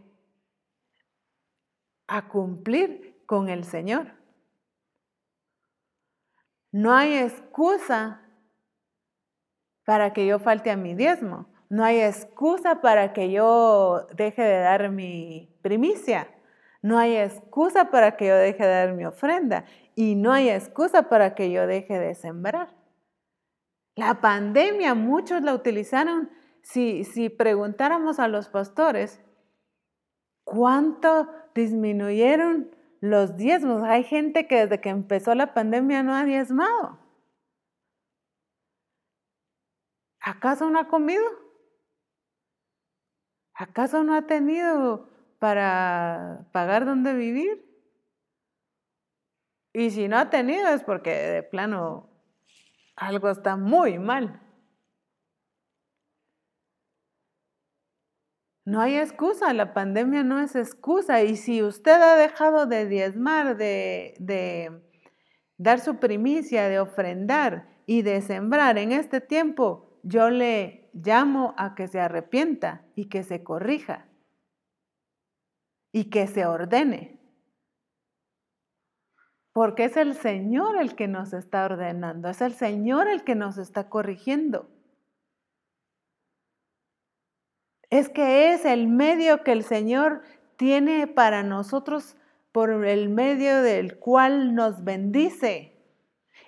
a 2.07 2.27
cumplir 2.27 3.21
con 3.27 3.49
el 3.49 3.65
Señor. 3.65 4.07
No 6.71 6.91
hay 6.91 7.13
excusa 7.19 8.19
para 9.83 10.11
que 10.11 10.25
yo 10.25 10.39
falte 10.39 10.71
a 10.71 10.75
mi 10.75 10.95
diezmo. 10.95 11.45
No 11.69 11.83
hay 11.83 12.01
excusa 12.01 12.81
para 12.81 13.13
que 13.13 13.29
yo 13.29 14.07
deje 14.15 14.41
de 14.41 14.59
dar 14.61 14.89
mi 14.89 15.55
primicia. 15.61 16.27
No 16.81 16.97
hay 16.97 17.15
excusa 17.15 17.91
para 17.91 18.17
que 18.17 18.25
yo 18.25 18.35
deje 18.35 18.63
de 18.63 18.73
dar 18.73 18.93
mi 18.93 19.05
ofrenda. 19.05 19.65
Y 19.93 20.15
no 20.15 20.33
hay 20.33 20.49
excusa 20.49 21.09
para 21.09 21.35
que 21.35 21.51
yo 21.51 21.67
deje 21.67 21.99
de 21.99 22.15
sembrar. 22.15 22.73
La 23.95 24.19
pandemia 24.19 24.93
muchos 24.93 25.41
la 25.41 25.53
utilizaron. 25.53 26.29
Si, 26.61 27.03
si 27.03 27.29
preguntáramos 27.29 28.19
a 28.19 28.27
los 28.27 28.49
pastores, 28.49 29.21
¿cuánto 30.43 31.29
disminuyeron 31.53 32.75
los 32.99 33.37
diezmos? 33.37 33.83
Hay 33.83 34.03
gente 34.03 34.47
que 34.47 34.61
desde 34.61 34.81
que 34.81 34.89
empezó 34.89 35.35
la 35.35 35.53
pandemia 35.53 36.03
no 36.03 36.13
ha 36.13 36.25
diezmado. 36.25 36.99
¿Acaso 40.19 40.69
no 40.71 40.79
ha 40.79 40.87
comido? 40.87 41.23
¿Acaso 43.53 44.03
no 44.03 44.15
ha 44.15 44.23
tenido 44.23 45.07
para 45.39 46.47
pagar 46.51 46.85
dónde 46.85 47.13
vivir? 47.13 47.63
Y 49.71 49.91
si 49.91 50.07
no 50.07 50.17
ha 50.17 50.29
tenido 50.29 50.67
es 50.69 50.83
porque 50.83 51.11
de 51.11 51.43
plano 51.43 52.14
algo 52.95 53.29
está 53.29 53.57
muy 53.57 53.99
mal. 53.99 54.41
No 58.65 58.81
hay 58.81 58.95
excusa, 58.95 59.53
la 59.53 59.73
pandemia 59.73 60.23
no 60.23 60.39
es 60.39 60.55
excusa. 60.55 61.21
Y 61.21 61.35
si 61.35 61.61
usted 61.61 62.01
ha 62.01 62.15
dejado 62.15 62.65
de 62.65 62.87
diezmar, 62.87 63.57
de, 63.57 64.15
de 64.19 64.81
dar 65.57 65.79
su 65.79 65.97
primicia, 65.99 66.67
de 66.67 66.79
ofrendar 66.79 67.69
y 67.85 68.01
de 68.01 68.21
sembrar 68.21 68.79
en 68.79 68.91
este 68.91 69.21
tiempo, 69.21 69.99
yo 70.01 70.31
le 70.31 70.89
llamo 70.93 71.53
a 71.57 71.75
que 71.75 71.87
se 71.87 71.99
arrepienta 71.99 72.85
y 72.95 73.09
que 73.09 73.23
se 73.23 73.43
corrija 73.43 74.07
y 75.91 76.09
que 76.09 76.27
se 76.27 76.45
ordene. 76.45 77.14
Porque 79.55 79.85
es 79.85 79.95
el 79.95 80.15
Señor 80.15 80.75
el 80.75 80.97
que 80.97 81.07
nos 81.07 81.31
está 81.31 81.63
ordenando, 81.63 82.27
es 82.27 82.41
el 82.41 82.51
Señor 82.51 83.07
el 83.07 83.23
que 83.23 83.35
nos 83.35 83.57
está 83.57 83.87
corrigiendo. 83.87 84.67
Es 87.89 88.09
que 88.09 88.51
es 88.51 88.65
el 88.65 88.89
medio 88.89 89.45
que 89.45 89.53
el 89.53 89.63
Señor 89.63 90.23
tiene 90.57 91.07
para 91.07 91.41
nosotros 91.41 92.17
por 92.51 92.69
el 92.85 93.07
medio 93.07 93.61
del 93.61 93.97
cual 93.97 94.55
nos 94.55 94.83
bendice. 94.83 95.71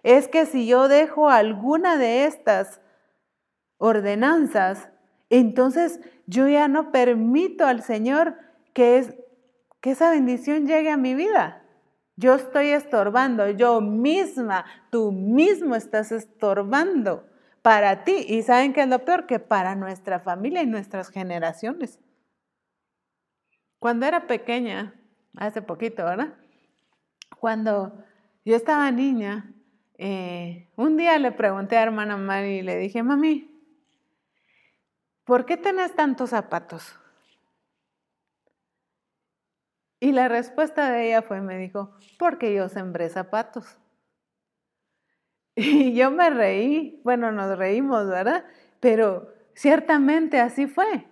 Es 0.04 0.28
que 0.28 0.46
si 0.46 0.68
yo 0.68 0.90
dejo 0.90 1.30
alguna 1.30 1.96
de 1.96 2.26
estas 2.26 2.82
ordenanzas, 3.78 4.90
entonces 5.30 6.02
yo 6.26 6.46
ya 6.50 6.68
no 6.68 6.92
permito 6.92 7.68
al 7.68 7.84
Señor 7.84 8.36
que, 8.74 9.26
que 9.80 9.92
esa 9.92 10.12
bendición 10.12 10.68
llegue 10.68 10.92
a 10.92 10.98
mi 10.98 11.16
vida. 11.16 11.64
Yo 12.20 12.34
estoy 12.34 12.70
estorbando, 12.70 13.48
yo 13.52 13.80
misma, 13.80 14.66
tú 14.90 15.12
mismo 15.12 15.76
estás 15.76 16.12
estorbando 16.12 17.28
para 17.62 18.04
ti. 18.04 18.26
Y 18.28 18.42
saben 18.42 18.74
que 18.74 18.82
es 18.82 18.88
lo 18.88 19.06
peor, 19.06 19.28
que 19.28 19.38
para 19.38 19.76
nuestra 19.76 20.20
familia 20.20 20.64
y 20.64 20.66
nuestras 20.66 21.10
generaciones. 21.10 22.00
Cuando 23.78 24.08
era 24.08 24.26
pequeña, 24.26 24.96
hace 25.38 25.62
poquito, 25.62 26.04
¿verdad? 26.04 26.34
Cuando 27.40 28.04
yo 28.44 28.56
estaba 28.56 28.90
niña, 28.90 29.54
eh, 30.00 30.70
un 30.76 30.98
día 30.98 31.20
le 31.20 31.32
pregunté 31.32 31.78
a 31.78 31.84
hermana 31.84 32.18
Mari 32.18 32.60
y 32.60 32.62
le 32.64 32.78
dije, 32.78 33.04
mami, 33.04 33.48
¿por 35.24 35.46
qué 35.46 35.56
tenés 35.56 35.96
tantos 35.96 36.32
zapatos? 36.32 37.00
Y 40.00 40.12
la 40.12 40.28
respuesta 40.28 40.92
de 40.92 41.08
ella 41.08 41.22
fue, 41.22 41.42
me 41.42 41.58
dijo, 41.58 41.92
porque 42.20 42.54
yo 42.54 42.70
sembré 42.70 43.10
zapatos. 43.10 43.80
Y 45.60 45.96
yo 45.96 46.12
me 46.12 46.30
reí, 46.30 47.02
bueno, 47.04 47.32
nos 47.32 47.58
reímos, 47.58 48.08
¿verdad? 48.08 48.46
Pero 48.80 49.34
ciertamente 49.56 50.40
así 50.40 50.68
fue. 50.68 51.08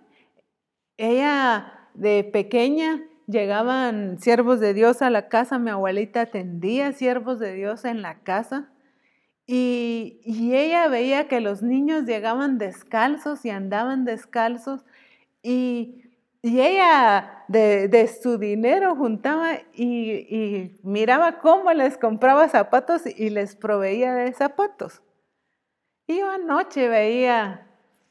Ella 0.96 1.88
de 1.94 2.22
pequeña 2.22 3.02
llegaban 3.26 4.20
siervos 4.20 4.60
de 4.60 4.72
Dios 4.72 5.02
a 5.02 5.10
la 5.10 5.28
casa, 5.28 5.58
mi 5.58 5.70
abuelita 5.70 6.20
atendía 6.20 6.92
siervos 6.92 7.40
de 7.40 7.54
Dios 7.54 7.84
en 7.84 8.02
la 8.02 8.20
casa. 8.20 8.70
Y, 9.48 10.20
y, 10.24 10.54
ella 10.54 10.88
veía 10.88 11.28
que 11.28 11.40
los 11.40 11.62
niños 11.62 12.04
llegaban 12.04 12.58
descalzos 12.58 13.44
y 13.44 13.50
andaban 13.50 14.04
descalzos. 14.04 14.84
Y 15.42 16.05
y 16.46 16.60
ella 16.60 17.44
de, 17.48 18.08
su 18.22 18.38
dinero 18.38 18.94
juntaba 18.94 19.54
y, 19.74 20.78
miraba 20.84 21.40
cómo 21.40 21.72
les 21.72 21.98
compraba 21.98 22.48
zapatos 22.48 23.02
y 23.04 23.30
les 23.30 23.56
proveía 23.56 24.14
de 24.14 24.32
zapatos. 24.32 25.02
Y 26.06 26.20
yo 26.20 26.30
anoche 26.30 26.88
veía 26.88 27.66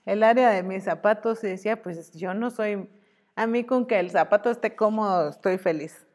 el 0.06 0.22
área 0.22 0.50
de 0.50 0.64
mis 0.64 0.84
zapatos 0.84 1.46
y 1.46 1.48
decía, 1.48 1.82
pues 1.82 2.12
yo 2.12 2.34
no 2.34 2.52
soy, 2.52 2.90
a 3.38 3.48
mí 3.48 3.64
con 3.64 3.86
que 3.86 4.02
el 4.02 4.12
zapato 4.12 4.50
esté 4.50 4.76
cómodo 4.76 5.30
estoy 5.30 5.58
feliz. 5.58 6.06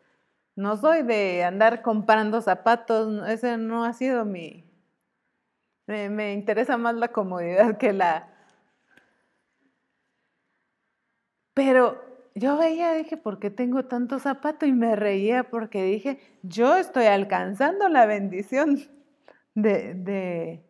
No 0.54 0.76
soy 0.76 1.00
de 1.02 1.42
andar 1.42 1.80
comprando 1.80 2.42
zapatos, 2.42 3.26
ese 3.30 3.56
no 3.56 3.82
ha 3.86 3.94
sido 3.94 4.26
mi... 4.26 4.70
Me, 5.86 6.10
me 6.10 6.34
interesa 6.34 6.76
más 6.76 6.96
la 6.96 7.08
comodidad 7.08 7.78
que 7.78 7.94
la... 7.94 8.28
Pero 11.54 12.09
yo 12.40 12.56
veía, 12.56 12.94
dije, 12.94 13.18
¿por 13.18 13.38
qué 13.38 13.50
tengo 13.50 13.84
tanto 13.84 14.18
zapato? 14.18 14.64
Y 14.64 14.72
me 14.72 14.96
reía 14.96 15.44
porque 15.44 15.84
dije, 15.84 16.18
yo 16.42 16.76
estoy 16.76 17.04
alcanzando 17.04 17.90
la 17.90 18.06
bendición 18.06 18.78
de, 19.54 19.92
de, 19.92 20.64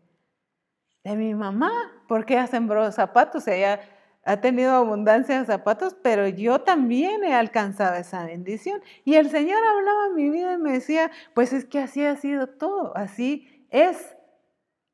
de 1.05 1.17
mi 1.17 1.33
mamá, 1.33 1.71
porque 2.09 2.35
ella 2.35 2.49
sembró 2.49 2.91
zapatos, 2.91 3.47
ella 3.47 3.81
ha 4.25 4.41
tenido 4.41 4.73
abundancia 4.73 5.39
de 5.39 5.47
zapatos, 5.47 5.95
pero 6.03 6.27
yo 6.27 6.61
también 6.63 7.23
he 7.23 7.35
alcanzado 7.35 7.95
esa 7.95 8.25
bendición. 8.25 8.83
Y 9.05 9.15
el 9.15 9.31
Señor 9.31 9.61
hablaba 9.63 10.07
en 10.09 10.17
mi 10.17 10.29
vida 10.29 10.55
y 10.55 10.59
me 10.59 10.73
decía, 10.73 11.13
pues 11.35 11.53
es 11.53 11.67
que 11.67 11.79
así 11.79 12.05
ha 12.05 12.17
sido 12.17 12.49
todo, 12.49 12.97
así 12.97 13.65
es. 13.71 14.17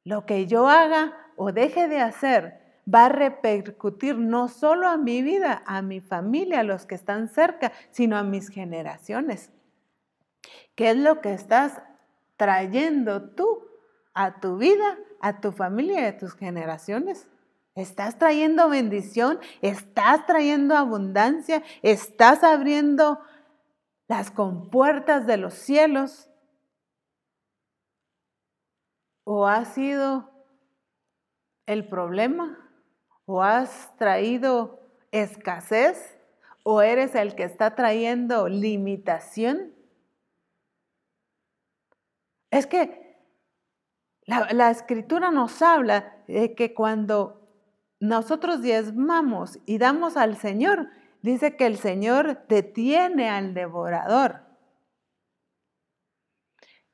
Lo 0.05 0.27
que 0.27 0.47
yo 0.47 0.69
haga 0.69 1.17
o 1.37 1.53
deje 1.53 1.89
de 1.89 2.01
hacer 2.01 2.66
va 2.93 3.07
a 3.07 3.09
repercutir 3.09 4.17
no 4.17 4.49
solo 4.49 4.89
a 4.89 4.97
mi 4.97 5.23
vida, 5.23 5.63
a 5.67 5.83
mi 5.83 6.01
familia, 6.01 6.61
a 6.61 6.65
los 6.65 6.87
que 6.87 6.95
están 6.95 7.29
cerca, 7.29 7.73
sino 7.91 8.17
a 8.17 8.23
mis 8.23 8.49
generaciones. 8.49 9.51
¿Qué 10.75 10.91
es 10.91 10.97
lo 10.97 11.21
que 11.21 11.33
estás 11.33 11.83
trayendo 12.37 13.31
tú 13.31 13.67
a 14.15 14.41
tu 14.41 14.57
vida, 14.57 14.99
a 15.21 15.41
tu 15.41 15.53
familia 15.53 16.03
y 16.03 16.05
a 16.05 16.19
tus 16.19 16.35
generaciones? 16.35 17.29
¿Estás 17.75 18.19
trayendo 18.19 18.69
bendición? 18.69 19.39
¿Estás 19.61 20.25
trayendo 20.27 20.77
abundancia? 20.77 21.63
¿Estás 21.83 22.45
abriendo 22.45 23.21
las 24.09 24.31
compuertas 24.31 25.27
de 25.27 25.37
los 25.37 25.55
cielos? 25.55 26.31
¿O 29.25 29.47
ha 29.47 29.65
sido 29.65 30.31
el 31.67 31.89
problema? 31.89 32.66
¿O 33.27 33.43
has 33.43 33.95
traído 33.97 34.81
escasez? 35.11 36.17
¿O 36.63 36.81
eres 36.81 37.15
el 37.15 37.35
que 37.35 37.43
está 37.43 37.75
trayendo 37.75 38.49
limitación? 38.49 39.75
Es 42.51 42.67
que 42.67 43.19
la, 44.27 44.71
escritura 44.71 45.31
nos 45.31 45.61
habla 45.63 46.17
de 46.27 46.55
que 46.55 46.75
cuando 46.75 47.49
nosotros 48.01 48.63
diezmamos 48.63 49.59
y 49.67 49.79
damos 49.79 50.17
al 50.17 50.37
Señor, 50.37 50.89
dice 51.23 51.57
que 51.57 51.67
el 51.67 51.77
Señor 51.79 52.47
detiene 52.49 53.29
al 53.29 53.55
devorador. 53.55 54.43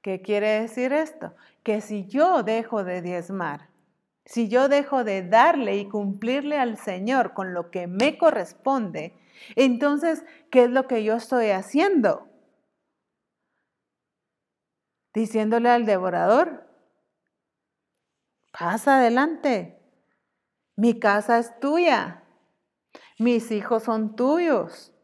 ¿Qué 0.01 0.21
quiere 0.21 0.61
decir 0.61 0.93
esto? 0.93 1.35
Que 1.63 1.81
si 1.81 2.07
yo 2.07 2.43
dejo 2.43 2.85
de 2.85 3.03
diezmar 3.03 3.72
si 4.25 4.49
yo 4.49 4.69
dejo 4.69 5.05
de 5.05 5.23
darle 5.23 5.77
y 5.77 5.89
cumplirle 5.89 6.59
al 6.59 6.77
Señor 6.77 7.35
con 7.35 7.55
lo 7.55 7.71
que 7.71 7.87
me 7.87 8.19
corresponde, 8.19 9.19
entonces, 9.57 10.25
¿qué 10.51 10.65
es 10.65 10.71
lo 10.71 10.87
que 10.87 11.03
yo 11.05 11.17
estoy 11.17 11.51
haciendo? 11.51 12.29
Diciéndole 15.15 15.69
al 15.69 15.85
devorador, 15.85 16.67
pasa 18.51 18.99
adelante, 18.99 19.79
mi 20.77 20.99
casa 20.99 21.39
es 21.39 21.59
tuya, 21.61 22.23
mis 23.19 23.51
hijos 23.51 23.83
son 23.83 24.17
tuyos, 24.17 24.95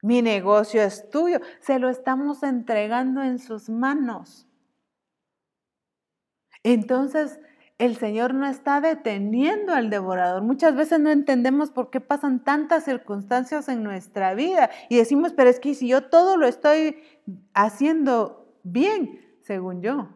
mi 0.00 0.22
negocio 0.22 0.82
es 0.82 1.10
tuyo, 1.10 1.40
se 1.60 1.78
lo 1.78 1.88
estamos 1.90 2.42
entregando 2.42 3.22
en 3.22 3.38
sus 3.38 3.68
manos. 3.68 4.46
Entonces, 6.62 7.38
el 7.78 7.96
Señor 7.96 8.34
no 8.34 8.46
está 8.46 8.80
deteniendo 8.80 9.72
al 9.72 9.88
devorador. 9.88 10.42
Muchas 10.42 10.74
veces 10.74 10.98
no 10.98 11.10
entendemos 11.10 11.70
por 11.70 11.90
qué 11.90 12.00
pasan 12.00 12.42
tantas 12.42 12.84
circunstancias 12.84 13.68
en 13.68 13.84
nuestra 13.84 14.34
vida 14.34 14.70
y 14.88 14.96
decimos, 14.96 15.32
pero 15.32 15.48
es 15.48 15.60
que 15.60 15.74
si 15.74 15.88
yo 15.88 16.08
todo 16.08 16.36
lo 16.36 16.46
estoy 16.46 16.96
haciendo 17.54 18.58
bien, 18.64 19.20
según 19.42 19.80
yo, 19.80 20.08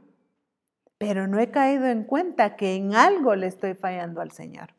pero 0.98 1.28
no 1.28 1.38
he 1.38 1.50
caído 1.50 1.86
en 1.86 2.02
cuenta 2.04 2.56
que 2.56 2.74
en 2.74 2.94
algo 2.94 3.36
le 3.36 3.46
estoy 3.46 3.74
fallando 3.74 4.20
al 4.20 4.32
Señor. 4.32 4.74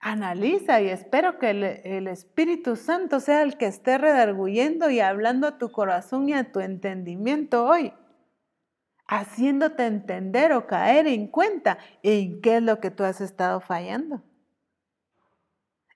Analiza 0.00 0.80
y 0.80 0.88
espero 0.88 1.40
que 1.40 1.50
el, 1.50 2.06
Espíritu 2.06 2.76
Santo 2.76 3.18
sea 3.18 3.42
el 3.42 3.58
que 3.58 3.66
esté 3.66 3.98
redarguyendo 3.98 4.90
y 4.90 5.00
hablando 5.00 5.48
a 5.48 5.58
tu 5.58 5.72
corazón 5.72 6.28
y 6.28 6.34
a 6.34 6.52
tu 6.52 6.60
entendimiento 6.60 7.66
hoy 7.66 7.92
haciéndote 9.08 9.86
entender 9.86 10.52
o 10.52 10.66
caer 10.66 11.06
en 11.06 11.26
cuenta 11.26 11.78
en 12.02 12.40
qué 12.42 12.58
es 12.58 12.62
lo 12.62 12.78
que 12.78 12.90
tú 12.90 13.04
has 13.04 13.20
estado 13.20 13.60
fallando. 13.60 14.22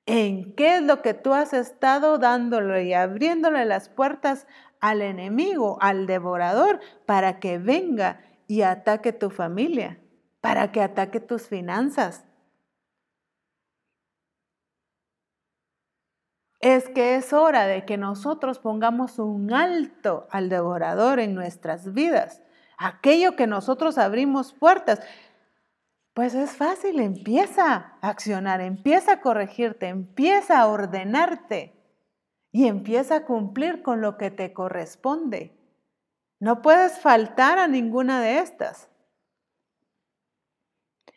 En 0.06 0.54
qué 0.56 0.76
es 0.76 0.82
lo 0.82 1.02
que 1.02 1.14
tú 1.14 1.32
has 1.32 1.52
estado 1.52 2.18
dándole 2.18 2.84
y 2.84 2.94
abriéndole 2.94 3.64
las 3.66 3.88
puertas 3.88 4.48
al 4.80 5.02
enemigo, 5.02 5.78
al 5.80 6.06
devorador, 6.06 6.80
para 7.06 7.38
que 7.38 7.58
venga 7.58 8.20
y 8.48 8.62
ataque 8.62 9.12
tu 9.12 9.30
familia, 9.30 10.00
para 10.40 10.72
que 10.72 10.80
ataque 10.80 11.20
tus 11.20 11.46
finanzas. 11.46 12.24
Es 16.58 16.88
que 16.88 17.16
es 17.16 17.32
hora 17.32 17.66
de 17.66 17.84
que 17.84 17.96
nosotros 17.96 18.58
pongamos 18.58 19.18
un 19.18 19.52
alto 19.52 20.26
al 20.30 20.48
devorador 20.48 21.20
en 21.20 21.34
nuestras 21.34 21.92
vidas 21.92 22.42
aquello 22.78 23.36
que 23.36 23.46
nosotros 23.46 23.98
abrimos 23.98 24.52
puertas. 24.52 25.00
Pues 26.14 26.34
es 26.34 26.52
fácil, 26.52 27.00
empieza 27.00 27.96
a 28.00 28.08
accionar, 28.08 28.60
empieza 28.60 29.12
a 29.12 29.20
corregirte, 29.20 29.88
empieza 29.88 30.60
a 30.60 30.66
ordenarte 30.66 31.74
y 32.50 32.66
empieza 32.66 33.16
a 33.16 33.24
cumplir 33.24 33.82
con 33.82 34.02
lo 34.02 34.18
que 34.18 34.30
te 34.30 34.52
corresponde. 34.52 35.58
No 36.38 36.60
puedes 36.60 36.98
faltar 36.98 37.58
a 37.58 37.66
ninguna 37.66 38.20
de 38.20 38.40
estas. 38.40 38.90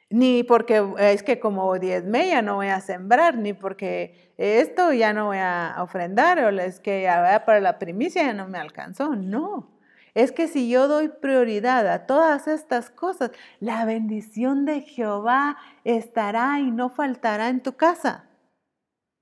Ni 0.09 0.43
porque 0.43 0.87
es 0.99 1.23
que 1.23 1.39
como 1.39 1.77
diezme 1.77 2.29
ya 2.29 2.41
no 2.41 2.55
voy 2.55 2.67
a 2.67 2.79
sembrar, 2.79 3.37
ni 3.37 3.53
porque 3.53 4.33
esto 4.37 4.93
ya 4.93 5.11
no 5.11 5.25
voy 5.25 5.39
a 5.39 5.75
ofrendar, 5.79 6.39
o 6.39 6.49
es 6.61 6.79
que 6.79 7.01
ya 7.01 7.43
para 7.45 7.59
la 7.59 7.79
primicia 7.79 8.23
ya 8.23 8.33
no 8.33 8.47
me 8.47 8.59
alcanzó. 8.59 9.15
No. 9.15 9.74
Es 10.15 10.31
que 10.31 10.47
si 10.47 10.69
yo 10.69 10.87
doy 10.87 11.09
prioridad 11.09 11.85
a 11.87 12.05
todas 12.05 12.47
estas 12.47 12.89
cosas, 12.89 13.31
la 13.59 13.83
bendición 13.83 14.63
de 14.63 14.79
Jehová 14.81 15.57
estará 15.83 16.59
y 16.61 16.71
no 16.71 16.89
faltará 16.89 17.49
en 17.49 17.61
tu 17.61 17.73
casa. 17.73 18.23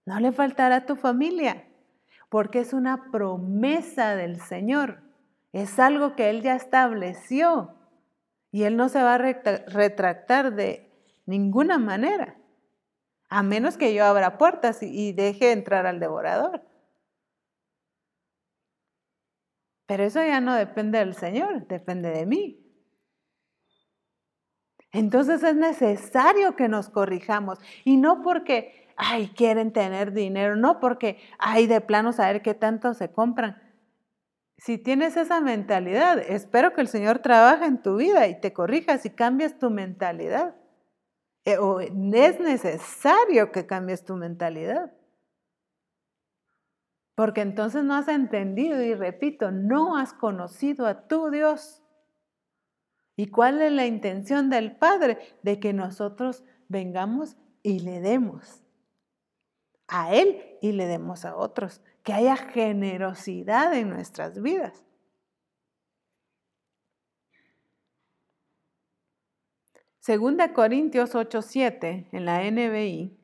No 0.05 0.19
le 0.19 0.31
faltará 0.31 0.77
a 0.77 0.85
tu 0.85 0.95
familia, 0.95 1.65
porque 2.29 2.59
es 2.59 2.73
una 2.73 3.09
promesa 3.11 4.15
del 4.15 4.39
Señor. 4.39 5.01
Es 5.51 5.79
algo 5.79 6.15
que 6.15 6.29
Él 6.29 6.43
ya 6.43 6.55
estableció 6.55 7.73
y 8.51 8.63
Él 8.63 8.77
no 8.77 8.87
se 8.87 9.01
va 9.01 9.15
a 9.15 9.17
retractar 9.17 10.53
de 10.53 10.91
ninguna 11.25 11.79
manera, 11.79 12.35
a 13.29 13.41
menos 13.41 13.77
que 13.77 13.95
yo 13.95 14.05
abra 14.05 14.37
puertas 14.37 14.83
y 14.83 15.11
deje 15.13 15.53
entrar 15.53 15.87
al 15.87 15.99
devorador. 15.99 16.61
Pero 19.93 20.05
eso 20.05 20.25
ya 20.25 20.41
no 20.41 20.55
depende 20.55 20.97
del 20.97 21.13
Señor, 21.13 21.67
depende 21.67 22.09
de 22.09 22.25
mí. 22.25 22.59
Entonces 24.91 25.43
es 25.43 25.55
necesario 25.55 26.55
que 26.55 26.67
nos 26.67 26.89
corrijamos 26.89 27.59
y 27.83 27.97
no 27.97 28.23
porque, 28.23 28.91
ay, 28.97 29.27
quieren 29.35 29.71
tener 29.71 30.11
dinero, 30.11 30.55
no 30.55 30.79
porque, 30.79 31.19
ay, 31.37 31.67
de 31.67 31.79
plano 31.79 32.11
saber 32.11 32.41
qué 32.41 32.55
tanto 32.55 32.95
se 32.95 33.11
compran. 33.11 33.61
Si 34.57 34.79
tienes 34.79 35.15
esa 35.15 35.41
mentalidad, 35.41 36.17
espero 36.17 36.73
que 36.73 36.81
el 36.81 36.87
Señor 36.87 37.19
trabaje 37.19 37.65
en 37.65 37.79
tu 37.79 37.97
vida 37.97 38.25
y 38.25 38.41
te 38.41 38.51
corrijas 38.51 39.05
y 39.05 39.11
cambies 39.11 39.59
tu 39.59 39.69
mentalidad. 39.69 40.55
Eh, 41.45 41.59
es 42.15 42.39
necesario 42.39 43.51
que 43.51 43.67
cambies 43.67 44.03
tu 44.03 44.15
mentalidad. 44.15 44.91
Porque 47.15 47.41
entonces 47.41 47.83
no 47.83 47.95
has 47.95 48.07
entendido 48.07 48.81
y 48.81 48.95
repito, 48.95 49.51
no 49.51 49.97
has 49.97 50.13
conocido 50.13 50.87
a 50.87 51.07
tu 51.07 51.29
Dios. 51.29 51.83
¿Y 53.15 53.27
cuál 53.27 53.61
es 53.61 53.71
la 53.71 53.85
intención 53.85 54.49
del 54.49 54.75
Padre? 54.75 55.19
De 55.43 55.59
que 55.59 55.73
nosotros 55.73 56.43
vengamos 56.67 57.37
y 57.61 57.79
le 57.79 58.01
demos 58.01 58.63
a 59.87 60.13
Él 60.15 60.57
y 60.61 60.71
le 60.71 60.87
demos 60.87 61.23
a 61.23 61.35
otros 61.35 61.81
que 62.03 62.13
haya 62.13 62.35
generosidad 62.35 63.73
en 63.75 63.89
nuestras 63.89 64.41
vidas. 64.41 64.83
Segunda 69.99 70.51
Corintios 70.51 71.15
8:7 71.15 72.09
en 72.11 72.25
la 72.25 72.43
NBI. 72.43 73.22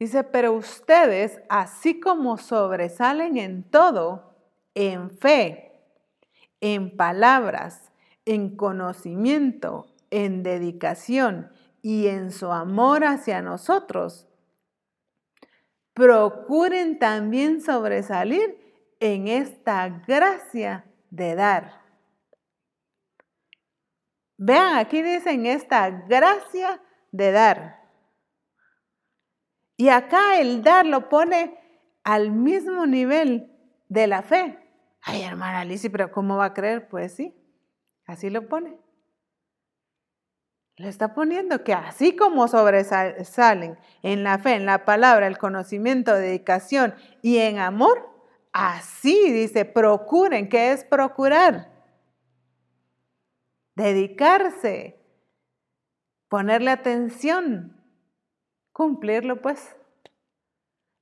Dice, 0.00 0.24
pero 0.24 0.54
ustedes, 0.54 1.42
así 1.50 2.00
como 2.00 2.38
sobresalen 2.38 3.36
en 3.36 3.62
todo, 3.62 4.34
en 4.74 5.10
fe, 5.10 5.72
en 6.62 6.96
palabras, 6.96 7.92
en 8.24 8.56
conocimiento, 8.56 9.94
en 10.08 10.42
dedicación 10.42 11.52
y 11.82 12.06
en 12.06 12.32
su 12.32 12.50
amor 12.50 13.04
hacia 13.04 13.42
nosotros, 13.42 14.26
procuren 15.92 16.98
también 16.98 17.60
sobresalir 17.60 18.58
en 19.00 19.28
esta 19.28 19.86
gracia 20.06 20.86
de 21.10 21.34
dar. 21.34 21.82
Vean, 24.38 24.78
aquí 24.78 25.02
dicen 25.02 25.44
esta 25.44 25.90
gracia 25.90 26.80
de 27.12 27.32
dar. 27.32 27.79
Y 29.80 29.88
acá 29.88 30.38
el 30.38 30.62
dar 30.62 30.84
lo 30.84 31.08
pone 31.08 31.56
al 32.04 32.32
mismo 32.32 32.84
nivel 32.84 33.50
de 33.88 34.06
la 34.08 34.20
fe. 34.20 34.58
Ay, 35.00 35.22
hermana 35.22 35.60
Alicia, 35.60 35.88
pero 35.90 36.12
¿cómo 36.12 36.36
va 36.36 36.44
a 36.44 36.52
creer? 36.52 36.86
Pues 36.90 37.14
sí, 37.14 37.34
así 38.04 38.28
lo 38.28 38.46
pone. 38.46 38.76
Le 40.76 40.86
está 40.86 41.14
poniendo 41.14 41.64
que 41.64 41.72
así 41.72 42.14
como 42.14 42.46
sobresalen 42.46 43.78
en 44.02 44.22
la 44.22 44.38
fe, 44.38 44.52
en 44.56 44.66
la 44.66 44.84
palabra, 44.84 45.26
el 45.26 45.38
conocimiento, 45.38 46.14
dedicación 46.14 46.94
y 47.22 47.38
en 47.38 47.58
amor, 47.58 48.06
así 48.52 49.32
dice, 49.32 49.64
procuren, 49.64 50.50
¿qué 50.50 50.72
es 50.72 50.84
procurar? 50.84 51.70
Dedicarse, 53.76 55.00
ponerle 56.28 56.70
atención, 56.70 57.79
cumplirlo 58.80 59.42
pues. 59.42 59.76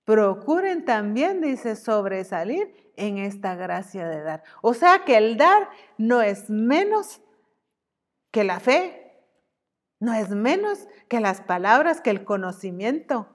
Procuren 0.04 0.84
también, 0.84 1.40
dice, 1.40 1.76
sobresalir 1.76 2.92
en 2.96 3.18
esta 3.18 3.54
gracia 3.54 4.08
de 4.08 4.20
dar. 4.20 4.42
O 4.62 4.74
sea 4.74 5.04
que 5.04 5.16
el 5.16 5.36
dar 5.36 5.68
no 5.96 6.20
es 6.20 6.50
menos 6.50 7.20
que 8.32 8.42
la 8.42 8.58
fe, 8.58 9.12
no 10.00 10.12
es 10.12 10.30
menos 10.30 10.88
que 11.08 11.20
las 11.20 11.40
palabras, 11.40 12.00
que 12.00 12.10
el 12.10 12.24
conocimiento, 12.24 13.28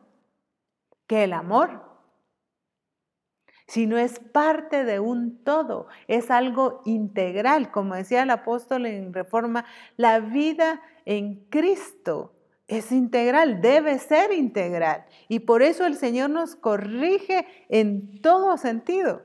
que 1.08 1.24
el 1.24 1.32
amor, 1.32 1.82
sino 3.66 3.98
es 3.98 4.20
parte 4.20 4.84
de 4.84 5.00
un 5.00 5.42
todo, 5.46 5.88
es 6.10 6.30
algo 6.30 6.82
integral. 6.84 7.72
Como 7.72 7.96
decía 7.96 8.24
el 8.24 8.30
apóstol 8.30 8.88
en 8.88 9.14
Reforma, 9.14 9.64
la 9.96 10.20
vida 10.20 10.82
en 11.06 11.46
Cristo 11.46 12.34
es 12.68 12.92
integral, 12.92 13.62
debe 13.62 14.00
ser 14.00 14.32
integral. 14.32 15.06
Y 15.28 15.40
por 15.42 15.62
eso 15.62 15.86
el 15.86 15.98
Señor 15.98 16.30
nos 16.30 16.56
corrige 16.56 17.46
en 17.70 18.22
todo 18.22 18.58
sentido. 18.58 19.24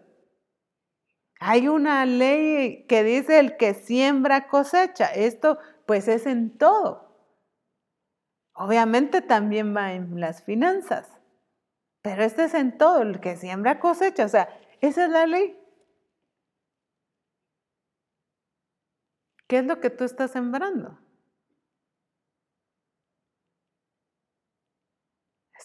Hay 1.40 1.68
una 1.68 2.04
ley 2.04 2.84
que 2.88 3.04
dice 3.04 3.38
el 3.38 3.56
que 3.56 3.74
siembra 3.74 4.48
cosecha. 4.48 5.06
Esto 5.06 5.58
pues 5.86 6.08
es 6.08 6.26
en 6.26 6.58
todo. 6.58 7.08
Obviamente 8.54 9.22
también 9.22 9.74
va 9.74 9.92
en 9.92 10.18
las 10.18 10.42
finanzas, 10.42 11.08
pero 12.02 12.24
este 12.24 12.44
es 12.44 12.54
en 12.54 12.76
todo, 12.76 13.02
el 13.02 13.20
que 13.20 13.36
siembra 13.36 13.78
cosecha, 13.78 14.24
o 14.24 14.28
sea, 14.28 14.48
esa 14.80 15.04
es 15.04 15.10
la 15.10 15.26
ley. 15.26 15.56
¿Qué 19.46 19.58
es 19.58 19.64
lo 19.64 19.78
que 19.80 19.90
tú 19.90 20.02
estás 20.02 20.32
sembrando? 20.32 20.98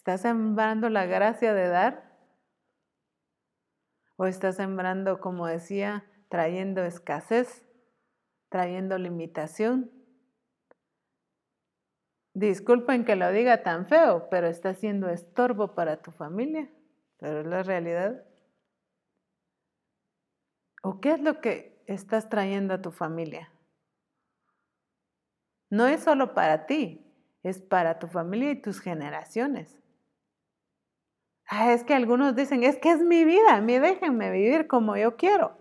¿Estás 0.03 0.19
sembrando 0.19 0.89
la 0.89 1.05
gracia 1.05 1.53
de 1.53 1.69
dar? 1.69 2.11
¿O 4.17 4.25
estás 4.25 4.57
sembrando, 4.57 5.21
como 5.21 5.47
decía, 5.47 6.03
trayendo 6.27 6.83
escasez, 6.83 7.65
trayendo 8.49 8.97
limitación? 8.97 9.89
Disculpen 12.33 13.05
que 13.05 13.15
lo 13.15 13.31
diga 13.31 13.63
tan 13.63 13.87
feo, 13.87 14.27
pero 14.29 14.47
está 14.47 14.73
siendo 14.73 15.07
estorbo 15.07 15.73
para 15.73 16.01
tu 16.01 16.11
familia, 16.11 16.69
pero 17.15 17.39
es 17.39 17.47
la 17.47 17.63
realidad. 17.63 18.25
¿O 20.81 20.99
qué 20.99 21.13
es 21.13 21.21
lo 21.21 21.39
que 21.39 21.81
estás 21.87 22.27
trayendo 22.27 22.73
a 22.73 22.81
tu 22.81 22.91
familia? 22.91 23.53
No 25.69 25.87
es 25.87 26.03
solo 26.03 26.33
para 26.33 26.65
ti, 26.65 27.09
es 27.41 27.61
para 27.61 27.99
tu 27.99 28.07
familia 28.07 28.51
y 28.51 28.61
tus 28.61 28.81
generaciones. 28.81 29.79
Ah, 31.55 31.71
es 31.71 31.83
que 31.83 31.93
algunos 31.93 32.35
dicen, 32.35 32.63
es 32.63 32.79
que 32.79 32.89
es 32.89 32.99
mi 33.01 33.25
vida, 33.25 33.57
a 33.57 33.61
déjenme 33.61 34.31
vivir 34.31 34.65
como 34.65 34.97
yo 34.97 35.17
quiero. 35.17 35.55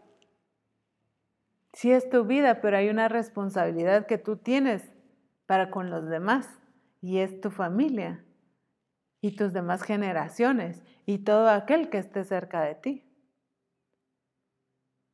Sí 1.75 1.93
es 1.93 2.09
tu 2.09 2.25
vida, 2.25 2.63
pero 2.63 2.79
hay 2.79 2.89
una 2.89 3.09
responsabilidad 3.09 4.07
que 4.07 4.17
tú 4.17 4.39
tienes 4.39 4.91
para 5.45 5.71
con 5.71 5.91
los 5.91 6.09
demás 6.09 6.49
y 7.03 7.19
es 7.19 7.43
tu 7.43 7.51
familia 7.51 8.25
y 9.21 9.37
tus 9.37 9.53
demás 9.53 9.83
generaciones 9.83 10.83
y 11.05 11.19
todo 11.19 11.51
aquel 11.51 11.91
que 11.91 11.99
esté 11.99 12.25
cerca 12.25 12.63
de 12.63 12.75
ti. 12.75 13.05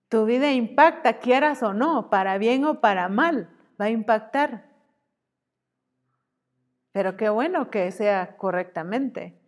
Tu 0.08 0.26
vida 0.26 0.52
impacta, 0.52 1.18
quieras 1.18 1.64
o 1.64 1.74
no, 1.74 2.08
para 2.08 2.38
bien 2.38 2.64
o 2.64 2.80
para 2.80 3.08
mal, 3.08 3.50
va 3.80 3.86
a 3.86 3.90
impactar. 3.90 4.68
Pero 6.92 7.16
qué 7.16 7.30
bueno 7.30 7.68
que 7.68 7.90
sea 7.90 8.36
correctamente 8.36 9.38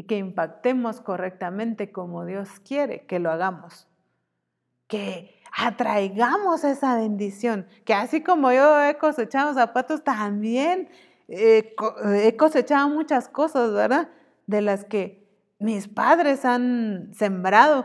y 0.00 0.04
que 0.04 0.16
impactemos 0.16 1.02
correctamente 1.02 1.92
como 1.92 2.24
Dios 2.24 2.48
quiere 2.66 3.04
que 3.04 3.18
lo 3.18 3.30
hagamos. 3.30 3.86
Que 4.86 5.38
atraigamos 5.54 6.64
esa 6.64 6.96
bendición, 6.96 7.66
que 7.84 7.92
así 7.92 8.22
como 8.22 8.50
yo 8.50 8.82
he 8.82 8.96
cosechado 8.96 9.52
zapatos, 9.52 10.02
también 10.02 10.88
he 11.28 12.34
cosechado 12.38 12.88
muchas 12.88 13.28
cosas, 13.28 13.74
¿verdad? 13.74 14.08
De 14.46 14.62
las 14.62 14.86
que 14.86 15.28
mis 15.58 15.86
padres 15.86 16.46
han 16.46 17.12
sembrado. 17.12 17.84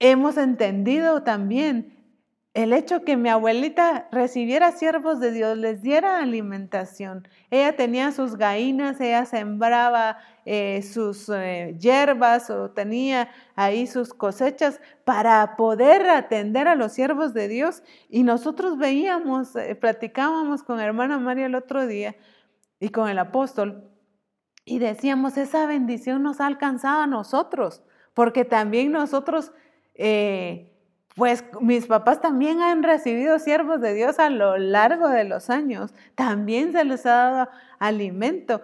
hemos 0.00 0.36
entendido 0.38 1.22
también 1.22 1.97
el 2.62 2.72
hecho 2.72 3.04
que 3.04 3.16
mi 3.16 3.28
abuelita 3.28 4.08
recibiera 4.10 4.72
siervos 4.72 5.20
de 5.20 5.30
Dios, 5.30 5.56
les 5.56 5.80
diera 5.80 6.20
alimentación. 6.20 7.28
Ella 7.52 7.76
tenía 7.76 8.10
sus 8.10 8.34
gallinas, 8.34 9.00
ella 9.00 9.26
sembraba 9.26 10.18
eh, 10.44 10.82
sus 10.82 11.28
eh, 11.28 11.76
hierbas 11.78 12.50
o 12.50 12.72
tenía 12.72 13.28
ahí 13.54 13.86
sus 13.86 14.12
cosechas 14.12 14.80
para 15.04 15.54
poder 15.54 16.10
atender 16.10 16.66
a 16.66 16.74
los 16.74 16.90
siervos 16.90 17.32
de 17.32 17.46
Dios. 17.46 17.84
Y 18.08 18.24
nosotros 18.24 18.76
veíamos, 18.76 19.54
eh, 19.54 19.76
platicábamos 19.76 20.64
con 20.64 20.80
hermana 20.80 21.20
María 21.20 21.46
el 21.46 21.54
otro 21.54 21.86
día 21.86 22.16
y 22.80 22.88
con 22.88 23.08
el 23.08 23.20
apóstol 23.20 23.88
y 24.64 24.80
decíamos, 24.80 25.36
esa 25.36 25.64
bendición 25.66 26.24
nos 26.24 26.40
ha 26.40 26.46
alcanzado 26.46 27.02
a 27.02 27.06
nosotros, 27.06 27.84
porque 28.14 28.44
también 28.44 28.90
nosotros 28.90 29.52
pues 31.18 31.44
mis 31.60 31.86
papás 31.86 32.20
también 32.20 32.62
han 32.62 32.84
recibido 32.84 33.40
siervos 33.40 33.80
de 33.80 33.92
Dios 33.92 34.20
a 34.20 34.30
lo 34.30 34.56
largo 34.56 35.08
de 35.08 35.24
los 35.24 35.50
años. 35.50 35.92
También 36.14 36.70
se 36.70 36.84
les 36.84 37.04
ha 37.06 37.10
dado 37.10 37.48
alimento. 37.80 38.62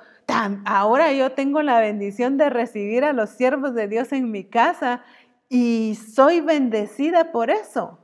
ahora 0.64 1.12
yo 1.12 1.32
tengo 1.32 1.62
la 1.62 1.80
bendición 1.80 2.38
de 2.38 2.50
recibir 2.50 3.04
a 3.04 3.12
los 3.12 3.30
siervos 3.30 3.74
de 3.74 3.88
Dios 3.88 4.12
en 4.12 4.30
mi 4.30 4.44
casa 4.44 5.02
y 5.48 5.98
soy 6.14 6.40
bendecida 6.40 7.32
por 7.32 7.50
eso. 7.50 7.98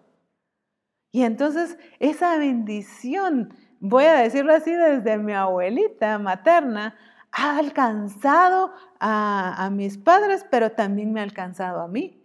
Y 1.13 1.23
entonces 1.23 1.79
esa 2.01 2.37
bendición, 2.37 3.55
voy 3.79 4.05
a 4.05 4.15
decirlo 4.15 4.53
así 4.53 4.73
desde 4.73 5.17
mi 5.17 5.33
abuelita 5.33 6.19
materna, 6.19 6.97
ha 7.31 7.57
alcanzado 7.57 8.73
a, 8.99 9.65
a 9.65 9.71
mis 9.71 9.97
padres, 9.97 10.45
pero 10.51 10.73
también 10.73 11.13
me 11.13 11.21
ha 11.21 11.23
alcanzado 11.23 11.81
a 11.81 11.87
mí 11.87 12.20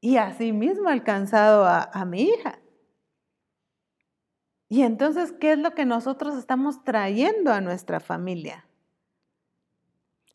y 0.00 0.16
asimismo 0.16 0.88
alcanzado 0.88 1.64
a, 1.66 2.04
mi 2.04 2.22
hija. 2.22 2.58
Y 4.68 4.82
entonces, 4.82 5.32
¿qué 5.32 5.52
es 5.52 5.58
lo 5.58 5.74
que 5.74 5.86
nosotros 5.86 6.36
estamos 6.36 6.84
trayendo 6.84 7.52
a 7.52 7.60
nuestra 7.60 8.00
familia? 8.00 8.66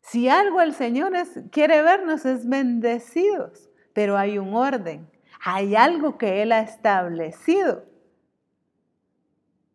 Si 0.02 0.28
algo 0.28 0.60
el 0.60 0.74
Señor 0.74 1.12
quiere 1.50 1.82
vernos 1.82 2.26
es 2.26 2.46
bendecidos, 2.46 3.70
pero 3.94 4.18
hay 4.18 4.38
un 4.38 4.54
orden, 4.54 5.08
hay 5.42 5.76
algo 5.76 6.18
que 6.18 6.42
Él 6.42 6.52
ha 6.52 6.60
establecido. 6.60 7.84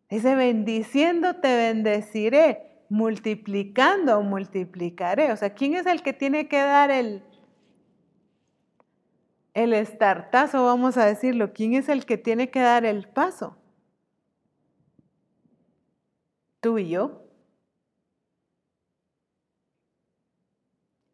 Dice, 0.08 0.34
bendiciendo 0.34 1.36
te 1.36 1.56
bendeciré, 1.56 2.84
multiplicando 2.88 4.20
multiplicaré. 4.22 5.32
O 5.32 5.36
sea, 5.36 5.54
¿quién 5.54 5.74
es 5.74 5.86
el 5.86 6.02
que 6.02 6.12
tiene 6.12 6.48
que 6.48 6.58
dar 6.58 6.90
el, 6.90 7.22
el 9.54 9.72
estartazo, 9.72 10.64
vamos 10.64 10.96
a 10.96 11.06
decirlo, 11.06 11.52
¿quién 11.52 11.74
es 11.74 11.88
el 11.88 12.06
que 12.06 12.18
tiene 12.18 12.50
que 12.50 12.60
dar 12.60 12.84
el 12.84 13.08
paso? 13.08 13.56
¿Tú 16.60 16.78
y 16.78 16.90
yo? 16.90 17.22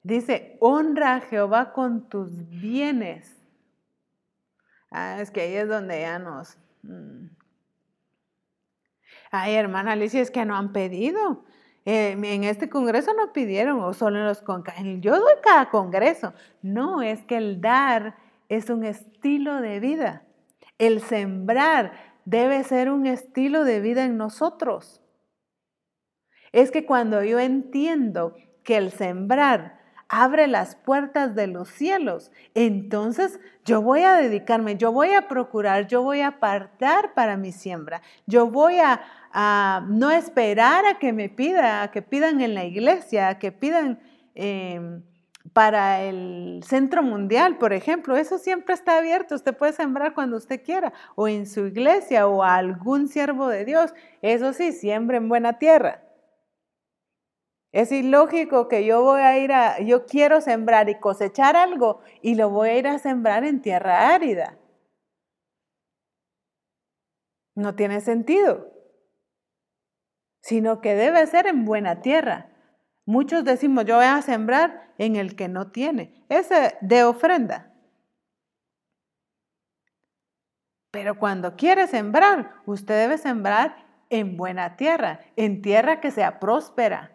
Dice, 0.02 0.56
honra 0.60 1.16
a 1.16 1.20
Jehová 1.20 1.72
con 1.72 2.08
tus 2.08 2.48
bienes. 2.48 3.42
Ah, 4.90 5.20
es 5.20 5.30
que 5.30 5.40
ahí 5.40 5.54
es 5.54 5.68
donde 5.68 6.00
ya 6.00 6.18
nos... 6.18 6.56
Mm. 6.82 7.26
Ay, 9.30 9.54
hermana 9.54 9.92
Alicia, 9.92 10.20
es 10.20 10.30
que 10.30 10.44
no 10.44 10.56
han 10.56 10.72
pedido. 10.72 11.44
Eh, 11.84 12.12
en 12.12 12.44
este 12.44 12.68
congreso 12.68 13.12
no 13.14 13.32
pidieron, 13.32 13.80
o 13.80 13.92
solo 13.94 14.18
en 14.18 14.24
los. 14.26 14.42
Yo 15.00 15.18
doy 15.18 15.34
cada 15.42 15.70
congreso. 15.70 16.34
No, 16.62 17.02
es 17.02 17.24
que 17.24 17.36
el 17.36 17.60
dar 17.60 18.16
es 18.48 18.70
un 18.70 18.84
estilo 18.84 19.60
de 19.60 19.80
vida. 19.80 20.22
El 20.78 21.00
sembrar 21.00 21.92
debe 22.24 22.62
ser 22.64 22.90
un 22.90 23.06
estilo 23.06 23.64
de 23.64 23.80
vida 23.80 24.04
en 24.04 24.16
nosotros. 24.16 25.00
Es 26.52 26.70
que 26.70 26.84
cuando 26.84 27.22
yo 27.22 27.38
entiendo 27.38 28.36
que 28.62 28.76
el 28.76 28.90
sembrar 28.90 29.80
abre 30.08 30.46
las 30.46 30.76
puertas 30.76 31.34
de 31.34 31.46
los 31.46 31.68
cielos, 31.68 32.30
entonces 32.54 33.40
yo 33.64 33.82
voy 33.82 34.02
a 34.02 34.14
dedicarme, 34.14 34.76
yo 34.76 34.92
voy 34.92 35.12
a 35.12 35.28
procurar, 35.28 35.86
yo 35.86 36.02
voy 36.02 36.20
a 36.20 36.28
apartar 36.28 37.14
para 37.14 37.36
mi 37.36 37.52
siembra, 37.52 38.02
yo 38.26 38.48
voy 38.48 38.76
a, 38.78 39.00
no 39.88 40.10
esperar 40.10 40.86
a 40.86 40.98
que 40.98 41.12
me 41.12 41.28
pida, 41.28 41.82
a 41.82 41.90
que 41.90 42.00
pidan 42.00 42.40
en 42.40 42.54
la 42.54 42.64
iglesia, 42.64 43.28
a 43.28 43.38
que 43.38 43.52
pidan... 43.52 44.00
Em, 44.34 45.02
para 45.52 46.02
el 46.02 46.62
Centro 46.64 47.02
Mundial, 47.02 47.58
por 47.58 47.72
ejemplo, 47.72 48.16
eso 48.16 48.38
siempre 48.38 48.74
está 48.74 48.98
abierto, 48.98 49.34
usted 49.34 49.56
puede 49.56 49.72
sembrar 49.72 50.14
cuando 50.14 50.36
usted 50.36 50.62
quiera, 50.62 50.92
o 51.14 51.28
en 51.28 51.46
su 51.46 51.66
iglesia, 51.66 52.26
o 52.26 52.42
a 52.42 52.56
algún 52.56 53.08
siervo 53.08 53.48
de 53.48 53.64
Dios, 53.64 53.94
eso 54.22 54.52
sí, 54.52 54.72
siempre 54.72 55.18
en 55.18 55.28
buena 55.28 55.58
tierra. 55.58 56.02
Es 57.72 57.92
ilógico 57.92 58.68
que 58.68 58.86
yo 58.86 59.02
voy 59.02 59.20
a 59.20 59.38
ir 59.38 59.52
a, 59.52 59.80
yo 59.80 60.06
quiero 60.06 60.40
sembrar 60.40 60.88
y 60.88 60.98
cosechar 60.98 61.56
algo 61.56 62.00
y 62.22 62.34
lo 62.34 62.48
voy 62.48 62.70
a 62.70 62.78
ir 62.78 62.88
a 62.88 62.98
sembrar 62.98 63.44
en 63.44 63.60
tierra 63.60 64.14
árida. 64.14 64.56
No 67.54 67.74
tiene 67.74 68.00
sentido, 68.00 68.72
sino 70.42 70.80
que 70.80 70.94
debe 70.94 71.26
ser 71.26 71.46
en 71.46 71.64
buena 71.64 72.00
tierra. 72.00 72.55
Muchos 73.06 73.44
decimos, 73.44 73.84
yo 73.84 73.96
voy 73.96 74.04
a 74.04 74.20
sembrar 74.20 74.92
en 74.98 75.14
el 75.14 75.36
que 75.36 75.48
no 75.48 75.68
tiene. 75.70 76.24
Ese 76.28 76.76
de 76.80 77.04
ofrenda. 77.04 77.72
Pero 80.90 81.16
cuando 81.18 81.56
quiere 81.56 81.86
sembrar, 81.86 82.62
usted 82.66 83.02
debe 83.02 83.16
sembrar 83.16 83.86
en 84.10 84.36
buena 84.36 84.76
tierra, 84.76 85.20
en 85.36 85.62
tierra 85.62 86.00
que 86.00 86.10
sea 86.10 86.40
próspera, 86.40 87.12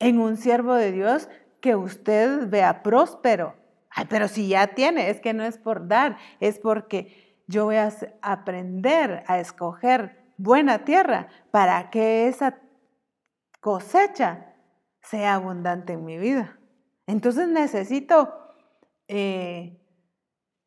en 0.00 0.18
un 0.18 0.36
siervo 0.36 0.74
de 0.74 0.90
Dios 0.90 1.28
que 1.60 1.76
usted 1.76 2.48
vea 2.48 2.82
próspero. 2.82 3.54
Ay, 3.90 4.06
pero 4.08 4.26
si 4.26 4.48
ya 4.48 4.68
tiene, 4.68 5.10
es 5.10 5.20
que 5.20 5.32
no 5.32 5.44
es 5.44 5.58
por 5.58 5.86
dar, 5.86 6.16
es 6.40 6.58
porque 6.58 7.42
yo 7.46 7.66
voy 7.66 7.76
a 7.76 7.92
aprender 8.22 9.22
a 9.26 9.38
escoger 9.38 10.24
buena 10.36 10.84
tierra 10.84 11.28
para 11.50 11.90
que 11.90 12.26
esa 12.26 12.58
cosecha 13.60 14.49
sea 15.02 15.34
abundante 15.34 15.94
en 15.94 16.04
mi 16.04 16.18
vida. 16.18 16.58
Entonces 17.06 17.48
necesito 17.48 18.32
eh, 19.08 19.80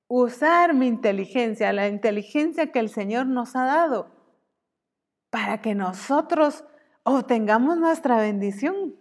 usar 0.08 0.74
mi 0.74 0.88
inteligencia, 0.88 1.72
la 1.74 1.88
inteligencia 1.88 2.72
que 2.72 2.80
el 2.80 2.90
Señor 2.90 3.28
nos 3.28 3.56
ha 3.56 3.66
dado, 3.66 4.12
para 5.30 5.62
que 5.62 5.76
nosotros 5.76 6.64
obtengamos 7.04 7.78
nuestra 7.78 8.18
bendición. 8.18 8.96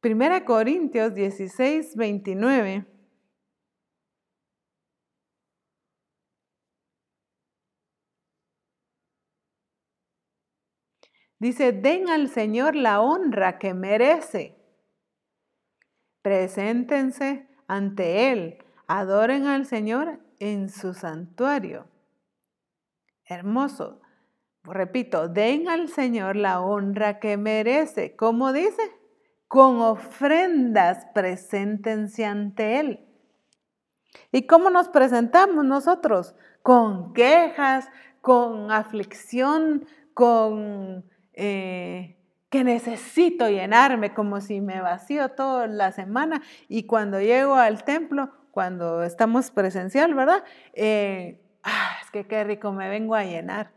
Primera 0.00 0.44
Corintios 0.44 1.14
16, 1.14 1.96
29. 1.96 2.97
Dice, 11.38 11.72
den 11.72 12.08
al 12.08 12.28
Señor 12.28 12.74
la 12.74 13.00
honra 13.00 13.58
que 13.58 13.74
merece. 13.74 14.56
Preséntense 16.22 17.48
ante 17.68 18.32
Él, 18.32 18.64
adoren 18.86 19.46
al 19.46 19.66
Señor 19.66 20.18
en 20.40 20.68
su 20.68 20.94
santuario. 20.94 21.86
Hermoso. 23.24 24.00
Repito, 24.64 25.28
den 25.28 25.68
al 25.68 25.88
Señor 25.88 26.36
la 26.36 26.60
honra 26.60 27.20
que 27.20 27.36
merece. 27.36 28.16
¿Cómo 28.16 28.52
dice? 28.52 28.82
Con 29.46 29.80
ofrendas 29.80 31.06
preséntense 31.14 32.24
ante 32.24 32.80
Él. 32.80 33.06
¿Y 34.32 34.46
cómo 34.46 34.70
nos 34.70 34.88
presentamos 34.88 35.64
nosotros? 35.64 36.34
Con 36.62 37.12
quejas, 37.14 37.88
con 38.20 38.70
aflicción, 38.72 39.86
con 40.12 41.04
eh, 41.40 42.16
que 42.50 42.64
necesito 42.64 43.48
llenarme 43.48 44.12
como 44.12 44.40
si 44.40 44.60
me 44.60 44.80
vacío 44.80 45.28
toda 45.30 45.68
la 45.68 45.92
semana 45.92 46.42
y 46.66 46.82
cuando 46.84 47.20
llego 47.20 47.54
al 47.54 47.84
templo, 47.84 48.32
cuando 48.50 49.04
estamos 49.04 49.52
presencial, 49.52 50.14
¿verdad? 50.14 50.42
Eh, 50.72 51.40
ah, 51.62 51.98
es 52.02 52.10
que 52.10 52.26
qué 52.26 52.42
rico, 52.42 52.72
me 52.72 52.88
vengo 52.88 53.14
a 53.14 53.22
llenar. 53.22 53.70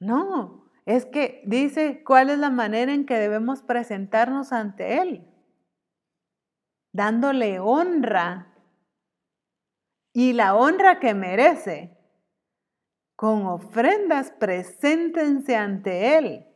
No, 0.00 0.70
es 0.86 1.04
que 1.04 1.42
dice 1.44 2.02
cuál 2.02 2.30
es 2.30 2.38
la 2.38 2.48
manera 2.48 2.94
en 2.94 3.04
que 3.04 3.18
debemos 3.18 3.62
presentarnos 3.62 4.52
ante 4.52 5.02
Él, 5.02 5.28
dándole 6.94 7.60
honra 7.60 8.54
y 10.14 10.32
la 10.32 10.54
honra 10.54 10.98
que 10.98 11.12
merece 11.12 11.97
con 13.18 13.46
ofrendas 13.46 14.30
preséntense 14.38 15.56
ante 15.56 16.18
Él. 16.18 16.46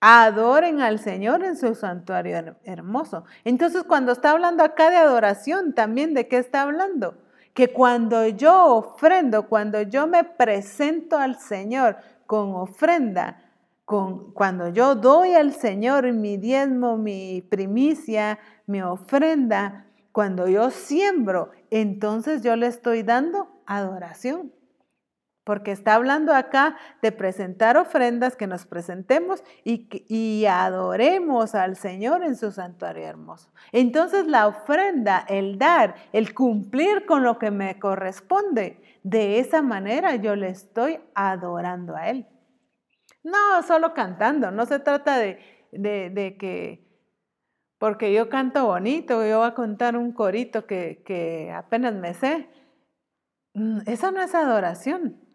Adoren 0.00 0.80
al 0.80 0.98
Señor 0.98 1.44
en 1.44 1.58
su 1.58 1.74
santuario 1.74 2.56
hermoso. 2.64 3.24
Entonces, 3.44 3.82
cuando 3.82 4.12
está 4.12 4.30
hablando 4.30 4.64
acá 4.64 4.88
de 4.88 4.96
adoración, 4.96 5.74
también 5.74 6.14
de 6.14 6.26
qué 6.26 6.38
está 6.38 6.62
hablando? 6.62 7.18
Que 7.52 7.68
cuando 7.68 8.26
yo 8.28 8.74
ofrendo, 8.76 9.46
cuando 9.46 9.82
yo 9.82 10.06
me 10.06 10.24
presento 10.24 11.18
al 11.18 11.38
Señor 11.38 11.98
con 12.24 12.54
ofrenda, 12.54 13.42
con, 13.84 14.32
cuando 14.32 14.70
yo 14.70 14.94
doy 14.94 15.34
al 15.34 15.52
Señor 15.52 16.10
mi 16.14 16.38
diezmo, 16.38 16.96
mi 16.96 17.42
primicia, 17.42 18.38
mi 18.64 18.80
ofrenda, 18.80 19.84
cuando 20.12 20.48
yo 20.48 20.70
siembro, 20.70 21.50
entonces 21.68 22.40
yo 22.40 22.56
le 22.56 22.68
estoy 22.68 23.02
dando 23.02 23.50
adoración 23.66 24.58
porque 25.50 25.72
está 25.72 25.94
hablando 25.94 26.32
acá 26.32 26.76
de 27.02 27.10
presentar 27.10 27.76
ofrendas, 27.76 28.36
que 28.36 28.46
nos 28.46 28.66
presentemos 28.66 29.42
y, 29.64 29.88
y, 30.06 30.46
adoremos 30.46 31.56
al 31.56 31.74
Señor 31.74 32.22
en 32.22 32.36
su 32.36 32.52
santuario 32.52 33.04
hermoso. 33.04 33.50
Entonces 33.72 34.28
la 34.28 34.46
ofrenda, 34.46 35.24
el 35.28 35.58
dar, 35.58 35.96
el 36.12 36.34
cumplir 36.34 37.04
con 37.04 37.24
lo 37.24 37.40
que 37.40 37.50
me 37.50 37.80
corresponde, 37.80 38.80
de 39.02 39.40
esa 39.40 39.60
manera 39.60 40.14
yo 40.14 40.36
le 40.36 40.50
estoy 40.50 41.00
adorando 41.16 41.96
a 41.96 42.10
Él. 42.10 42.28
No 43.24 43.60
solo 43.66 43.92
cantando, 43.92 44.52
no 44.52 44.66
se 44.66 44.78
trata 44.78 45.18
de, 45.18 45.40
de, 45.72 46.36
que 46.38 46.86
porque 47.76 48.12
yo 48.12 48.28
canto 48.28 48.66
bonito, 48.66 49.26
yo 49.26 49.38
voy 49.38 49.48
a 49.48 49.54
contar 49.54 49.96
un 49.96 50.12
corito 50.12 50.64
que, 50.64 51.02
que 51.04 51.50
apenas 51.50 51.92
me 51.94 52.14
sé. 52.14 52.48
Mm, 53.54 53.80
esa 53.86 54.12
no 54.12 54.22
es 54.22 54.32
adoración. 54.32 55.28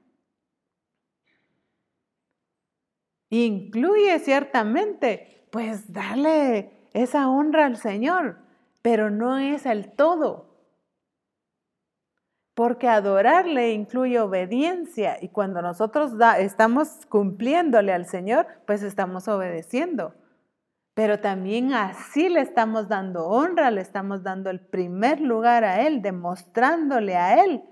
Incluye 3.30 4.20
ciertamente, 4.20 5.48
pues 5.52 5.92
darle 5.92 6.90
esa 6.94 7.30
honra 7.30 7.66
al 7.66 7.78
Señor, 7.78 8.38
pero 8.82 9.10
no 9.10 9.38
es 9.38 9.66
el 9.66 9.92
todo. 9.92 10.56
Porque 12.54 12.88
adorarle 12.88 13.74
incluye 13.74 14.20
obediencia 14.20 15.18
y 15.22 15.30
cuando 15.30 15.62
nosotros 15.62 16.14
estamos 16.40 17.06
cumpliéndole 17.10 17.92
al 17.92 18.06
Señor, 18.06 18.48
pues 18.66 18.82
estamos 18.82 19.28
obedeciendo. 19.28 20.14
Pero 20.94 21.20
también 21.20 21.74
así 21.74 22.30
le 22.30 22.40
estamos 22.40 22.88
dando 22.88 23.28
honra, 23.28 23.72
le 23.72 23.82
estamos 23.82 24.24
dando 24.24 24.50
el 24.50 24.62
primer 24.62 25.20
lugar 25.20 25.66
a 25.66 25.82
Él, 25.86 26.02
demostrándole 26.02 27.18
a 27.18 27.44
Él 27.44 27.64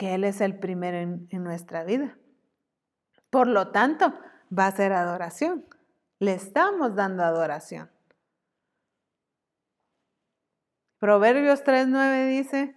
que 0.00 0.14
Él 0.14 0.24
es 0.24 0.40
el 0.40 0.58
primero 0.58 0.96
en, 0.96 1.28
en 1.28 1.44
nuestra 1.44 1.84
vida. 1.84 2.16
Por 3.30 3.46
lo 3.46 3.68
tanto, 3.68 4.12
va 4.56 4.66
a 4.66 4.72
ser 4.72 4.92
adoración. 4.92 5.64
Le 6.18 6.34
estamos 6.34 6.94
dando 6.94 7.22
adoración. 7.22 7.90
Proverbios 10.98 11.64
3.9 11.64 12.28
dice, 12.28 12.76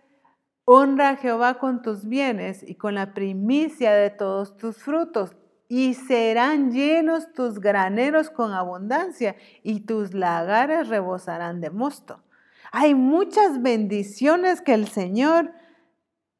honra 0.63 1.09
a 1.09 1.15
Jehová 1.17 1.59
con 1.59 1.81
tus 1.81 2.05
bienes 2.07 2.63
y 2.63 2.75
con 2.75 2.95
la 2.95 3.13
primicia 3.13 3.91
de 3.91 4.11
todos 4.11 4.55
tus 4.55 4.77
frutos, 4.77 5.35
y 5.67 5.95
serán 5.95 6.71
llenos 6.71 7.33
tus 7.33 7.59
graneros 7.59 8.29
con 8.29 8.53
abundancia, 8.53 9.35
y 9.61 9.81
tus 9.81 10.13
lagares 10.13 10.87
rebosarán 10.87 11.59
de 11.59 11.69
mosto. 11.69 12.23
Hay 12.71 12.95
muchas 12.95 13.61
bendiciones 13.61 14.61
que 14.61 14.73
el 14.73 14.87
Señor 14.87 15.51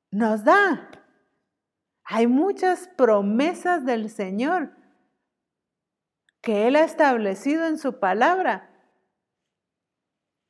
nos 0.10 0.46
da. 0.46 0.90
Hay 2.06 2.28
muchas 2.28 2.88
promesas 2.88 3.86
del 3.86 4.10
Señor 4.10 4.72
que 6.42 6.68
Él 6.68 6.76
ha 6.76 6.84
establecido 6.84 7.66
en 7.66 7.78
su 7.78 8.00
palabra, 8.00 8.70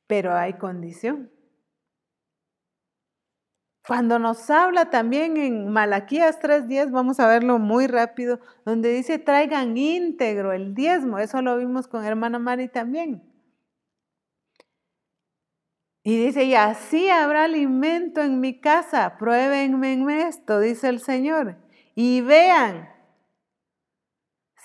pero 0.06 0.34
hay 0.34 0.54
condición. 0.54 1.30
Cuando 3.86 4.18
nos 4.18 4.48
habla 4.48 4.88
también 4.88 5.36
en 5.36 5.68
Malaquías 5.68 6.40
3.10, 6.40 6.90
vamos 6.90 7.20
a 7.20 7.28
verlo 7.28 7.58
muy 7.58 7.86
rápido, 7.86 8.40
donde 8.64 8.90
dice 8.90 9.18
traigan 9.18 9.76
íntegro 9.76 10.52
el 10.52 10.74
diezmo, 10.74 11.18
eso 11.18 11.42
lo 11.42 11.58
vimos 11.58 11.86
con 11.86 12.04
hermana 12.04 12.38
Mari 12.38 12.68
también. 12.68 13.33
Y 16.06 16.18
dice, 16.18 16.44
y 16.44 16.54
así 16.54 17.08
habrá 17.08 17.44
alimento 17.44 18.20
en 18.20 18.38
mi 18.38 18.60
casa, 18.60 19.16
pruébenme 19.18 19.94
en 19.94 20.10
esto, 20.10 20.60
dice 20.60 20.90
el 20.90 21.00
Señor, 21.00 21.56
y 21.94 22.20
vean 22.20 22.90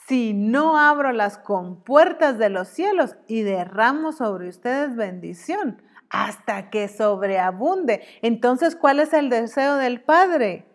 si 0.09 0.33
no 0.33 0.77
abro 0.77 1.13
las 1.13 1.37
compuertas 1.37 2.37
de 2.37 2.49
los 2.49 2.67
cielos 2.67 3.15
y 3.27 3.43
derramo 3.43 4.11
sobre 4.11 4.49
ustedes 4.49 4.97
bendición 4.97 5.81
hasta 6.09 6.69
que 6.69 6.89
sobreabunde. 6.89 8.03
Entonces, 8.21 8.75
¿cuál 8.75 8.99
es 8.99 9.13
el 9.13 9.29
deseo 9.29 9.75
del 9.75 10.01
Padre? 10.01 10.65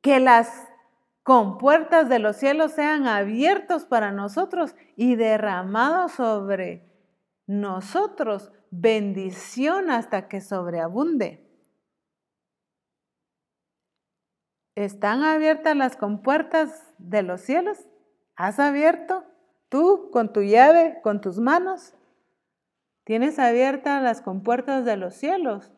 Que 0.00 0.18
las 0.18 0.66
compuertas 1.22 2.08
de 2.08 2.18
los 2.18 2.36
cielos 2.36 2.72
sean 2.72 3.06
abiertos 3.06 3.84
para 3.84 4.10
nosotros 4.10 4.74
y 4.96 5.14
derramados 5.14 6.12
sobre 6.12 6.90
nosotros 7.46 8.50
bendición 8.80 9.90
hasta 9.90 10.28
que 10.28 10.40
sobreabunde. 10.40 11.40
¿Están 14.74 15.22
abiertas 15.22 15.76
las 15.76 15.96
compuertas 15.96 16.92
de 16.98 17.22
los 17.22 17.40
cielos? 17.40 17.78
¿Has 18.34 18.58
abierto 18.58 19.24
tú 19.68 20.10
con 20.10 20.32
tu 20.32 20.42
llave, 20.42 21.00
con 21.02 21.20
tus 21.20 21.38
manos? 21.38 21.94
¿Tienes 23.04 23.38
abiertas 23.38 24.02
las 24.02 24.20
compuertas 24.20 24.84
de 24.84 24.96
los 24.96 25.14
cielos? 25.14 25.70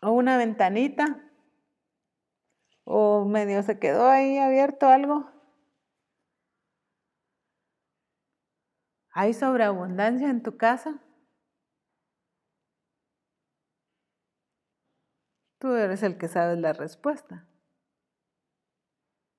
¿O 0.00 0.12
una 0.12 0.36
ventanita? 0.36 1.28
¿O 2.84 3.24
medio 3.24 3.62
se 3.62 3.78
quedó 3.80 4.08
ahí 4.08 4.38
abierto 4.38 4.86
algo? 4.86 5.31
¿Hay 9.14 9.34
sobreabundancia 9.34 10.28
en 10.30 10.42
tu 10.42 10.56
casa? 10.56 10.98
Tú 15.58 15.72
eres 15.72 16.02
el 16.02 16.18
que 16.18 16.28
sabes 16.28 16.58
la 16.58 16.74
respuesta. 16.74 17.46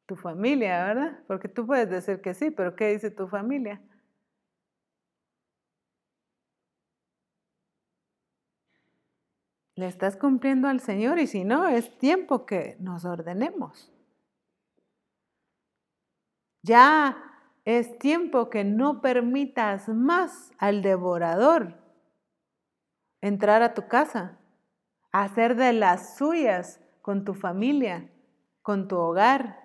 Tu 0.06 0.16
familia, 0.16 0.86
¿verdad? 0.86 1.20
Porque 1.28 1.48
tú 1.50 1.66
puedes 1.68 1.90
decir 1.90 2.22
que 2.22 2.34
sí, 2.34 2.52
pero 2.52 2.76
¿qué 2.76 2.90
dice 2.94 3.12
tu 3.12 3.28
familia? 3.28 3.82
Le 9.76 9.88
estás 9.88 10.18
cumpliendo 10.18 10.68
al 10.68 10.80
Señor 10.80 11.20
y 11.20 11.28
si 11.28 11.44
no, 11.44 11.68
es 11.68 11.98
tiempo 12.00 12.46
que 12.46 12.76
nos 12.80 13.06
ordenemos. 13.06 13.92
Ya 16.64 17.33
es 17.66 17.98
tiempo 17.98 18.50
que 18.50 18.64
no 18.64 19.02
permitas 19.02 19.88
más 19.88 20.52
al 20.58 20.82
devorador 20.82 21.82
entrar 23.22 23.62
a 23.62 23.74
tu 23.74 23.88
casa, 23.88 24.38
hacer 25.14 25.56
de 25.56 25.72
las 25.72 26.18
suyas 26.18 26.82
con 27.02 27.24
tu 27.24 27.34
familia, 27.34 28.12
con 28.62 28.90
tu 28.90 28.98
hogar. 28.98 29.64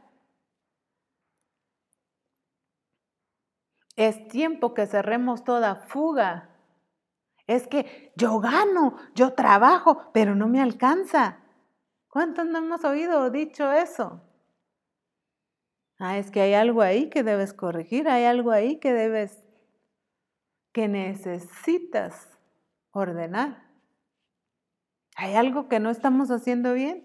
Es 3.96 4.28
tiempo 4.28 4.74
que 4.74 4.86
cerremos 4.86 5.42
toda 5.42 5.74
fuga. 5.74 6.51
Es 7.49 7.66
que 7.66 8.12
yo 8.14 8.38
gano, 8.38 8.96
yo 9.16 9.32
trabajo, 9.34 10.11
pero 10.12 10.36
no 10.36 10.46
me 10.46 10.62
alcanza. 10.62 11.40
¿Cuántos 12.09 12.46
no 12.46 12.59
hemos 12.59 12.84
oído 12.84 13.28
dicho 13.30 13.72
eso? 13.72 14.22
Ah, 15.99 16.16
es 16.18 16.30
que 16.30 16.40
hay 16.40 16.55
algo 16.55 16.82
ahí 16.82 17.11
que 17.11 17.24
debes 17.24 17.53
corregir, 17.53 18.09
hay 18.09 18.24
algo 18.24 18.53
ahí 18.53 18.78
que 18.78 18.92
debes, 18.92 19.42
que 20.72 20.86
necesitas 20.86 22.38
ordenar. 22.92 23.68
Hay 25.16 25.34
algo 25.34 25.68
que 25.68 25.80
no 25.80 25.90
estamos 25.90 26.30
haciendo 26.30 26.72
bien. 26.74 27.05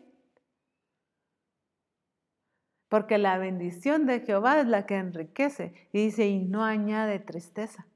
Porque 2.87 3.17
la 3.17 3.39
bendición 3.39 4.05
de 4.05 4.19
Jehová 4.19 4.59
es 4.59 4.67
la 4.67 4.85
que 4.85 4.97
enriquece. 4.97 5.89
Y 5.91 6.05
dice, 6.05 6.27
y 6.27 6.37
no 6.37 6.63
añade 6.63 7.17
tristeza. 7.17 7.87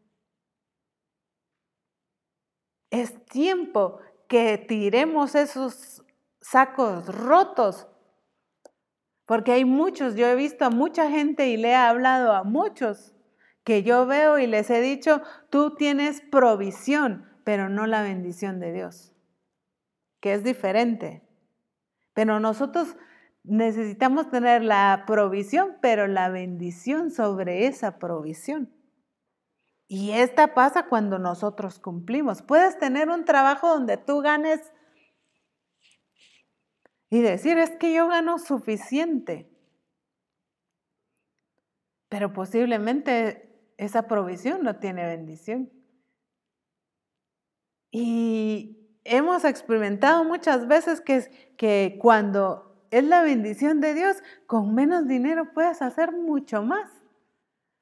Es 2.89 3.23
tiempo 3.25 3.99
que 4.27 4.57
tiremos 4.57 5.35
esos 5.35 6.03
sacos 6.41 7.05
rotos 7.15 7.87
porque 9.27 9.51
hay 9.51 9.65
muchos, 9.65 10.15
yo 10.15 10.25
he 10.25 10.35
visto 10.35 10.65
a 10.65 10.69
mucha 10.69 11.11
gente 11.11 11.49
y 11.49 11.57
le 11.57 11.71
he 11.71 11.75
hablado 11.75 12.31
a 12.31 12.43
muchos 12.43 13.13
que 13.65 13.83
yo 13.83 14.05
veo 14.05 14.39
y 14.39 14.47
les 14.47 14.69
he 14.69 14.79
dicho, 14.79 15.21
tú 15.49 15.75
tienes 15.75 16.21
provisión, 16.31 17.29
pero 17.43 17.67
no 17.67 17.85
la 17.85 18.01
bendición 18.01 18.61
de 18.61 18.71
Dios, 18.71 19.13
que 20.21 20.33
es 20.33 20.45
diferente. 20.45 21.27
Pero 22.13 22.39
nosotros 22.39 22.95
necesitamos 23.43 24.29
tener 24.29 24.63
la 24.63 25.03
provisión, 25.05 25.75
pero 25.81 26.07
la 26.07 26.29
bendición 26.29 27.11
sobre 27.11 27.67
esa 27.67 27.99
provisión. 27.99 28.73
Y 29.89 30.11
esta 30.11 30.53
pasa 30.53 30.87
cuando 30.87 31.19
nosotros 31.19 31.79
cumplimos. 31.79 32.41
Puedes 32.41 32.79
tener 32.79 33.09
un 33.09 33.25
trabajo 33.25 33.67
donde 33.67 33.97
tú 33.97 34.21
ganes 34.21 34.71
y 37.09 37.21
decir, 37.21 37.57
es 37.57 37.71
que 37.71 37.93
yo 37.93 38.07
gano 38.07 38.37
suficiente. 38.37 39.49
Pero 42.09 42.33
posiblemente 42.33 43.73
esa 43.77 44.07
provisión 44.07 44.63
no 44.63 44.77
tiene 44.77 45.05
bendición. 45.05 45.69
Y 47.91 48.99
hemos 49.03 49.45
experimentado 49.45 50.23
muchas 50.23 50.67
veces 50.67 51.01
que, 51.01 51.53
que 51.57 51.97
cuando 52.01 52.85
es 52.91 53.03
la 53.03 53.21
bendición 53.23 53.81
de 53.81 53.93
Dios, 53.93 54.17
con 54.45 54.75
menos 54.75 55.07
dinero 55.07 55.53
puedes 55.53 55.81
hacer 55.81 56.11
mucho 56.11 56.61
más. 56.61 56.89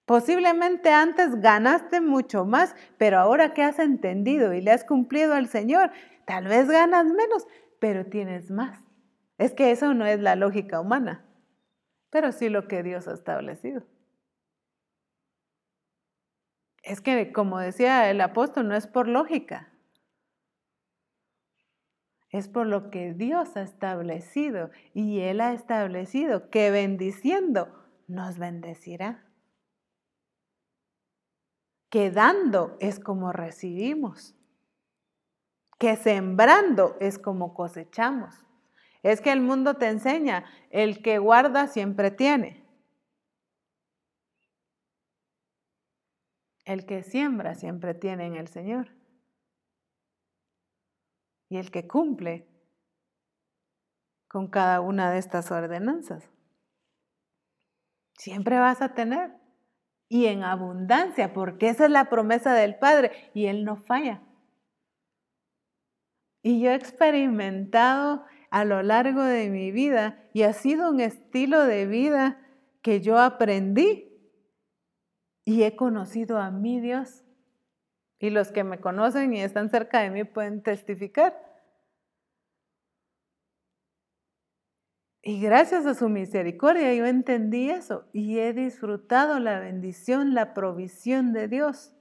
Posiblemente 0.06 0.92
antes 0.92 1.42
ganaste 1.42 2.00
mucho 2.00 2.46
más, 2.46 2.76
pero 3.00 3.18
ahora 3.18 3.56
que 3.56 3.64
has 3.64 3.80
entendido 3.80 4.54
y 4.54 4.62
le 4.62 4.72
has 4.72 4.84
cumplido 4.84 5.34
al 5.34 5.48
Señor, 5.48 5.92
tal 6.26 6.46
vez 6.48 6.68
ganas 6.68 7.06
menos, 7.06 7.48
pero 7.80 8.06
tienes 8.06 8.52
más. 8.52 8.85
Es 9.38 9.54
que 9.54 9.72
eso 9.72 9.94
no 9.94 10.06
es 10.06 10.20
la 10.20 10.36
lógica 10.36 10.80
humana, 10.80 11.26
pero 12.10 12.32
sí 12.32 12.50
lo 12.50 12.68
que 12.68 12.84
Dios 12.84 13.08
ha 13.08 13.14
establecido. 13.14 13.84
Es 16.84 17.02
que, 17.02 17.34
como 17.34 17.60
decía 17.60 18.10
el 18.10 18.22
apóstol, 18.22 18.68
no 18.68 18.76
es 18.76 18.88
por 18.88 19.08
lógica, 19.08 19.70
es 22.38 22.50
por 22.50 22.68
lo 22.68 22.92
que 22.92 23.14
Dios 23.14 23.56
ha 23.56 23.62
establecido 23.62 24.70
y 24.94 25.22
Él 25.22 25.40
ha 25.40 25.54
establecido 25.54 26.50
que 26.50 26.70
bendiciendo 26.70 27.70
nos 28.08 28.38
bendecirá. 28.38 29.24
Que 31.90 32.12
dando 32.12 32.76
es 32.82 33.00
como 33.00 33.32
recibimos. 33.32 34.36
Que 35.80 35.96
sembrando 35.96 36.98
es 37.00 37.20
como 37.20 37.54
cosechamos. 37.54 38.45
Es 39.06 39.22
que 39.22 39.32
el 39.32 39.40
mundo 39.40 39.76
te 39.76 39.88
enseña, 39.88 40.46
el 40.72 41.04
que 41.04 41.20
guarda 41.20 41.68
siempre 41.68 42.10
tiene. 42.10 42.66
El 46.64 46.88
que 46.88 47.04
siembra 47.04 47.54
siempre 47.54 47.94
tiene 47.94 48.26
en 48.26 48.36
el 48.36 48.48
Señor. 48.48 48.90
Y 51.50 51.58
el 51.58 51.70
que 51.70 51.88
cumple 51.88 52.48
con 54.28 54.48
cada 54.48 54.82
una 54.82 55.12
de 55.12 55.20
estas 55.20 55.52
ordenanzas. 55.52 56.28
Siempre 58.18 58.58
vas 58.58 58.82
a 58.82 58.96
tener 58.96 59.36
y 60.10 60.26
en 60.26 60.44
abundancia, 60.44 61.32
porque 61.32 61.70
esa 61.70 61.86
es 61.86 61.92
la 61.92 62.10
promesa 62.10 62.56
del 62.56 62.80
Padre 62.80 63.30
y 63.36 63.46
Él 63.46 63.66
no 63.66 63.76
falla. 63.76 64.24
Y 66.42 66.60
yo 66.60 66.72
he 66.72 66.76
experimentado 66.76 68.26
a 68.56 68.64
lo 68.64 68.82
largo 68.84 69.22
de 69.22 69.50
mi 69.50 69.74
vida 69.74 70.30
y 70.32 70.44
ha 70.44 70.54
sido 70.54 70.90
un 70.90 71.02
estilo 71.02 71.66
de 71.66 71.86
vida 71.88 72.40
que 72.82 73.02
yo 73.02 73.20
aprendí 73.20 74.10
y 75.44 75.64
he 75.64 75.76
conocido 75.76 76.38
a 76.38 76.52
mi 76.52 76.80
Dios. 76.80 77.26
Y 78.18 78.30
los 78.30 78.54
que 78.54 78.64
me 78.64 78.80
conocen 78.80 79.34
y 79.34 79.42
están 79.42 79.70
cerca 79.70 80.00
de 80.00 80.10
mí 80.10 80.24
pueden 80.24 80.64
testificar. 80.64 81.38
Y 85.22 85.42
gracias 85.42 85.86
a 85.86 85.94
su 85.94 86.08
misericordia 86.08 86.94
yo 86.94 87.06
entendí 87.08 87.70
eso 87.70 88.08
y 88.14 88.40
he 88.40 88.54
disfrutado 88.54 89.38
la 89.40 89.60
bendición, 89.60 90.34
la 90.34 90.54
provisión 90.54 91.34
de 91.34 91.50
Dios. 91.50 91.94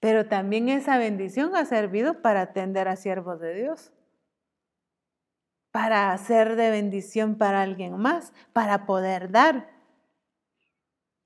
Pero 0.00 0.28
también 0.28 0.68
esa 0.68 0.98
bendición 0.98 1.56
ha 1.56 1.64
servido 1.64 2.20
para 2.20 2.42
atender 2.42 2.88
a 2.88 2.96
siervos 2.96 3.40
de 3.40 3.54
Dios, 3.54 3.94
para 5.72 6.12
hacer 6.12 6.56
de 6.56 6.70
bendición 6.70 7.36
para 7.36 7.62
alguien 7.62 7.96
más, 7.96 8.32
para 8.52 8.86
poder 8.86 9.30
dar. 9.30 9.70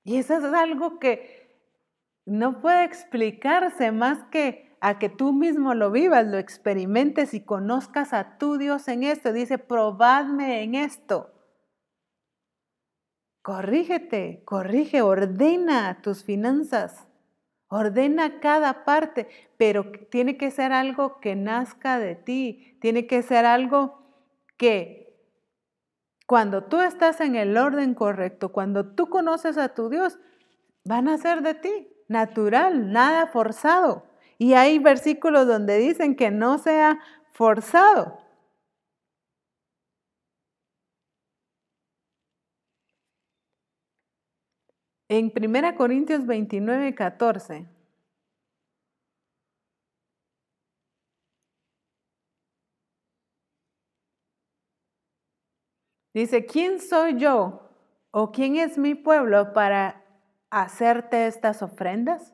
Y 0.03 0.17
eso 0.17 0.37
es 0.37 0.43
algo 0.43 0.99
que 0.99 1.45
no 2.25 2.61
puede 2.61 2.83
explicarse 2.83 3.91
más 3.91 4.23
que 4.25 4.75
a 4.79 4.99
que 4.99 5.09
tú 5.09 5.33
mismo 5.33 5.73
lo 5.73 5.89
vivas, 5.89 6.27
lo 6.27 6.37
experimentes 6.37 7.33
y 7.33 7.41
conozcas 7.41 8.13
a 8.13 8.37
tu 8.37 8.57
Dios 8.57 8.87
en 8.87 9.03
esto. 9.03 9.33
Dice, 9.33 9.57
probadme 9.57 10.61
en 10.61 10.75
esto. 10.75 11.31
Corrígete, 13.41 14.43
corrige, 14.43 15.01
ordena 15.01 16.01
tus 16.01 16.23
finanzas, 16.23 17.07
ordena 17.67 18.39
cada 18.39 18.85
parte, 18.85 19.27
pero 19.57 19.91
tiene 20.09 20.37
que 20.37 20.49
ser 20.49 20.71
algo 20.71 21.19
que 21.19 21.35
nazca 21.35 21.99
de 21.99 22.15
ti, 22.15 22.77
tiene 22.81 23.05
que 23.05 23.21
ser 23.21 23.45
algo 23.45 24.04
que 24.57 25.05
cuando 26.25 26.63
tú 26.63 26.81
estás 26.81 27.21
en 27.21 27.35
el 27.35 27.57
orden 27.57 27.93
correcto, 27.93 28.51
cuando 28.51 28.85
tú 28.95 29.09
conoces 29.09 29.57
a 29.57 29.73
tu 29.73 29.89
Dios, 29.89 30.17
van 30.83 31.07
a 31.07 31.17
ser 31.17 31.41
de 31.41 31.53
ti, 31.53 31.87
natural, 32.07 32.91
nada 32.91 33.27
forzado. 33.27 34.05
Y 34.37 34.53
hay 34.53 34.79
versículos 34.79 35.47
donde 35.47 35.77
dicen 35.77 36.15
que 36.15 36.31
no 36.31 36.57
sea 36.57 36.99
forzado. 37.33 38.19
En 45.07 45.31
1 45.35 45.75
Corintios 45.75 46.25
29, 46.25 46.95
14. 46.95 47.74
Dice, 56.15 56.45
¿quién 56.45 56.79
soy 56.79 57.17
yo 57.17 57.69
o 58.11 58.31
quién 58.31 58.55
es 58.55 58.77
mi 58.77 58.95
pueblo 58.95 59.51
para 59.51 60.01
hacerte 60.49 61.27
estas 61.27 61.61
ofrendas? 61.61 62.33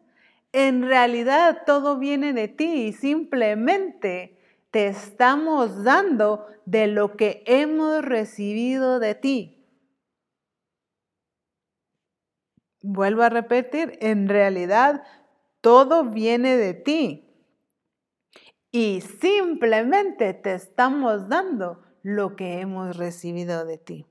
En 0.52 0.84
realidad 0.84 1.64
todo 1.66 1.98
viene 1.98 2.32
de 2.34 2.48
ti 2.48 2.84
y 2.84 2.94
simplemente 2.94 4.38
te 4.70 4.86
estamos 4.86 5.84
dando 5.84 6.46
de 6.66 6.86
lo 6.86 7.18
que 7.18 7.42
hemos 7.48 8.06
recibido 8.06 9.00
de 9.00 9.16
ti. 9.16 9.66
Vuelvo 12.84 13.24
a 13.24 13.30
repetir, 13.30 13.98
en 14.00 14.30
realidad 14.30 15.02
todo 15.60 16.04
viene 16.04 16.56
de 16.56 16.76
ti. 16.76 17.28
Y 18.70 19.02
simplemente 19.02 20.36
te 20.36 20.54
estamos 20.54 21.28
dando 21.28 21.82
lo 22.04 22.36
que 22.36 22.60
hemos 22.60 22.97
recibido 22.97 23.66
de 23.66 23.78
ti. 23.78 24.06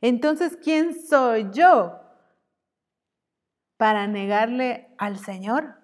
Entonces, 0.00 0.58
¿quién 0.62 0.94
soy 1.00 1.48
yo 1.52 2.02
para 3.82 4.06
negarle 4.06 4.94
al 4.96 5.18
Señor, 5.18 5.74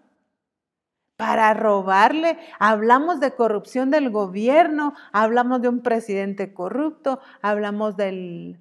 para 1.17 1.53
robarle. 1.53 2.39
Hablamos 2.61 3.19
de 3.19 3.35
corrupción 3.35 3.91
del 3.91 4.11
gobierno, 4.11 4.95
hablamos 5.13 5.61
de 5.63 5.69
un 5.69 5.83
presidente 5.83 6.55
corrupto, 6.55 7.19
hablamos 7.43 7.97
de 7.97 8.57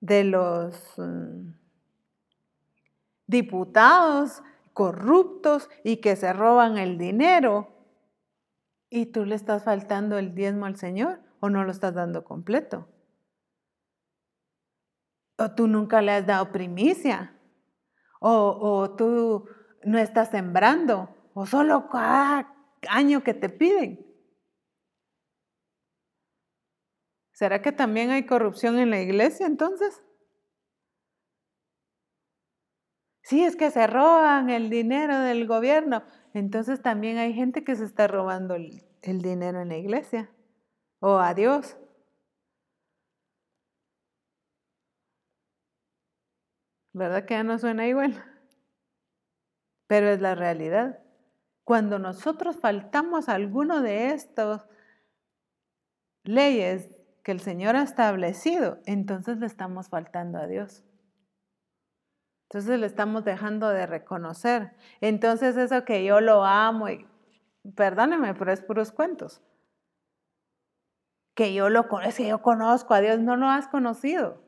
los 0.00 0.94
mm, 0.96 1.52
diputados 3.28 4.42
corruptos 4.72 5.70
y 5.84 5.98
que 5.98 6.16
se 6.16 6.32
roban 6.32 6.76
el 6.76 6.98
dinero. 6.98 7.68
¿Y 8.90 9.06
tú 9.06 9.24
le 9.24 9.36
estás 9.36 9.62
faltando 9.62 10.18
el 10.18 10.34
diezmo 10.34 10.66
al 10.66 10.76
Señor 10.76 11.25
o 11.46 11.50
no 11.50 11.64
lo 11.64 11.70
estás 11.70 11.94
dando 11.94 12.24
completo? 12.24 12.88
¿O 15.38 15.54
tú 15.54 15.66
nunca 15.66 16.02
le 16.02 16.12
has 16.12 16.26
dado 16.26 16.52
primicia? 16.52 17.36
o, 18.20 18.94
tú 18.96 19.48
no 19.84 19.98
estás 19.98 20.30
sembrando, 20.30 21.14
o 21.34 21.46
solo 21.46 21.88
cada 21.88 22.52
año 22.88 23.22
que 23.22 23.34
te 23.34 23.48
piden. 23.48 24.04
¿Será 27.32 27.60
que 27.60 27.72
también 27.72 28.10
hay 28.10 28.24
corrupción 28.24 28.78
en 28.78 28.90
la 28.90 29.00
iglesia 29.00 29.46
entonces? 29.46 30.02
Sí, 33.22 33.44
es 33.44 33.56
que 33.56 33.70
se 33.70 33.86
roban 33.86 34.50
el 34.50 34.70
dinero 34.70 35.18
del 35.20 35.46
gobierno. 35.46 36.04
Entonces 36.32 36.80
también 36.80 37.18
hay 37.18 37.34
gente 37.34 37.64
que 37.64 37.74
se 37.76 37.84
está 37.84 38.06
robando 38.06 38.54
el, 38.54 38.84
el 39.02 39.20
dinero 39.20 39.60
en 39.60 39.68
la 39.68 39.76
iglesia 39.76 40.30
o 41.00 41.18
a 41.18 41.34
Dios. 41.34 41.76
¿Verdad 46.92 47.26
que 47.26 47.34
ya 47.34 47.42
no 47.42 47.58
suena 47.58 47.86
igual? 47.86 48.24
Pero 49.86 50.08
es 50.08 50.20
la 50.20 50.34
realidad. 50.34 50.98
Cuando 51.64 51.98
nosotros 51.98 52.56
faltamos 52.56 53.28
a 53.28 53.34
alguno 53.34 53.82
de 53.82 54.12
estos 54.12 54.66
leyes 56.24 57.02
que 57.22 57.32
el 57.32 57.40
Señor 57.40 57.76
ha 57.76 57.82
establecido, 57.82 58.78
entonces 58.86 59.38
le 59.38 59.46
estamos 59.46 59.88
faltando 59.88 60.38
a 60.38 60.46
Dios. 60.46 60.84
Entonces 62.48 62.78
le 62.78 62.86
estamos 62.86 63.24
dejando 63.24 63.68
de 63.68 63.86
reconocer. 63.86 64.72
Entonces 65.00 65.56
eso 65.56 65.84
que 65.84 66.04
yo 66.04 66.20
lo 66.20 66.44
amo 66.44 66.88
y 66.88 67.06
perdóneme, 67.74 68.34
pero 68.34 68.52
es 68.52 68.62
puros 68.62 68.92
cuentos. 68.92 69.42
Que 71.36 71.54
yo 71.54 71.68
lo 71.68 71.86
es 72.00 72.16
que 72.16 72.26
yo 72.26 72.42
conozco 72.42 72.94
a 72.94 73.00
Dios, 73.00 73.20
no 73.20 73.36
lo 73.36 73.46
has 73.46 73.68
conocido. 73.68 74.42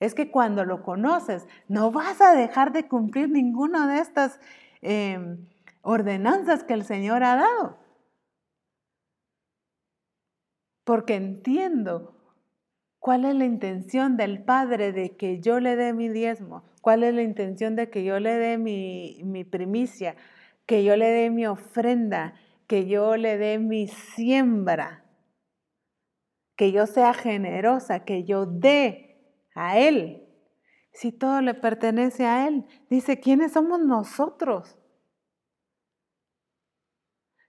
Es 0.00 0.14
que 0.14 0.32
cuando 0.32 0.64
lo 0.64 0.82
conoces, 0.82 1.46
no 1.68 1.92
vas 1.92 2.20
a 2.20 2.34
dejar 2.34 2.72
de 2.72 2.88
cumplir 2.88 3.28
ninguna 3.28 3.86
de 3.86 4.00
estas 4.00 4.40
em, 4.80 5.46
ordenanzas 5.82 6.64
que 6.64 6.74
el 6.74 6.84
Señor 6.84 7.22
ha 7.22 7.36
dado. 7.36 7.78
Porque 10.84 11.14
entiendo 11.14 12.16
cuál 12.98 13.24
es 13.24 13.34
la 13.34 13.44
intención 13.44 14.16
del 14.16 14.42
Padre 14.42 14.92
de 14.92 15.16
que 15.16 15.40
yo 15.40 15.60
le 15.60 15.76
dé 15.76 15.92
mi 15.92 16.08
diezmo, 16.08 16.64
cuál 16.80 17.04
es 17.04 17.14
la 17.14 17.22
intención 17.22 17.76
de 17.76 17.90
que 17.90 18.04
yo 18.04 18.18
le 18.20 18.34
dé 18.36 18.58
mi, 18.58 19.20
mi 19.24 19.44
primicia, 19.44 20.16
que 20.66 20.84
yo 20.84 20.96
le 20.96 21.10
dé 21.10 21.30
mi 21.30 21.46
ofrenda, 21.46 22.34
que 22.66 22.86
yo 22.86 23.16
le 23.16 23.36
dé 23.36 23.58
mi 23.58 23.88
siembra, 23.88 24.99
que 26.60 26.72
yo 26.72 26.86
sea 26.86 27.14
generosa, 27.14 28.04
que 28.04 28.24
yo 28.24 28.44
dé 28.44 29.16
a 29.54 29.78
Él. 29.78 30.28
Si 30.92 31.10
todo 31.10 31.40
le 31.40 31.54
pertenece 31.54 32.26
a 32.26 32.46
Él, 32.46 32.66
dice, 32.90 33.18
¿quiénes 33.18 33.52
somos 33.52 33.80
nosotros? 33.80 34.76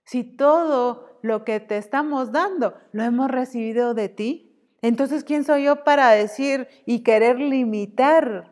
Si 0.06 0.24
todo 0.24 1.18
lo 1.20 1.44
que 1.44 1.60
te 1.60 1.76
estamos 1.76 2.32
dando 2.32 2.72
lo 2.92 3.02
hemos 3.02 3.30
recibido 3.30 3.92
de 3.92 4.08
ti, 4.08 4.74
entonces 4.80 5.24
¿quién 5.24 5.44
soy 5.44 5.64
yo 5.64 5.84
para 5.84 6.08
decir 6.12 6.66
y 6.86 7.02
querer 7.02 7.38
limitar 7.38 8.50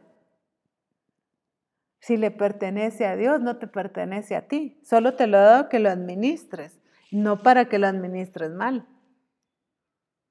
si 2.01 2.19
le 2.19 2.31
pertenece 2.31 3.07
a 3.07 3.17
Dios, 3.17 3.41
no 3.41 3.57
te 3.57 3.67
pertenece 3.67 4.37
a 4.37 4.47
ti. 4.47 4.79
Solo 4.85 5.15
te 5.15 5.27
lo 5.27 5.39
he 5.39 5.41
dado 5.41 5.71
que 5.71 5.79
lo 5.79 5.89
administres, 5.89 6.79
no 7.11 7.43
para 7.43 7.71
que 7.71 7.79
lo 7.79 7.87
administres 7.87 8.51
mal, 8.51 8.87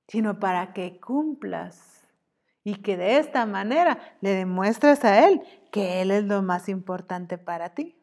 sino 0.10 0.40
para 0.40 0.74
que 0.74 1.00
cumplas 1.00 2.06
y 2.64 2.76
que 2.82 2.98
de 2.98 3.20
esta 3.20 3.46
manera 3.46 4.18
le 4.22 4.32
demuestres 4.32 5.06
a 5.06 5.26
Él 5.28 5.42
que 5.72 6.02
Él 6.02 6.12
es 6.12 6.24
lo 6.26 6.42
más 6.42 6.68
importante 6.68 7.38
para 7.38 7.74
ti. 7.74 7.96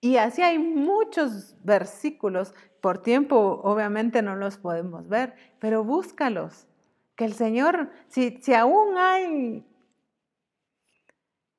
Y 0.00 0.16
así 0.16 0.42
hay 0.42 0.58
muchos 0.58 1.54
versículos, 1.62 2.54
por 2.80 2.98
tiempo 2.98 3.60
obviamente 3.62 4.20
no 4.20 4.34
los 4.34 4.56
podemos 4.56 5.08
ver, 5.08 5.34
pero 5.60 5.84
búscalos. 5.84 6.66
Que 7.14 7.24
el 7.24 7.34
Señor, 7.34 7.90
si, 8.08 8.40
si 8.42 8.54
aún 8.54 8.96
hay 8.96 9.64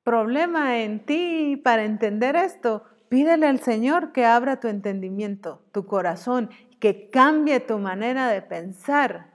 problema 0.02 0.78
en 0.80 1.06
ti 1.06 1.56
para 1.56 1.84
entender 1.84 2.36
esto, 2.36 2.84
pídele 3.08 3.46
al 3.46 3.60
Señor 3.60 4.12
que 4.12 4.26
abra 4.26 4.60
tu 4.60 4.68
entendimiento, 4.68 5.62
tu 5.72 5.86
corazón, 5.86 6.50
que 6.80 7.10
cambie 7.10 7.60
tu 7.60 7.78
manera 7.78 8.28
de 8.28 8.42
pensar 8.42 9.32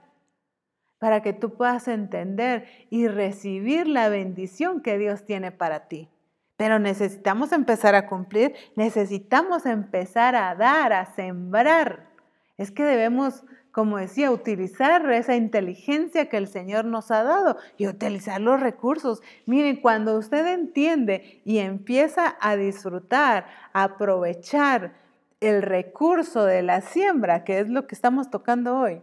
para 0.98 1.22
que 1.22 1.32
tú 1.32 1.54
puedas 1.54 1.88
entender 1.88 2.66
y 2.90 3.08
recibir 3.08 3.86
la 3.86 4.08
bendición 4.08 4.82
que 4.82 4.98
Dios 4.98 5.24
tiene 5.24 5.50
para 5.50 5.88
ti. 5.88 6.08
Pero 6.56 6.78
necesitamos 6.78 7.52
empezar 7.52 7.94
a 7.94 8.06
cumplir, 8.06 8.54
necesitamos 8.76 9.64
empezar 9.64 10.36
a 10.36 10.54
dar, 10.54 10.92
a 10.92 11.06
sembrar. 11.06 12.10
Es 12.58 12.70
que 12.70 12.84
debemos 12.84 13.44
como 13.72 13.98
decía, 13.98 14.30
utilizar 14.30 15.10
esa 15.12 15.36
inteligencia 15.36 16.28
que 16.28 16.36
el 16.36 16.48
Señor 16.48 16.84
nos 16.84 17.10
ha 17.10 17.22
dado 17.22 17.56
y 17.76 17.86
utilizar 17.86 18.40
los 18.40 18.60
recursos. 18.60 19.22
Miren, 19.46 19.76
cuando 19.76 20.18
usted 20.18 20.46
entiende 20.46 21.40
y 21.44 21.58
empieza 21.58 22.36
a 22.40 22.56
disfrutar, 22.56 23.46
a 23.72 23.84
aprovechar 23.84 24.94
el 25.40 25.62
recurso 25.62 26.44
de 26.44 26.62
la 26.62 26.80
siembra, 26.80 27.44
que 27.44 27.60
es 27.60 27.68
lo 27.68 27.86
que 27.86 27.94
estamos 27.94 28.30
tocando 28.30 28.78
hoy, 28.78 29.02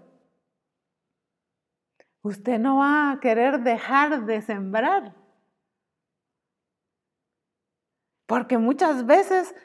usted 2.21 2.59
no 2.59 2.77
va 2.77 3.11
a 3.11 3.19
querer 3.19 3.61
dejar 3.61 4.25
de 4.25 4.41
sembrar. 4.41 5.15
Porque 8.25 8.57
muchas 8.57 9.05
veces, 9.05 9.55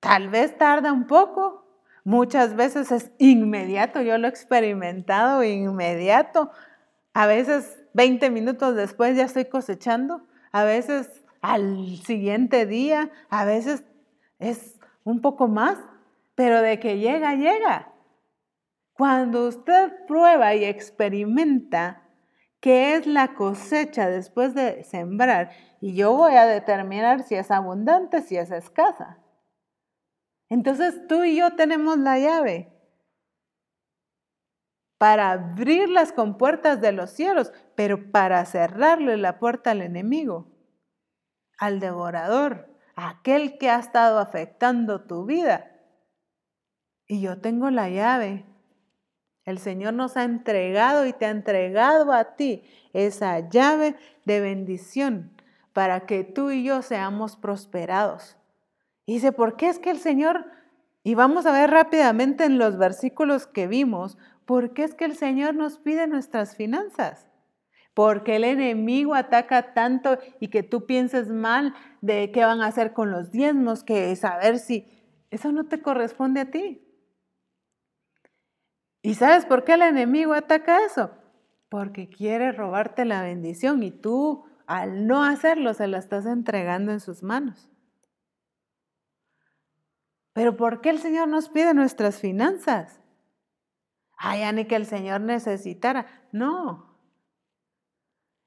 tal 0.00 0.28
vez 0.28 0.56
tarda 0.56 0.92
un 0.92 1.06
poco, 1.06 1.66
Muchas 2.06 2.54
veces 2.54 2.92
es 2.92 3.10
inmediato, 3.18 4.00
yo 4.00 4.16
lo 4.16 4.28
he 4.28 4.30
experimentado 4.30 5.42
inmediato. 5.42 6.52
A 7.12 7.26
veces 7.26 7.82
20 7.94 8.30
minutos 8.30 8.76
después 8.76 9.16
ya 9.16 9.24
estoy 9.24 9.46
cosechando, 9.46 10.24
a 10.52 10.62
veces 10.62 11.24
al 11.40 11.96
siguiente 12.04 12.64
día, 12.64 13.10
a 13.28 13.44
veces 13.44 13.82
es 14.38 14.75
un 15.06 15.20
poco 15.20 15.46
más, 15.46 15.78
pero 16.34 16.60
de 16.60 16.80
que 16.80 16.98
llega, 16.98 17.34
llega. 17.36 17.92
Cuando 18.92 19.46
usted 19.46 20.04
prueba 20.06 20.54
y 20.54 20.64
experimenta 20.64 22.02
qué 22.60 22.96
es 22.96 23.06
la 23.06 23.34
cosecha 23.34 24.10
después 24.10 24.52
de 24.54 24.82
sembrar, 24.82 25.52
y 25.80 25.94
yo 25.94 26.12
voy 26.12 26.34
a 26.34 26.44
determinar 26.46 27.22
si 27.22 27.36
es 27.36 27.52
abundante, 27.52 28.20
si 28.20 28.36
es 28.36 28.50
escasa. 28.50 29.18
Entonces 30.48 31.06
tú 31.06 31.22
y 31.22 31.36
yo 31.36 31.54
tenemos 31.54 31.98
la 31.98 32.18
llave 32.18 32.72
para 34.98 35.30
abrir 35.30 35.88
las 35.88 36.12
compuertas 36.12 36.80
de 36.80 36.90
los 36.90 37.10
cielos, 37.10 37.52
pero 37.76 38.10
para 38.10 38.44
cerrarle 38.44 39.16
la 39.18 39.38
puerta 39.38 39.70
al 39.70 39.82
enemigo, 39.82 40.48
al 41.58 41.78
devorador, 41.78 42.75
aquel 42.96 43.58
que 43.58 43.70
ha 43.70 43.78
estado 43.78 44.18
afectando 44.18 45.02
tu 45.02 45.26
vida. 45.26 45.70
Y 47.06 47.20
yo 47.20 47.38
tengo 47.38 47.70
la 47.70 47.88
llave. 47.88 48.44
El 49.44 49.58
Señor 49.58 49.94
nos 49.94 50.16
ha 50.16 50.24
entregado 50.24 51.06
y 51.06 51.12
te 51.12 51.26
ha 51.26 51.30
entregado 51.30 52.12
a 52.12 52.34
ti 52.34 52.64
esa 52.92 53.48
llave 53.48 53.94
de 54.24 54.40
bendición 54.40 55.30
para 55.72 56.06
que 56.06 56.24
tú 56.24 56.50
y 56.50 56.64
yo 56.64 56.82
seamos 56.82 57.36
prosperados. 57.36 58.36
Y 59.04 59.14
dice, 59.14 59.30
¿por 59.30 59.56
qué 59.56 59.68
es 59.68 59.78
que 59.78 59.90
el 59.90 59.98
Señor, 59.98 60.46
y 61.04 61.14
vamos 61.14 61.46
a 61.46 61.52
ver 61.52 61.70
rápidamente 61.70 62.44
en 62.44 62.58
los 62.58 62.76
versículos 62.76 63.46
que 63.46 63.68
vimos, 63.68 64.18
¿por 64.46 64.72
qué 64.72 64.82
es 64.82 64.94
que 64.94 65.04
el 65.04 65.16
Señor 65.16 65.54
nos 65.54 65.78
pide 65.78 66.08
nuestras 66.08 66.56
finanzas? 66.56 67.25
Porque 67.96 68.36
el 68.36 68.44
enemigo 68.44 69.14
ataca 69.14 69.72
tanto 69.72 70.18
y 70.38 70.48
que 70.48 70.62
tú 70.62 70.84
pienses 70.84 71.30
mal 71.30 71.72
de 72.02 72.30
qué 72.30 72.44
van 72.44 72.60
a 72.60 72.66
hacer 72.66 72.92
con 72.92 73.10
los 73.10 73.30
diezmos, 73.30 73.84
que 73.84 74.14
saber 74.16 74.58
si 74.58 74.86
eso 75.30 75.50
no 75.50 75.64
te 75.64 75.80
corresponde 75.80 76.40
a 76.42 76.50
ti. 76.50 76.86
¿Y 79.00 79.14
sabes 79.14 79.46
por 79.46 79.64
qué 79.64 79.72
el 79.72 79.80
enemigo 79.80 80.34
ataca 80.34 80.84
eso? 80.84 81.10
Porque 81.70 82.10
quiere 82.10 82.52
robarte 82.52 83.06
la 83.06 83.22
bendición 83.22 83.82
y 83.82 83.92
tú 83.92 84.44
al 84.66 85.06
no 85.06 85.24
hacerlo 85.24 85.72
se 85.72 85.86
la 85.86 85.96
estás 85.96 86.26
entregando 86.26 86.92
en 86.92 87.00
sus 87.00 87.22
manos. 87.22 87.70
Pero 90.34 90.58
¿por 90.58 90.82
qué 90.82 90.90
el 90.90 90.98
Señor 90.98 91.28
nos 91.28 91.48
pide 91.48 91.72
nuestras 91.72 92.20
finanzas? 92.20 93.00
Ay, 94.18 94.40
ya 94.40 94.52
ni 94.52 94.66
que 94.66 94.76
el 94.76 94.84
Señor 94.84 95.22
necesitara. 95.22 96.04
No. 96.30 96.95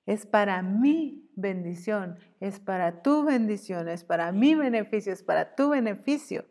Es 0.09 0.25
para 0.25 0.63
mi 0.63 1.29
bendición, 1.35 2.17
es 2.39 2.59
para 2.59 3.03
tu 3.03 3.25
bendición, 3.25 3.87
es 3.87 4.03
para 4.03 4.31
mi 4.31 4.55
beneficio, 4.55 5.13
es 5.13 5.21
para 5.21 5.53
tu 5.53 5.69
beneficio. 5.69 6.45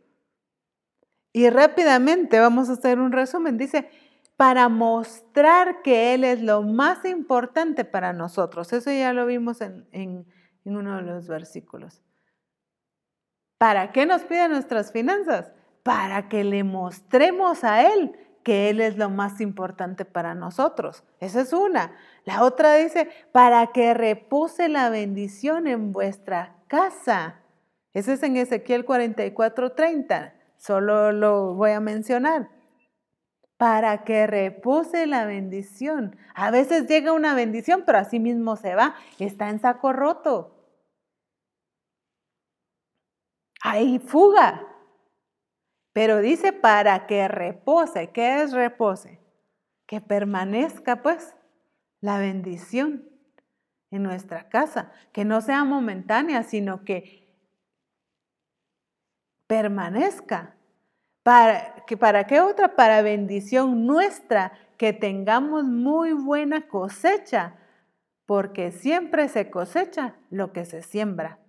Y 1.32 1.50
rápidamente 1.50 2.38
vamos 2.38 2.70
a 2.70 2.74
hacer 2.74 3.00
un 3.00 3.10
resumen. 3.10 3.58
Dice, 3.58 3.90
para 4.36 4.68
mostrar 4.68 5.82
que 5.82 6.14
Él 6.14 6.22
es 6.22 6.40
lo 6.40 6.62
más 6.62 7.04
importante 7.04 7.84
para 7.84 8.12
nosotros. 8.12 8.72
Eso 8.72 8.92
ya 8.92 9.12
lo 9.12 9.26
vimos 9.26 9.60
en, 9.60 9.88
en 9.90 10.24
uno 10.62 10.98
de 10.98 11.02
los 11.02 11.26
versículos. 11.26 12.00
¿Para 13.58 13.90
qué 13.90 14.06
nos 14.06 14.22
pide 14.22 14.48
nuestras 14.48 14.92
finanzas? 14.92 15.50
Para 15.82 16.28
que 16.28 16.44
le 16.44 16.62
mostremos 16.62 17.64
a 17.64 17.92
Él 17.92 18.16
que 18.48 18.70
Él 18.70 18.80
es 18.80 18.96
lo 18.96 19.10
más 19.10 19.42
importante 19.42 20.06
para 20.06 20.34
nosotros. 20.34 21.04
Esa 21.20 21.42
es 21.42 21.52
una. 21.52 21.92
La 22.24 22.44
otra 22.44 22.76
dice, 22.76 23.10
para 23.30 23.66
que 23.66 23.92
repose 23.92 24.70
la 24.70 24.88
bendición 24.88 25.66
en 25.66 25.92
vuestra 25.92 26.56
casa. 26.66 27.42
Ese 27.92 28.14
es 28.14 28.22
en 28.22 28.38
Ezequiel 28.38 28.86
44:30. 28.86 30.32
Solo 30.56 31.12
lo 31.12 31.52
voy 31.56 31.72
a 31.72 31.80
mencionar. 31.80 32.48
Para 33.58 34.02
que 34.04 34.26
repose 34.26 35.06
la 35.06 35.26
bendición. 35.26 36.16
A 36.34 36.50
veces 36.50 36.86
llega 36.86 37.12
una 37.12 37.34
bendición, 37.34 37.82
pero 37.84 37.98
así 37.98 38.18
mismo 38.18 38.56
se 38.56 38.74
va. 38.74 38.94
Está 39.18 39.50
en 39.50 39.60
saco 39.60 39.92
roto. 39.92 40.54
hay 43.60 43.98
fuga. 43.98 44.67
Pero 45.98 46.20
dice 46.20 46.52
para 46.52 47.08
que 47.08 47.26
repose. 47.26 48.10
¿Qué 48.10 48.40
es 48.40 48.52
repose? 48.52 49.18
Que 49.84 50.00
permanezca 50.00 51.02
pues 51.02 51.34
la 52.00 52.20
bendición 52.20 53.08
en 53.90 54.04
nuestra 54.04 54.48
casa, 54.48 54.92
que 55.12 55.24
no 55.24 55.40
sea 55.40 55.64
momentánea, 55.64 56.44
sino 56.44 56.84
que 56.84 57.36
permanezca. 59.48 60.54
¿Para, 61.24 61.84
que, 61.84 61.96
¿Para 61.96 62.28
qué 62.28 62.42
otra? 62.42 62.76
Para 62.76 63.02
bendición 63.02 63.84
nuestra, 63.84 64.52
que 64.76 64.92
tengamos 64.92 65.64
muy 65.64 66.12
buena 66.12 66.68
cosecha, 66.68 67.56
porque 68.24 68.70
siempre 68.70 69.28
se 69.28 69.50
cosecha 69.50 70.14
lo 70.30 70.52
que 70.52 70.64
se 70.64 70.80
siembra. 70.80 71.40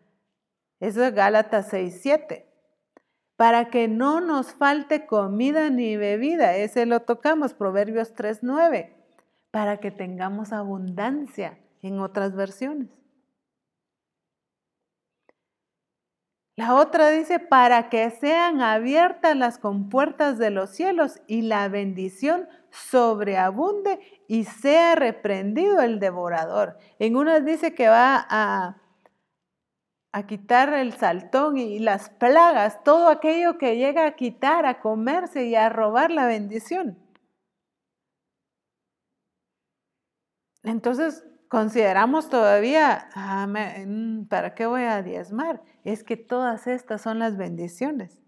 Eso 0.80 1.04
es 1.04 1.14
Gálatas 1.14 1.68
6, 1.70 2.00
7. 2.02 2.49
Para 3.40 3.70
que 3.70 3.88
no 3.88 4.20
nos 4.20 4.52
falte 4.52 5.06
comida 5.06 5.70
ni 5.70 5.96
bebida, 5.96 6.58
ese 6.58 6.86
lo 6.86 7.04
tocamos, 7.04 7.54
Proverbios 7.54 8.14
3, 8.14 8.40
9. 8.42 8.94
Para 9.50 9.78
que 9.78 9.92
tengamos 9.92 10.52
abundancia 10.52 11.58
en 11.82 12.02
otras 12.02 12.36
versiones. 12.36 12.90
La 16.58 16.76
otra 16.76 17.12
dice, 17.12 17.40
para 17.40 17.88
que 17.88 18.10
sean 18.10 18.60
abiertas 18.60 19.38
las 19.38 19.58
compuertas 19.58 20.38
de 20.38 20.50
los 20.50 20.72
cielos 20.72 21.22
y 21.26 21.44
la 21.44 21.70
bendición 21.70 22.50
sobreabunde 22.72 24.02
y 24.28 24.44
sea 24.44 24.96
reprendido 24.96 25.80
el 25.82 26.02
devorador. 26.02 26.78
En 27.00 27.16
unas 27.16 27.46
dice 27.46 27.74
que 27.74 27.88
va 27.88 28.28
a, 28.30 28.82
a 30.12 30.26
quitar 30.26 30.74
el 30.74 30.94
saltón 30.94 31.58
y 31.58 31.80
las 31.80 32.10
plagas, 32.10 32.84
todo 32.84 33.10
aquello 33.10 33.58
que 33.58 33.78
llega 33.78 34.06
a 34.06 34.16
quitar, 34.16 34.66
a 34.66 34.80
comerse 34.80 35.46
y 35.46 35.56
a 35.56 35.70
robar 35.70 36.10
la 36.12 36.26
bendición. 36.26 36.98
Entonces, 40.64 41.26
consideramos 41.48 42.30
todavía, 42.30 43.10
¿para 44.30 44.56
qué 44.56 44.66
voy 44.66 44.84
a 44.84 45.02
diezmar? 45.02 45.62
Es 45.84 46.04
que 46.04 46.18
todas 46.18 46.68
estas 46.68 47.02
son 47.02 47.20
las 47.20 47.38
bendiciones. 47.38 48.20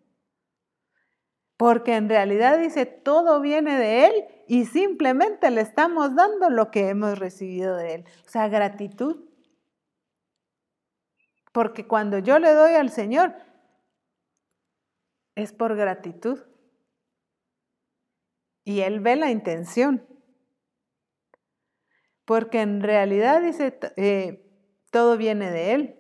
Porque 1.58 1.96
en 1.96 2.10
realidad 2.10 2.58
dice, 2.58 2.86
todo 2.86 3.40
viene 3.42 3.78
de 3.78 4.06
Él 4.08 4.14
y 4.48 4.66
simplemente 4.66 5.52
le 5.52 5.62
estamos 5.62 6.16
dando 6.16 6.50
lo 6.50 6.72
que 6.72 6.90
hemos 6.90 7.20
recibido 7.20 7.76
de 7.76 7.96
Él. 7.96 8.06
O 8.26 8.30
sea, 8.30 8.48
gratitud. 8.48 9.31
Porque 11.52 11.88
cuando 11.88 12.20
yo 12.20 12.40
le 12.40 12.54
doy 12.54 12.74
al 12.74 12.90
Señor, 12.90 13.36
es 15.36 15.54
por 15.54 15.76
gratitud. 15.76 16.40
Y 18.64 18.82
Él 18.82 19.00
ve 19.00 19.16
la 19.16 19.32
intención 19.32 20.08
porque 22.32 22.62
en 22.62 22.82
realidad 22.82 23.42
dice, 23.42 23.78
eh, 23.98 24.50
todo 24.90 25.18
viene 25.18 25.52
de 25.52 25.74
Él, 25.74 26.00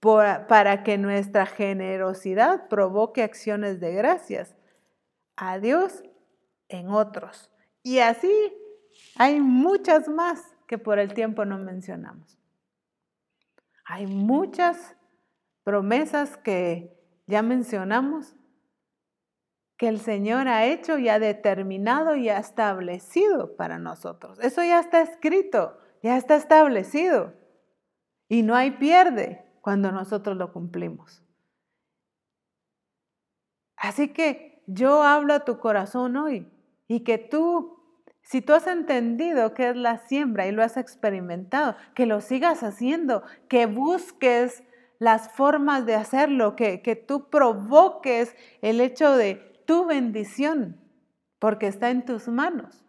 para 0.00 0.82
que 0.82 0.98
nuestra 0.98 1.46
generosidad 1.46 2.68
provoque 2.68 3.22
acciones 3.22 3.78
de 3.78 3.92
gracias 3.92 4.56
a 5.36 5.60
Dios 5.60 6.02
en 6.68 6.90
otros. 6.90 7.52
Y 7.84 7.98
así 8.00 8.32
hay 9.16 9.40
muchas 9.40 10.08
más 10.08 10.42
que 10.66 10.78
por 10.78 10.98
el 10.98 11.14
tiempo 11.14 11.44
no 11.44 11.58
mencionamos. 11.58 12.37
Hay 13.90 14.06
muchas 14.06 14.96
promesas 15.64 16.36
que 16.36 16.94
ya 17.26 17.40
mencionamos 17.40 18.36
que 19.78 19.88
el 19.88 19.98
Señor 19.98 20.46
ha 20.46 20.66
hecho 20.66 20.98
y 20.98 21.08
ha 21.08 21.18
determinado 21.18 22.14
y 22.14 22.28
ha 22.28 22.36
establecido 22.36 23.56
para 23.56 23.78
nosotros. 23.78 24.38
Eso 24.40 24.62
ya 24.62 24.78
está 24.78 25.00
escrito, 25.00 25.78
ya 26.02 26.18
está 26.18 26.36
establecido. 26.36 27.32
Y 28.28 28.42
no 28.42 28.54
hay 28.54 28.72
pierde 28.72 29.46
cuando 29.62 29.90
nosotros 29.90 30.36
lo 30.36 30.52
cumplimos. 30.52 31.22
Así 33.74 34.08
que 34.08 34.62
yo 34.66 35.02
hablo 35.02 35.32
a 35.32 35.46
tu 35.46 35.60
corazón 35.60 36.14
hoy 36.16 36.46
y 36.88 37.04
que 37.04 37.16
tú, 37.16 37.77
si 38.28 38.42
tú 38.42 38.52
has 38.52 38.66
entendido 38.66 39.54
qué 39.54 39.70
es 39.70 39.76
la 39.76 39.96
siembra 39.96 40.46
y 40.46 40.52
lo 40.52 40.62
has 40.62 40.76
experimentado, 40.76 41.76
que 41.94 42.04
lo 42.04 42.20
sigas 42.20 42.62
haciendo, 42.62 43.22
que 43.48 43.64
busques 43.64 44.62
las 44.98 45.32
formas 45.32 45.86
de 45.86 45.94
hacerlo, 45.94 46.54
que, 46.54 46.82
que 46.82 46.94
tú 46.94 47.30
provoques 47.30 48.36
el 48.60 48.82
hecho 48.82 49.16
de 49.16 49.36
tu 49.64 49.86
bendición, 49.86 50.78
porque 51.38 51.68
está 51.68 51.88
en 51.88 52.04
tus 52.04 52.28
manos. 52.28 52.84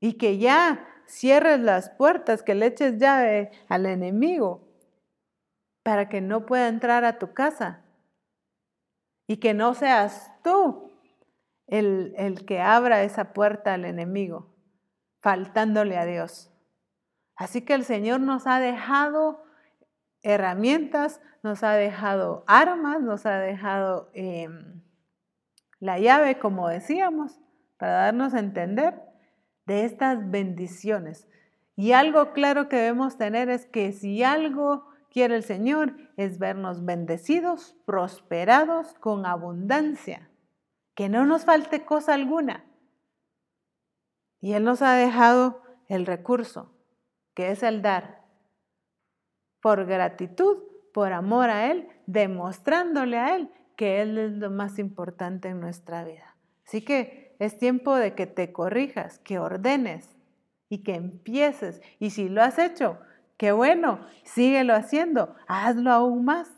Y 0.00 0.14
que 0.14 0.38
ya 0.38 0.88
cierres 1.06 1.60
las 1.60 1.90
puertas, 1.90 2.42
que 2.42 2.56
le 2.56 2.66
eches 2.66 2.98
llave 2.98 3.52
al 3.68 3.86
enemigo 3.86 4.66
para 5.84 6.08
que 6.08 6.20
no 6.20 6.44
pueda 6.44 6.66
entrar 6.66 7.04
a 7.04 7.20
tu 7.20 7.34
casa. 7.34 7.84
Y 9.28 9.36
que 9.36 9.54
no 9.54 9.74
seas 9.74 10.32
tú 10.42 10.89
el, 11.70 12.44
que 12.46 12.60
abra 12.60 13.02
esa 13.02 13.32
puerta 13.32 13.74
al 13.74 13.84
enemigo, 13.84 14.54
faltándole 15.20 15.96
a 15.96 16.04
Dios. 16.04 16.52
Así 17.36 17.62
que 17.62 17.74
el 17.74 17.84
Señor 17.84 18.20
nos 18.20 18.46
ha 18.46 18.60
dejado 18.60 19.42
herramientas, 20.22 21.20
nos 21.42 21.62
ha 21.62 21.72
dejado 21.72 22.44
armas, 22.46 23.00
nos 23.00 23.26
ha 23.26 23.38
dejado... 23.38 24.10
Em, 24.12 24.82
la 25.80 25.98
llave, 25.98 26.38
como 26.38 26.68
decíamos, 26.68 27.40
para 27.78 27.92
darnos 27.92 28.34
a 28.34 28.38
entender 28.38 29.00
de 29.66 29.84
estas 29.84 30.30
bendiciones. 30.30 31.26
Y 31.74 31.92
algo 31.92 32.32
claro 32.32 32.68
que 32.68 32.76
debemos 32.76 33.16
tener 33.16 33.48
es 33.48 33.64
que 33.64 33.92
si 33.92 34.22
algo 34.22 34.86
quiere 35.10 35.36
el 35.36 35.42
Señor 35.42 35.96
es 36.16 36.38
vernos 36.38 36.84
bendecidos, 36.84 37.76
prosperados, 37.86 38.92
con 39.00 39.24
abundancia, 39.24 40.29
que 40.94 41.08
no 41.08 41.24
nos 41.24 41.44
falte 41.44 41.84
cosa 41.84 42.14
alguna. 42.14 42.64
Y 44.40 44.54
Él 44.54 44.64
nos 44.64 44.82
ha 44.82 44.94
dejado 44.94 45.62
el 45.88 46.06
recurso, 46.06 46.72
que 47.34 47.50
es 47.50 47.62
el 47.62 47.82
dar, 47.82 48.24
por 49.60 49.86
gratitud, 49.86 50.58
por 50.92 51.12
amor 51.12 51.50
a 51.50 51.70
Él, 51.70 51.88
demostrándole 52.06 53.18
a 53.18 53.36
Él 53.36 53.50
que 53.80 54.02
Él 54.02 54.18
es 54.18 54.32
lo 54.32 54.50
más 54.50 54.78
importante 54.78 55.48
en 55.48 55.58
nuestra 55.58 56.04
vida. 56.04 56.36
Así 56.66 56.82
que 56.82 57.34
es 57.38 57.58
tiempo 57.58 57.96
de 57.96 58.14
que 58.14 58.26
te 58.26 58.52
corrijas, 58.52 59.18
que 59.20 59.38
ordenes 59.38 60.16
y 60.68 60.82
que 60.82 60.94
empieces. 60.94 61.80
Y 61.98 62.10
si 62.10 62.28
lo 62.28 62.42
has 62.42 62.58
hecho, 62.58 62.98
qué 63.38 63.52
bueno, 63.52 64.06
síguelo 64.22 64.74
haciendo, 64.74 65.34
hazlo 65.48 65.90
aún 65.92 66.26
más. 66.26 66.52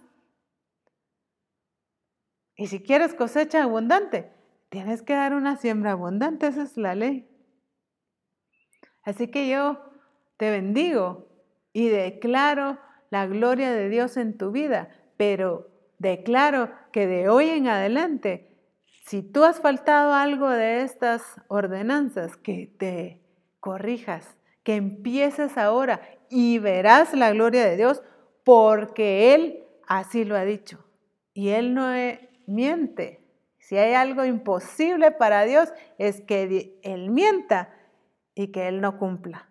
Y 2.56 2.66
si 2.66 2.82
quieres 2.82 3.14
cosecha 3.14 3.62
abundante, 3.62 4.30
tienes 4.68 5.02
que 5.02 5.14
dar 5.14 5.34
una 5.34 5.56
siembra 5.56 5.92
abundante, 5.92 6.46
esa 6.46 6.62
es 6.62 6.76
la 6.76 6.94
ley. 6.94 7.28
Así 9.02 9.28
que 9.28 9.48
yo 9.48 9.80
te 10.36 10.50
bendigo 10.50 11.28
y 11.72 11.88
declaro 11.88 12.78
la 13.10 13.26
gloria 13.26 13.72
de 13.72 13.88
Dios 13.88 14.16
en 14.16 14.36
tu 14.38 14.52
vida, 14.52 14.88
pero 15.16 15.68
declaro 15.98 16.70
que 16.92 17.06
de 17.06 17.28
hoy 17.28 17.50
en 17.50 17.68
adelante, 17.68 18.56
si 19.06 19.22
tú 19.22 19.44
has 19.44 19.60
faltado 19.60 20.14
algo 20.14 20.48
de 20.48 20.82
estas 20.82 21.22
ordenanzas, 21.48 22.36
que 22.36 22.72
te 22.78 23.22
corrijas, 23.60 24.36
que 24.62 24.76
empieces 24.76 25.58
ahora 25.58 26.00
y 26.30 26.58
verás 26.58 27.14
la 27.14 27.32
gloria 27.32 27.64
de 27.64 27.76
Dios 27.76 28.02
porque 28.44 29.34
Él 29.34 29.64
así 29.86 30.24
lo 30.24 30.36
ha 30.36 30.44
dicho. 30.44 30.84
Y 31.34 31.50
Él 31.50 31.74
no 31.74 31.92
miente. 32.52 33.24
Si 33.58 33.76
hay 33.76 33.94
algo 33.94 34.24
imposible 34.24 35.10
para 35.10 35.44
Dios 35.44 35.72
es 35.98 36.20
que 36.20 36.78
Él 36.82 37.10
mienta 37.10 37.74
y 38.34 38.48
que 38.48 38.68
Él 38.68 38.80
no 38.80 38.98
cumpla. 38.98 39.48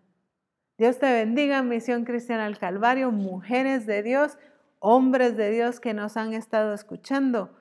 Dios 0.78 1.00
te 1.00 1.12
bendiga, 1.12 1.62
Misión 1.62 2.06
Cristiana 2.06 2.46
al 2.46 2.58
Calvario, 2.58 3.12
mujeres 3.12 3.86
de 3.86 4.04
Dios 4.04 4.38
hombres 4.82 5.38
de 5.38 5.52
Dios 5.52 5.80
que 5.80 5.94
nos 5.94 6.18
han 6.18 6.34
estado 6.34 6.74
escuchando, 6.74 7.56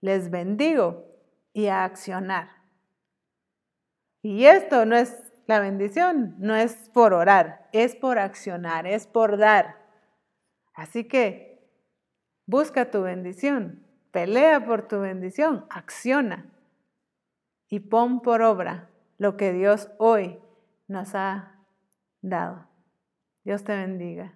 les 0.00 0.30
bendigo 0.30 1.04
y 1.52 1.66
a 1.66 1.84
accionar. 1.84 2.50
Y 4.22 4.44
esto 4.44 4.86
no 4.86 4.96
es 4.96 5.32
la 5.46 5.58
bendición, 5.58 6.36
no 6.38 6.54
es 6.54 6.88
por 6.94 7.12
orar, 7.12 7.68
es 7.72 7.96
por 7.96 8.20
accionar, 8.20 8.86
es 8.86 9.08
por 9.08 9.38
dar. 9.38 9.82
Así 10.72 11.08
que 11.08 11.68
busca 12.46 12.92
tu 12.92 13.02
bendición, 13.02 13.81
pelea 14.12 14.64
por 14.64 14.86
tu 14.86 15.00
bendición, 15.00 15.66
acciona 15.70 16.46
y 17.68 17.80
pon 17.80 18.20
por 18.20 18.42
obra 18.42 18.90
lo 19.18 19.36
que 19.36 19.52
Dios 19.52 19.90
hoy 19.98 20.38
nos 20.86 21.14
ha 21.14 21.58
dado. 22.20 22.68
Dios 23.44 23.64
te 23.64 23.74
bendiga. 23.74 24.34